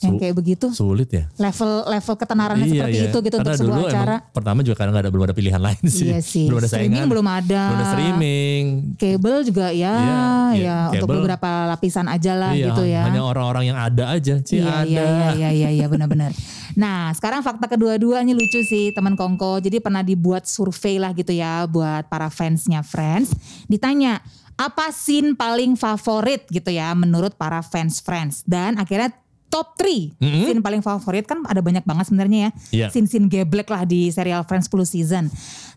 yang 0.00 0.16
kayak 0.16 0.32
begitu. 0.34 0.66
Sulit 0.70 1.08
ya. 1.08 1.28
Level 1.36 1.84
level 1.86 2.14
ketenarannya 2.16 2.64
seperti 2.64 2.98
itu 3.04 3.18
gitu 3.20 3.36
Iya, 3.36 3.36
Karena 3.36 3.52
untuk 3.52 3.60
sebuah 3.60 3.76
dulu 3.76 3.84
acara. 3.86 4.16
emang 4.16 4.32
pertama 4.32 4.58
juga 4.62 4.74
karena 4.74 4.90
nggak 4.90 5.04
ada 5.04 5.12
belum 5.12 5.24
ada 5.26 5.36
pilihan 5.36 5.60
lain 5.60 5.82
sih. 5.86 6.08
Iya 6.08 6.18
sih. 6.20 6.46
Belum 6.48 6.58
ada 6.58 6.68
Streaming 6.68 6.88
saingan. 6.96 7.12
belum 7.12 7.26
ada. 7.28 7.60
Belum 7.62 7.76
ada 7.76 7.88
streaming. 7.92 8.62
Kabel 8.96 9.36
juga 9.44 9.66
ya, 9.68 9.92
Iya, 9.92 9.92
ya 9.92 10.24
iya, 10.56 10.78
untuk 10.90 11.04
kabel. 11.04 11.16
beberapa 11.20 11.50
lapisan 11.68 12.06
aja 12.08 12.32
lah 12.32 12.50
iya, 12.50 12.66
gitu 12.66 12.82
ya. 12.82 13.02
Hanya 13.04 13.20
orang-orang 13.22 13.64
yang 13.66 13.78
ada 13.78 14.04
aja 14.10 14.34
sih 14.40 14.56
Iya, 14.56 14.72
ada. 14.72 14.88
iya, 14.88 15.04
iya, 15.04 15.28
iya, 15.36 15.48
iya, 15.52 15.68
iya, 15.70 15.86
benar-benar. 15.86 16.32
Nah, 16.78 17.10
sekarang 17.16 17.42
fakta 17.42 17.66
kedua-dua 17.66 18.22
ini 18.22 18.34
lucu 18.34 18.62
sih 18.62 18.94
teman 18.94 19.14
Kongko. 19.18 19.62
Jadi 19.62 19.82
pernah 19.82 20.04
dibuat 20.04 20.46
survei 20.46 21.00
lah 21.00 21.10
gitu 21.14 21.34
ya 21.34 21.66
buat 21.66 22.06
para 22.06 22.30
fansnya 22.30 22.84
Friends. 22.84 23.34
Ditanya, 23.66 24.22
apa 24.60 24.92
scene 24.92 25.32
paling 25.32 25.72
favorit 25.74 26.44
gitu 26.52 26.68
ya 26.68 26.92
menurut 26.92 27.32
para 27.34 27.64
fans 27.64 28.04
Friends. 28.04 28.44
Dan 28.44 28.76
akhirnya 28.76 29.10
top 29.50 29.74
3 29.82 30.14
scene 30.20 30.62
paling 30.62 30.78
favorit 30.78 31.26
kan 31.26 31.42
ada 31.42 31.58
banyak 31.58 31.82
banget 31.82 32.06
sebenarnya 32.12 32.38
ya. 32.38 32.50
Iya. 32.70 32.86
Scene-scene 32.94 33.26
geblek 33.26 33.66
lah 33.66 33.82
di 33.82 34.12
serial 34.14 34.46
Friends 34.46 34.70
10 34.70 34.86
season. 34.86 35.24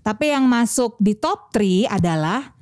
Tapi 0.06 0.30
yang 0.30 0.46
masuk 0.46 1.00
di 1.02 1.18
top 1.18 1.50
3 1.56 1.90
adalah 1.90 2.54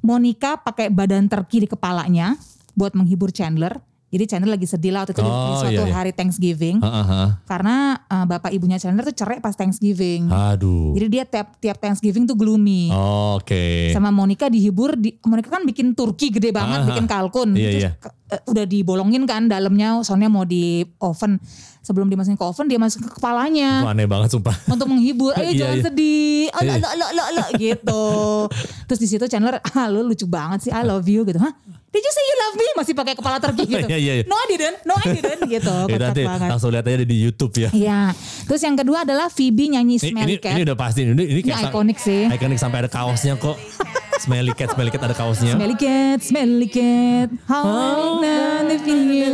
Monica 0.00 0.56
pakai 0.56 0.88
badan 0.88 1.28
terki 1.28 1.64
di 1.64 1.68
kepalanya 1.68 2.38
buat 2.78 2.94
menghibur 2.94 3.34
Chandler. 3.34 3.82
Jadi 4.10 4.24
Chandler 4.26 4.50
lagi 4.50 4.66
sedih 4.66 4.90
lah 4.90 5.02
waktu 5.02 5.14
itu 5.14 5.20
di- 5.20 5.30
di 5.30 5.30
Oh, 5.30 5.54
suatu 5.56 5.70
iya, 5.72 5.86
iya. 5.86 5.94
hari 5.94 6.10
Thanksgiving. 6.10 6.76
Ah, 6.78 6.90
ah, 6.90 7.06
ah. 7.06 7.28
Karena 7.44 7.76
uh, 8.02 8.26
bapak 8.26 8.50
ibunya 8.50 8.74
Chandler 8.74 9.02
tuh 9.04 9.14
cerai 9.14 9.38
pas 9.38 9.54
Thanksgiving. 9.54 10.26
Aduh. 10.26 10.90
Jadi 10.92 11.06
dia 11.08 11.22
tiap 11.24 11.54
tiap 11.56 11.78
Thanksgiving 11.78 12.26
tuh 12.26 12.34
gloomy. 12.34 12.90
Oh, 12.90 13.38
Oke. 13.38 13.88
Sama 13.90 14.10
Monica 14.10 14.46
dihibur, 14.46 14.94
di, 14.94 15.14
Monica 15.22 15.48
kan 15.48 15.62
bikin 15.62 15.94
turki 15.94 16.28
gede 16.28 16.50
banget, 16.50 16.82
Ah, 16.82 16.86
bikin 16.88 17.06
kalkun. 17.06 17.54
Iya, 17.54 17.70
Terus 17.70 17.80
iya. 17.80 17.90
ke- 17.96 18.14
eh, 18.28 18.42
udah 18.44 18.64
dibolongin 18.64 19.22
kan 19.24 19.46
dalamnya, 19.46 20.02
soalnya 20.02 20.26
mau 20.26 20.42
di 20.42 20.82
oven. 20.98 21.38
Sebelum 21.80 22.06
dimasukin 22.06 22.34
ke 22.34 22.42
oven, 22.42 22.66
dia 22.66 22.76
masukin 22.76 23.06
ke 23.06 23.14
kepalanya. 23.14 23.80
Itu 23.80 23.88
aneh 23.88 24.04
banget 24.04 24.28
sumpah. 24.32 24.52
untuk 24.68 24.84
menghibur, 24.86 25.32
ayo 25.38 25.48
Iya, 25.48 25.58
jangan 25.60 25.76
iya. 25.76 25.84
sedih, 25.86 26.42
oh, 26.50 26.60
Iya. 26.60 26.74
lo, 26.76 26.88
lo, 26.92 27.06
lo, 27.10 27.24
lo, 27.32 27.44
gitu. 27.56 28.04
Terus 28.86 28.98
di 28.98 29.08
situ 29.08 29.24
Chandler, 29.24 29.62
ah 29.62 29.86
lu 29.86 30.02
lucu 30.02 30.26
banget 30.26 30.66
sih, 30.66 30.70
I 30.70 30.82
love 30.82 31.06
you 31.06 31.22
gitu. 31.22 31.38
Hah? 31.38 31.54
Did 31.90 32.00
you 32.00 32.12
say 32.12 32.22
you 32.22 32.36
love 32.38 32.54
me? 32.54 32.66
Masih 32.72 32.94
pakai 32.94 33.14
kepala 33.14 33.36
turki 33.36 33.66
gitu. 33.66 33.82
Iya, 33.82 33.98
iya, 33.98 34.12
iya. 34.16 34.24
No 34.24 34.38
I 34.38 34.46
didn't, 34.48 34.78
no 34.84 34.94
I 34.94 35.10
didn't 35.10 35.42
gitu. 35.44 35.74
Ya, 35.82 35.86
Kocak 35.88 36.00
nanti 36.00 36.22
banget. 36.22 36.48
langsung 36.48 36.70
lihat 36.70 36.86
aja 36.86 37.02
di 37.02 37.16
YouTube 37.18 37.54
ya. 37.56 37.70
Iya. 37.70 38.00
Terus 38.46 38.62
yang 38.62 38.76
kedua 38.76 39.02
adalah 39.02 39.26
Phoebe 39.26 39.66
nyanyi 39.68 39.98
Ini, 39.98 40.06
Smelly 40.06 40.26
ini, 40.30 40.34
Cat. 40.38 40.54
ini 40.54 40.62
udah 40.62 40.76
pasti. 40.76 41.02
Ini, 41.02 41.12
ini, 41.12 41.24
Ini 41.28 41.40
kayak 41.44 41.58
sa- 41.60 41.68
ikonik 41.68 41.98
sih. 41.98 42.30
Ikonik 42.30 42.58
sampai 42.58 42.78
ada 42.80 42.88
kaosnya 42.88 43.34
kok. 43.36 43.58
Smelly 44.20 44.52
cat, 44.52 44.68
smelly 44.70 44.92
cat 44.92 45.00
ada 45.00 45.16
kaosnya. 45.16 45.56
Smelly 45.56 45.74
cat, 45.74 46.18
smelly 46.20 46.68
cat, 46.68 47.28
how 47.48 47.64
Oh. 47.64 48.20
I 48.20 48.76
you. 48.84 49.32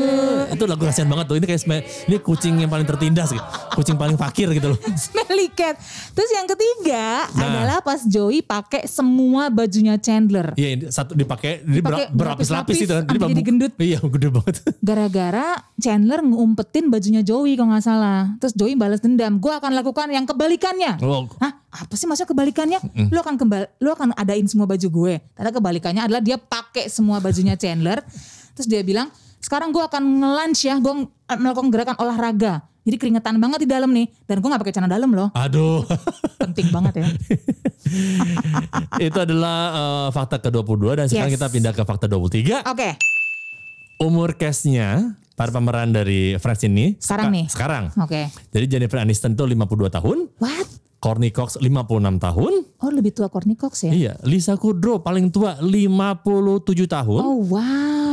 Itu 0.48 0.64
lagu 0.64 0.82
kasihan 0.82 1.06
banget 1.06 1.26
tuh. 1.26 1.36
Ini 1.36 1.44
kayak 1.44 1.58
smell, 1.58 1.80
ini 1.82 2.16
kucing 2.18 2.54
yang 2.56 2.70
paling 2.70 2.86
tertindas 2.86 3.28
gitu. 3.28 3.42
Kucing 3.74 3.94
paling 3.94 4.14
fakir 4.14 4.46
gitu 4.48 4.72
loh. 4.72 4.78
Smelly 4.96 5.50
cat. 5.50 5.74
Terus 6.12 6.30
yang 6.30 6.46
ketiga 6.46 7.26
Nah. 7.28 7.42
adalah 7.44 7.78
pas 7.80 8.00
Joey 8.00 8.40
pakai 8.40 8.86
semua 8.86 9.50
bajunya 9.50 9.98
Chandler. 9.98 10.54
Iya, 10.54 10.88
satu 10.88 11.12
dipakai 11.12 11.60
di 11.60 11.82
Dipakai 11.82 12.08
ber- 12.08 12.14
berlapis-lapis 12.14 12.76
gitu. 12.78 12.94
berlapis, 12.94 13.10
sampai 13.10 13.18
jadi 13.26 13.34
bambu- 13.34 13.44
gendut. 13.44 13.72
Iya, 13.76 13.98
gede 14.00 14.28
banget. 14.30 14.54
Gara-gara 14.88 15.48
Chandler 15.76 16.20
ngumpetin 16.22 16.88
bajunya 16.88 17.20
Joey 17.20 17.58
kalau 17.58 17.74
nggak 17.74 17.84
salah. 17.84 18.32
Terus 18.38 18.54
Joey 18.54 18.74
balas 18.74 19.02
dendam. 19.02 19.36
Gue 19.36 19.52
akan 19.52 19.74
lakukan 19.74 20.08
yang 20.08 20.24
kebalikannya. 20.24 21.02
Oh. 21.02 21.26
Hah? 21.36 21.65
Apa 21.68 21.92
sih 21.92 22.04
maksudnya 22.04 22.28
kebalikannya? 22.28 22.78
Lu 23.06 23.18
akan 23.18 23.36
kembali, 23.36 23.66
lu 23.78 23.90
akan 23.90 24.14
adain 24.14 24.46
semua 24.46 24.64
baju 24.64 24.86
gue. 24.86 25.14
Ternyata 25.32 25.54
kebalikannya 25.54 26.02
adalah 26.02 26.20
dia 26.20 26.36
pakai 26.36 26.86
semua 26.86 27.18
bajunya 27.18 27.52
Chandler. 27.54 28.00
Terus 28.52 28.64
dia 28.64 28.80
bilang, 28.80 29.12
sekarang 29.38 29.70
gue 29.70 29.80
akan 29.80 30.00
nge-lunch 30.16 30.60
ya. 30.62 30.76
Gue 30.76 31.04
melakukan 31.28 31.68
gerakan 31.68 31.96
olahraga. 31.98 32.64
Jadi 32.82 32.96
keringetan 32.96 33.36
banget 33.36 33.62
di 33.62 33.68
dalam 33.68 33.90
nih. 33.90 34.06
Dan 34.24 34.38
gue 34.38 34.48
gak 34.48 34.62
pakai 34.62 34.72
celana 34.72 34.88
dalam 34.88 35.10
loh. 35.10 35.28
Aduh. 35.34 35.82
Penting 36.38 36.70
banget 36.70 36.92
ya. 36.96 37.06
Itu 39.02 39.18
adalah 39.18 39.58
eh, 39.70 40.08
fakta 40.10 40.38
ke-22 40.40 40.84
dan 40.94 41.06
sekarang 41.06 41.30
Yes. 41.30 41.36
kita 41.36 41.46
pindah 41.50 41.72
ke 41.72 41.82
fakta 41.82 42.06
23. 42.06 42.62
Oke. 42.64 42.90
Umur 43.98 44.36
castnya 44.36 45.16
para 45.34 45.48
pemeran 45.50 45.88
dari 45.88 46.36
Friends 46.36 46.62
ini 46.62 46.96
Sekarang 46.96 47.28
seka- 47.28 47.34
nih? 47.34 47.44
Sekarang. 47.48 47.84
Oke. 47.98 48.20
Jadi 48.50 48.64
Jennifer 48.66 48.98
Aniston 48.98 49.32
itu 49.32 49.44
52 49.44 49.88
tahun, 49.90 50.18
What? 50.36 50.68
Courtney 51.06 51.30
Cox 51.30 51.54
56 51.62 52.18
tahun, 52.18 52.52
Oh 52.82 52.90
lebih 52.90 53.14
tua 53.14 53.30
Courtney 53.30 53.54
Cox 53.54 53.86
ya? 53.86 53.94
iya, 53.94 54.12
Lisa 54.26 54.58
Kudrow 54.58 54.98
paling 54.98 55.30
tua 55.30 55.54
57 55.62 56.66
tahun, 56.90 57.22
Oh 57.22 57.46
wow. 57.46 58.05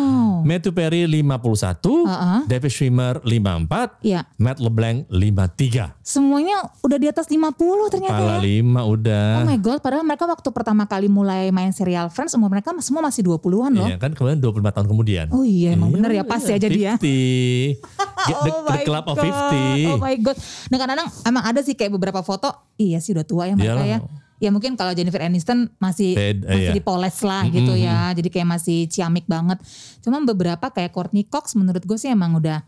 Matthew 0.44 0.72
Perry 0.72 1.08
51, 1.08 1.80
Uh-uh. 2.04 2.42
David 2.46 2.68
Schwimmer 2.70 3.24
54, 3.24 4.04
Iya. 4.04 4.28
Matt 4.36 4.60
LeBlanc 4.60 5.08
53. 5.08 5.96
Semuanya 6.00 6.56
udah 6.80 6.98
di 6.98 7.08
atas 7.08 7.26
50 7.26 7.56
ternyata 7.90 8.12
Kepala 8.14 8.36
ya. 8.38 8.60
5 8.60 8.94
udah. 8.94 9.26
Oh 9.40 9.48
my 9.48 9.58
god, 9.58 9.80
padahal 9.80 10.04
mereka 10.04 10.26
waktu 10.26 10.50
pertama 10.50 10.84
kali 10.84 11.08
mulai 11.08 11.48
main 11.50 11.72
serial 11.72 12.08
Friends 12.08 12.36
umur 12.36 12.52
mereka 12.52 12.76
semua 12.80 13.00
masih 13.02 13.24
20-an 13.24 13.72
loh. 13.72 13.88
Iya 13.88 13.96
kan 13.96 14.12
kemudian 14.12 14.38
25 14.38 14.76
tahun 14.76 14.88
kemudian. 14.88 15.26
Oh 15.32 15.42
iya 15.42 15.74
emang 15.74 15.90
bener 15.90 16.12
ya 16.12 16.24
pas 16.24 16.44
ya 16.44 16.60
jadi 16.60 16.80
ya. 16.92 16.96
50. 17.00 17.80
Get 18.24 18.38
the, 18.40 18.52
Oh 18.54 18.68
the 18.68 18.80
club 18.84 19.06
of 19.08 19.16
God. 19.16 19.32
50. 19.52 19.92
Oh 19.92 20.00
my 20.00 20.16
god. 20.20 20.36
Dan 20.68 20.78
kadang-kadang 20.78 21.08
emang 21.24 21.44
ada 21.44 21.60
sih 21.60 21.74
kayak 21.74 21.92
beberapa 21.96 22.20
foto, 22.20 22.52
iya 22.76 23.00
sih 23.00 23.12
udah 23.12 23.24
tua 23.24 23.48
ya 23.48 23.56
mereka 23.56 23.80
Iyalah. 23.80 23.88
ya. 23.88 24.00
Ya 24.44 24.52
mungkin 24.52 24.76
kalau 24.76 24.92
Jennifer 24.92 25.24
Aniston 25.24 25.72
masih 25.80 26.20
Bed- 26.20 26.44
masih 26.44 26.68
iya. 26.68 26.76
dipoles 26.76 27.16
lah 27.24 27.48
gitu 27.48 27.74
ya. 27.80 28.12
Jadi 28.12 28.28
kayak 28.28 28.48
masih 28.60 28.92
ciamik 28.92 29.24
banget. 29.24 29.64
Cuma 30.04 30.20
beberapa 30.20 30.68
kayak 30.68 30.92
Courtney 30.92 31.24
Cox 31.24 31.56
menurut 31.56 31.80
gue 31.80 31.96
sih 31.96 32.12
emang 32.12 32.36
udah 32.36 32.60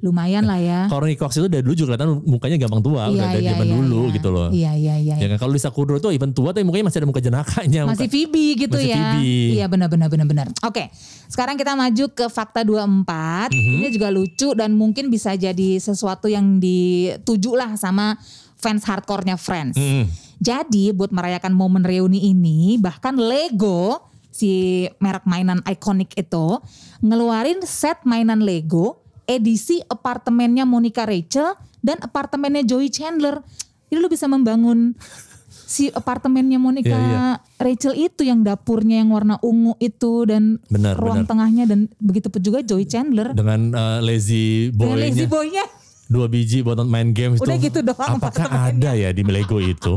lumayan 0.00 0.48
lah 0.48 0.56
ya. 0.56 0.80
Courtney 0.88 1.12
Cox 1.12 1.36
itu 1.36 1.52
dari 1.52 1.60
dulu 1.60 1.76
juga 1.76 1.92
kelihatan 1.92 2.24
mukanya 2.24 2.56
gampang 2.56 2.80
tua 2.80 3.12
udah 3.12 3.26
dari 3.36 3.44
zaman 3.44 3.68
dulu 3.68 4.00
iya. 4.08 4.14
gitu 4.16 4.28
loh. 4.32 4.48
Iya 4.48 4.72
iya 4.72 4.94
iya. 4.96 5.14
Ya 5.20 5.26
kan 5.28 5.44
kalau 5.44 5.52
Lisa 5.52 5.68
Kudrow 5.68 6.00
tuh 6.00 6.08
even 6.08 6.32
tua 6.32 6.56
tapi 6.56 6.64
mukanya 6.64 6.88
masih 6.88 7.04
ada 7.04 7.08
muka 7.12 7.20
jenakanya. 7.20 7.84
Masih 7.84 8.08
muka- 8.08 8.12
Phoebe 8.16 8.46
gitu 8.56 8.76
Masih 8.80 8.96
ya. 8.96 9.20
Phoebe. 9.20 9.60
Iya 9.60 9.66
benar 9.68 9.88
benar 9.92 10.08
benar 10.08 10.24
benar. 10.24 10.46
Oke. 10.64 10.88
Sekarang 11.28 11.60
kita 11.60 11.76
maju 11.76 12.04
ke 12.10 12.26
fakta 12.32 12.64
24. 12.64 13.52
Mhm. 13.52 13.76
Ini 13.76 13.88
juga 13.92 14.08
lucu 14.08 14.48
dan 14.56 14.72
mungkin 14.72 15.12
bisa 15.12 15.36
jadi 15.36 15.76
sesuatu 15.76 16.32
yang 16.32 16.56
dituju 16.56 17.52
lah 17.52 17.76
sama 17.76 18.16
fans 18.60 18.84
hardcore-nya 18.84 19.40
Friends. 19.40 19.80
Mm. 19.80 20.04
Jadi 20.40 20.92
buat 20.92 21.12
merayakan 21.12 21.56
momen 21.56 21.84
reuni 21.84 22.28
ini 22.28 22.76
bahkan 22.76 23.16
Lego 23.16 24.08
si 24.30 24.86
merek 25.02 25.26
mainan 25.26 25.60
ikonik 25.66 26.12
itu 26.16 26.60
ngeluarin 27.00 27.60
set 27.66 28.04
mainan 28.04 28.44
Lego 28.44 29.00
edisi 29.24 29.80
apartemennya 29.84 30.64
Monica 30.64 31.04
Rachel 31.04 31.56
dan 31.80 32.00
apartemennya 32.00 32.64
Joey 32.64 32.88
Chandler. 32.88 33.40
Jadi 33.90 33.98
lu 33.98 34.06
bisa 34.06 34.30
membangun 34.30 34.94
si 35.70 35.86
apartemennya 35.90 36.58
Monica 36.58 36.90
Iya, 36.90 36.98
iya. 36.98 37.26
Rachel 37.62 37.94
itu 37.94 38.26
yang 38.26 38.42
dapurnya 38.42 39.02
yang 39.02 39.14
warna 39.14 39.38
ungu 39.38 39.78
itu 39.78 40.26
dan 40.26 40.58
Benar, 40.66 40.98
ruang 40.98 41.22
benar. 41.22 41.30
tengahnya 41.30 41.64
dan 41.70 41.86
begitu 42.02 42.26
pun 42.26 42.42
juga 42.42 42.58
Joey 42.62 42.90
Chandler 42.90 43.30
Dengan 43.30 43.70
uh, 43.74 43.98
lazy 44.02 44.74
dengan 44.74 44.98
lazy 44.98 45.30
boy-nya. 45.30 45.62
Dua 46.10 46.26
biji 46.26 46.60
buat 46.60 46.74
main 46.82 47.14
game 47.14 47.38
itu. 47.38 47.46
Udah 47.46 47.54
gitu 47.56 47.78
doang 47.80 48.18
Apakah 48.18 48.50
ada 48.66 48.92
ya 48.92 49.08
di 49.08 49.22
Lego 49.22 49.62
itu? 49.62 49.94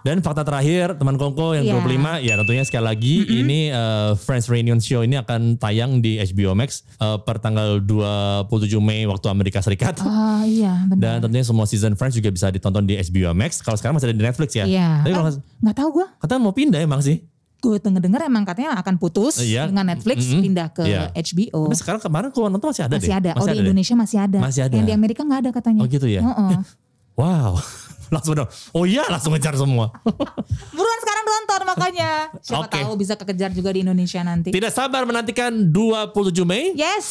Dan 0.00 0.22
fakta 0.22 0.40
terakhir 0.40 0.94
teman 0.94 1.14
Kongko 1.14 1.52
yang 1.52 1.66
Iya. 1.66 1.82
25 1.82 2.22
ya 2.22 2.34
tentunya 2.36 2.62
sekali 2.62 2.84
lagi 2.84 3.14
ini 3.26 3.68
uh, 3.68 4.14
Friends 4.14 4.46
Reunion 4.46 4.78
Show 4.78 5.02
ini 5.02 5.18
akan 5.18 5.58
tayang 5.58 5.98
di 5.98 6.16
HBO 6.16 6.54
Max 6.54 6.86
uh, 6.96 7.18
per 7.18 7.36
tanggal 7.36 7.82
27 7.82 8.46
Mei 8.78 9.02
waktu 9.04 9.26
Amerika 9.26 9.58
Serikat. 9.58 9.98
Ah 9.98 10.40
iya 10.40 10.86
benar. 10.86 11.18
Dan 11.18 11.26
tentunya 11.26 11.42
semua 11.42 11.66
season 11.66 11.92
Friends 11.94 12.14
juga 12.14 12.30
bisa 12.30 12.48
ditonton 12.48 12.86
di 12.86 12.94
HBO 12.94 13.34
Max. 13.34 13.58
Kalau 13.58 13.74
sekarang 13.74 13.98
masih 13.98 14.08
ada 14.08 14.16
di 14.16 14.24
Netflix 14.24 14.50
ya. 14.54 14.64
Iya. 14.64 15.02
Tapi 15.02 15.12
kalau 15.12 15.26
Eh, 15.26 15.36
nggak 15.60 15.76
tahu 15.76 15.88
gue. 15.92 16.06
katanya 16.16 16.40
mau 16.40 16.54
pindah 16.54 16.80
emang 16.80 17.02
sih. 17.02 17.20
Gue 17.56 17.76
denger-denger 17.78 18.20
emang 18.24 18.44
katanya 18.44 18.76
akan 18.76 18.94
putus 18.96 19.40
Iya. 19.40 19.66
dengan 19.66 19.88
Netflix 19.88 20.22
Mm-mm. 20.24 20.42
pindah 20.44 20.68
ke 20.70 20.82
Iya. 20.84 21.08
HBO. 21.10 21.66
Tapi 21.66 21.76
sekarang 21.76 22.00
kemarin 22.00 22.28
keluar 22.30 22.48
nonton 22.48 22.70
masih 22.70 22.84
ada 22.84 22.94
masih 22.94 23.10
deh. 23.10 23.18
ada. 23.18 23.30
oh 23.34 23.42
di 23.42 23.50
deh. 23.50 23.62
Indonesia 23.64 23.94
masih 23.94 24.18
ada. 24.20 24.38
Masih 24.38 24.62
ada. 24.62 24.74
Yang 24.76 24.86
di 24.86 24.94
Amerika 24.94 25.20
nggak 25.22 25.40
ada 25.40 25.50
katanya. 25.50 25.80
Oh 25.80 25.88
gitu 25.88 26.06
ya. 26.06 26.22
Heeh. 26.22 26.58
Wow. 27.16 27.56
langsung 28.14 28.36
dong. 28.36 28.44
Oh 28.70 28.84
iya 28.84 29.08
langsung 29.08 29.32
ngejar 29.32 29.56
semua. 29.56 29.88
Buruan 30.76 30.98
sekarang 31.00 31.24
nonton 31.24 31.60
makanya. 31.64 32.10
Siapa 32.38 32.68
Oke. 32.68 32.76
tahu 32.76 32.92
bisa 32.94 33.16
kekejar 33.16 33.50
juga 33.50 33.72
di 33.72 33.80
Indonesia 33.80 34.20
nanti. 34.20 34.52
Tidak 34.52 34.68
sabar 34.68 35.02
menantikan 35.02 35.48
27 35.72 36.12
Mei. 36.44 36.76
Yes. 36.76 37.08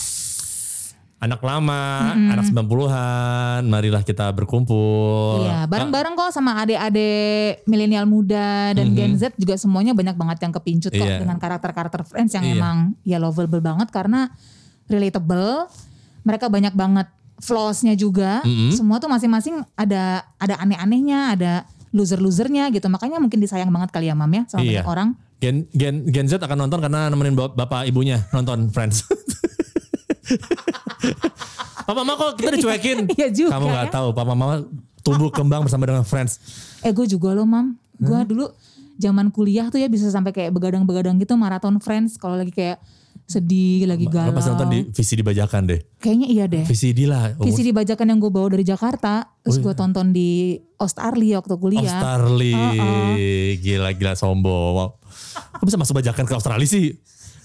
Anak 1.15 1.39
lama, 1.39 2.11
anak 2.11 2.43
90-an, 2.45 3.63
marilah 3.65 4.03
kita 4.03 4.29
berkumpul. 4.29 5.41
Iya, 5.41 5.63
bareng-bareng 5.65 6.13
kok 6.13 6.29
sama 6.29 6.59
adik-adik 6.59 7.63
milenial 7.65 8.03
muda 8.03 8.75
dan 8.75 8.91
Gen 8.91 9.15
Z 9.15 9.31
juga 9.33 9.55
semuanya 9.55 9.95
banyak 9.95 10.13
banget 10.13 10.43
yang 10.43 10.51
kepincut 10.51 10.91
kok. 10.91 11.01
Iya. 11.01 11.23
dengan 11.23 11.39
karakter-karakter 11.39 12.03
Friends 12.03 12.35
yang 12.35 12.43
Iya. 12.43 12.53
emang 12.53 12.77
ya 13.01 13.17
lovable 13.17 13.57
banget 13.57 13.89
karena 13.89 14.27
relatable. 14.85 15.71
Mereka 16.21 16.45
banyak 16.45 16.73
banget 16.73 17.07
flaws-nya 17.37 17.95
juga. 17.95 18.43
Mhm. 18.43 18.75
Semua 18.75 18.99
tuh 18.99 19.07
masing-masing 19.07 19.63
ada 19.73 20.25
ada 20.35 20.55
aneh-anehnya, 20.59 21.31
ada 21.31 21.53
loser-losernya 21.89 22.69
gitu. 22.69 22.85
Makanya 22.85 23.17
mungkin 23.17 23.39
disayang 23.39 23.71
banget 23.71 23.89
kali 23.89 24.11
ya 24.11 24.15
Mam 24.19 24.29
ya 24.29 24.43
sama 24.45 24.61
Iya. 24.61 24.83
banyak 24.83 24.89
orang. 24.89 25.09
Gen, 25.39 25.67
Gen, 25.71 25.95
Gen 26.05 26.27
Z 26.27 26.37
akan 26.37 26.67
nonton 26.67 26.79
karena 26.79 27.07
nemenin 27.07 27.33
bap- 27.33 27.55
bapak 27.55 27.87
ibunya 27.87 28.19
nonton 28.29 28.67
Friends. 28.69 29.03
Papa 31.77 31.93
mama 31.95 32.13
kok 32.15 32.31
kita 32.35 32.49
dicuekin. 32.53 32.97
Iya 33.15 33.27
juga 33.29 33.49
Kamu 33.53 33.65
nggak 33.67 33.87
ya. 33.87 33.93
tahu, 33.93 34.07
papa 34.11 34.33
mama 34.33 34.65
tumbuh 34.99 35.29
kembang 35.29 35.61
bersama 35.61 35.85
dengan 35.85 36.01
Friends. 36.01 36.41
Eh 36.81 36.89
gue 36.89 37.05
juga 37.05 37.31
loh 37.31 37.45
Mam. 37.45 37.77
Gue 37.95 38.19
dulu 38.25 38.49
zaman 38.95 39.29
kuliah 39.29 39.67
tuh 39.67 39.77
ya 39.77 39.85
bisa 39.85 40.07
sampai 40.07 40.31
kayak 40.31 40.49
begadang-begadang 40.49 41.15
gitu 41.15 41.35
maraton 41.35 41.77
Friends 41.77 42.15
kalau 42.15 42.35
lagi 42.35 42.49
kayak 42.49 42.81
sedih, 43.25 43.85
lagi 43.85 44.05
Lo 44.05 44.13
galau. 44.13 44.33
pasti 44.33 44.49
nonton 44.49 44.69
di 44.69 44.79
VCD 44.87 45.19
bajakan 45.21 45.61
deh. 45.65 45.81
Kayaknya 45.97 46.27
iya 46.27 46.45
deh. 46.45 46.61
VCD 46.63 47.05
lah. 47.05 47.33
Oh, 47.35 47.43
VCD 47.43 47.69
bajakan 47.71 48.05
yang 48.07 48.19
gue 48.19 48.29
bawa 48.29 48.47
dari 48.49 48.61
Jakarta, 48.61 49.33
terus 49.41 49.57
gue 49.57 49.73
tonton 49.73 50.09
di 50.09 50.57
Australia 50.77 51.39
waktu 51.39 51.53
Oh, 51.53 51.59
kuliah. 51.59 51.89
Starly. 51.97 52.53
Gila-gila 53.57 54.13
sombong. 54.13 54.93
Kok 55.55 55.63
bisa 55.63 55.73
masuk 55.75 55.97
bajakan 55.97 56.21
ke 56.23 56.33
Australia 56.33 56.65
sih? 56.65 56.93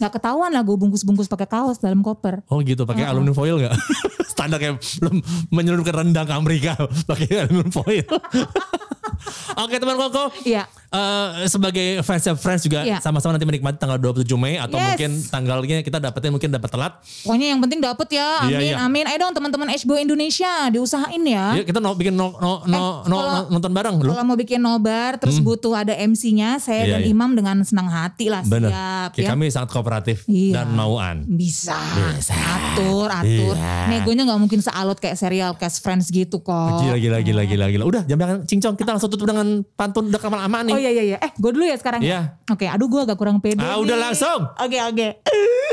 Gak 0.00 0.16
ketahuan 0.16 0.48
lah 0.48 0.64
gue 0.64 0.72
bungkus-bungkus 0.80 1.28
pakai 1.28 1.44
kaos 1.44 1.76
dalam 1.76 2.00
koper. 2.00 2.40
Oh 2.48 2.64
gitu, 2.64 2.88
pakai 2.88 3.04
aluminium 3.04 3.36
foil 3.36 3.60
nggak? 3.60 3.76
Standar 4.32 4.56
kayak 4.56 4.80
belum 4.96 5.20
menyelundupkan 5.52 6.00
rendang 6.00 6.24
ke 6.24 6.32
Amerika 6.32 6.72
pakai 7.10 7.44
aluminium 7.44 7.68
foil. 7.68 8.08
Oke 9.62 9.76
teman 9.76 10.00
Koko, 10.00 10.32
Iya. 10.48 10.64
Eh, 10.90 11.46
sebagai 11.46 11.86
fans 12.02 12.26
Friends 12.36 12.62
juga 12.62 12.82
Iya. 12.82 12.98
sama-sama 12.98 13.32
nanti 13.32 13.44
menikmati 13.44 13.76
tanggal 13.76 13.96
27 13.96 14.34
Mei 14.34 14.54
atau 14.54 14.74
Yes. 14.74 14.86
mungkin 14.90 15.10
tanggalnya 15.24 15.76
kita 15.80 15.98
dapetin 15.98 16.30
mungkin 16.30 16.50
dapat 16.50 16.66
telat. 16.68 16.92
Pokoknya 17.22 17.46
yang 17.48 17.60
penting 17.60 17.78
dapet 17.78 18.08
ya. 18.12 18.28
Iya, 18.42 18.56
Amin, 18.56 18.66
iya. 18.66 18.76
amin. 18.80 19.04
Ayo 19.06 19.18
dong 19.20 19.32
teman-teman 19.32 19.68
HBO 19.70 19.96
Indonesia 19.96 20.50
diusahain 20.68 21.22
ya. 21.22 21.54
Yuk 21.54 21.64
kita 21.64 21.78
no, 21.78 21.94
bikin 21.94 22.12
no, 22.12 22.34
no, 22.36 22.66
no, 22.66 23.02
no- 23.04 23.22
kalau- 23.22 23.46
nonton 23.48 23.70
bareng 23.70 23.96
loh. 23.98 24.10
Kalau 24.10 24.24
mau 24.24 24.34
bikin 24.34 24.58
nobar 24.58 25.16
terus 25.16 25.38
butuh 25.38 25.72
ada 25.76 25.94
MC-nya, 25.94 26.58
saya 26.58 26.82
Iya, 26.82 26.92
dan 26.92 27.00
iya. 27.02 27.08
Imam 27.08 27.30
dengan 27.32 27.56
senang 27.62 27.86
hati 27.86 28.26
lah 28.26 28.42
Bener. 28.42 28.68
siap 28.68 29.10
ya. 29.14 29.30
Kami 29.30 29.46
sangat 29.48 29.70
kooperatif 29.70 30.26
Iya. 30.26 30.60
dan 30.60 30.74
mauan. 30.74 31.22
Bisa. 31.24 31.78
Atur, 32.28 33.08
atur. 33.08 33.54
Iya. 33.54 33.86
Negonya 33.88 34.22
nggak 34.24 34.40
mungkin 34.40 34.60
sealot 34.60 34.96
kayak 34.96 35.14
serial 35.14 35.54
Cast 35.54 35.80
Friends 35.80 36.08
gitu 36.08 36.40
kok. 36.40 36.80
Gila 36.80 36.96
gila 36.96 37.18
gila 37.20 37.42
gila 37.44 37.66
gila. 37.68 37.84
Udah 37.84 38.02
jam 38.04 38.16
jangan 38.16 38.42
cincong 38.42 38.74
kita 38.74 38.90
langsung 38.90 39.08
tutup 39.08 39.26
dengan 39.26 39.46
pantun 39.70 40.08
udah 40.08 40.20
lama-lama 40.20 40.58
nih. 40.64 40.72
Oh 40.72 40.79
iya 40.80 40.90
iya 40.90 41.04
iya. 41.04 41.18
Eh, 41.20 41.32
gue 41.36 41.50
dulu 41.52 41.64
ya 41.68 41.76
sekarang. 41.76 42.00
Iya. 42.00 42.40
Oke, 42.48 42.64
aduh 42.64 42.88
gue 42.88 43.00
agak 43.04 43.18
kurang 43.20 43.38
pede. 43.38 43.60
Ah, 43.60 43.76
nih. 43.76 43.84
udah 43.84 43.96
langsung. 44.00 44.40
Oke 44.56 44.78
oke. 44.80 45.08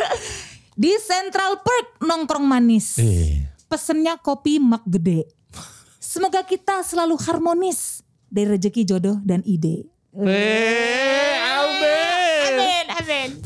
Di 0.82 0.92
Central 1.02 1.64
Park 1.64 2.04
nongkrong 2.04 2.46
manis. 2.46 3.02
Eh. 3.02 3.42
Pesennya 3.66 4.20
kopi 4.20 4.62
mak 4.62 4.86
gede. 4.86 5.26
Semoga 5.98 6.46
kita 6.46 6.86
selalu 6.86 7.18
harmonis 7.26 8.06
dari 8.30 8.54
rezeki 8.54 8.86
jodoh 8.86 9.18
dan 9.26 9.42
ide. 9.48 9.90
Eh. 10.14 11.17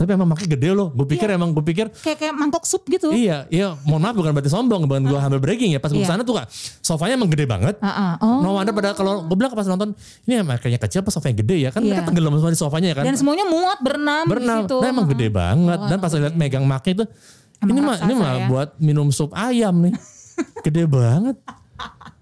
Tapi 0.02 0.18
emang 0.18 0.26
makanya 0.26 0.58
gede 0.58 0.70
loh. 0.74 0.90
Gue 0.90 1.06
pikir 1.06 1.30
Iya. 1.30 1.38
emang 1.38 1.54
gue 1.54 1.62
pikir 1.62 1.94
Kayak 1.94 2.18
kayak 2.18 2.34
mangkok 2.34 2.66
sup 2.66 2.82
gitu. 2.90 3.14
Iya, 3.14 3.46
iya. 3.54 3.78
Mohon 3.86 4.02
maaf 4.02 4.16
bukan 4.18 4.32
berarti 4.34 4.50
sombong, 4.50 4.90
bukan 4.90 5.06
gue 5.06 5.14
humble 5.14 5.38
bragging 5.38 5.72
ya. 5.72 5.80
Pas 5.80 5.94
gue 5.94 6.02
Iya. 6.02 6.10
sana 6.10 6.26
tuh 6.26 6.42
kak, 6.42 6.50
sofanya 6.82 7.14
emang 7.14 7.30
gede 7.30 7.46
banget. 7.46 7.78
Ah, 7.78 8.18
ah. 8.18 8.26
Oh. 8.26 8.42
No 8.42 8.58
wonder 8.58 8.74
pada 8.74 8.98
kalau 8.98 9.22
gue 9.22 9.36
bilang 9.38 9.54
pas 9.54 9.62
nonton 9.64 9.94
ini 10.26 10.42
emang 10.42 10.58
kayaknya 10.58 10.82
kecil 10.82 11.06
pas 11.06 11.14
sofanya 11.14 11.38
gede 11.38 11.56
ya 11.60 11.70
kan 11.70 11.80
Iya. 11.80 12.02
mereka 12.02 12.10
tenggelam 12.10 12.34
semua 12.34 12.50
di 12.50 12.58
sofanya 12.58 12.88
ya 12.90 12.96
kan. 12.98 13.06
Dan 13.06 13.14
semuanya 13.14 13.46
muat 13.46 13.78
berenam, 13.78 14.26
Berenam, 14.26 14.58
di 14.58 14.66
situ. 14.66 14.78
nah 14.82 14.90
emang 14.90 15.06
gede 15.08 15.28
banget. 15.30 15.80
Dan 15.86 15.98
pas 15.98 16.12
lihat 16.12 16.34
megang 16.34 16.66
maknya 16.66 16.92
itu, 16.92 17.06
Emang 17.62 17.70
ini 17.70 17.80
mah 17.80 17.98
ini 18.02 18.14
mah 18.18 18.32
ya. 18.34 18.46
buat 18.50 18.70
minum 18.76 19.06
sup 19.12 19.30
ayam 19.32 19.78
nih, 19.80 19.94
gede 20.66 20.84
banget. 20.84 21.38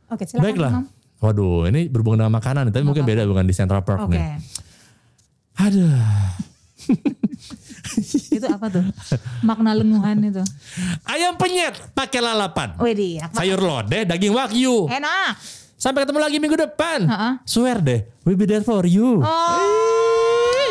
Oke, 0.10 0.28
silakan. 0.28 0.44
Baiklah. 0.44 0.72
Imam. 0.76 0.86
Waduh, 1.20 1.68
ini 1.68 1.88
berhubungan 1.88 2.24
dengan 2.24 2.34
makanan, 2.34 2.64
tapi 2.70 2.84
mungkin 2.84 3.04
beda 3.04 3.24
bukan 3.24 3.44
di 3.44 3.52
Central 3.52 3.80
Park 3.82 4.04
Oke. 4.04 4.16
nih. 4.16 4.36
Aduh, 5.58 5.96
itu 8.36 8.48
apa 8.48 8.68
tuh? 8.70 8.86
Makna 9.42 9.72
lenguhan 9.74 10.18
itu. 10.22 10.44
ayam 11.06 11.36
penyet 11.38 11.76
pakai 11.94 12.20
lalapan, 12.20 12.76
Widih, 12.78 13.24
apa? 13.24 13.40
sayur 13.40 13.60
lodeh, 13.60 14.04
daging 14.06 14.34
wagyu. 14.34 14.86
Enak. 14.90 15.38
Sampai 15.80 16.04
ketemu 16.04 16.20
lagi 16.20 16.38
minggu 16.44 16.60
depan. 16.60 17.08
Ha-ha. 17.08 17.30
Swear 17.48 17.80
deh, 17.80 18.04
we 18.28 18.36
be 18.36 18.44
there 18.44 18.66
for 18.68 18.84
you. 18.84 19.24
Oh, 19.24 20.69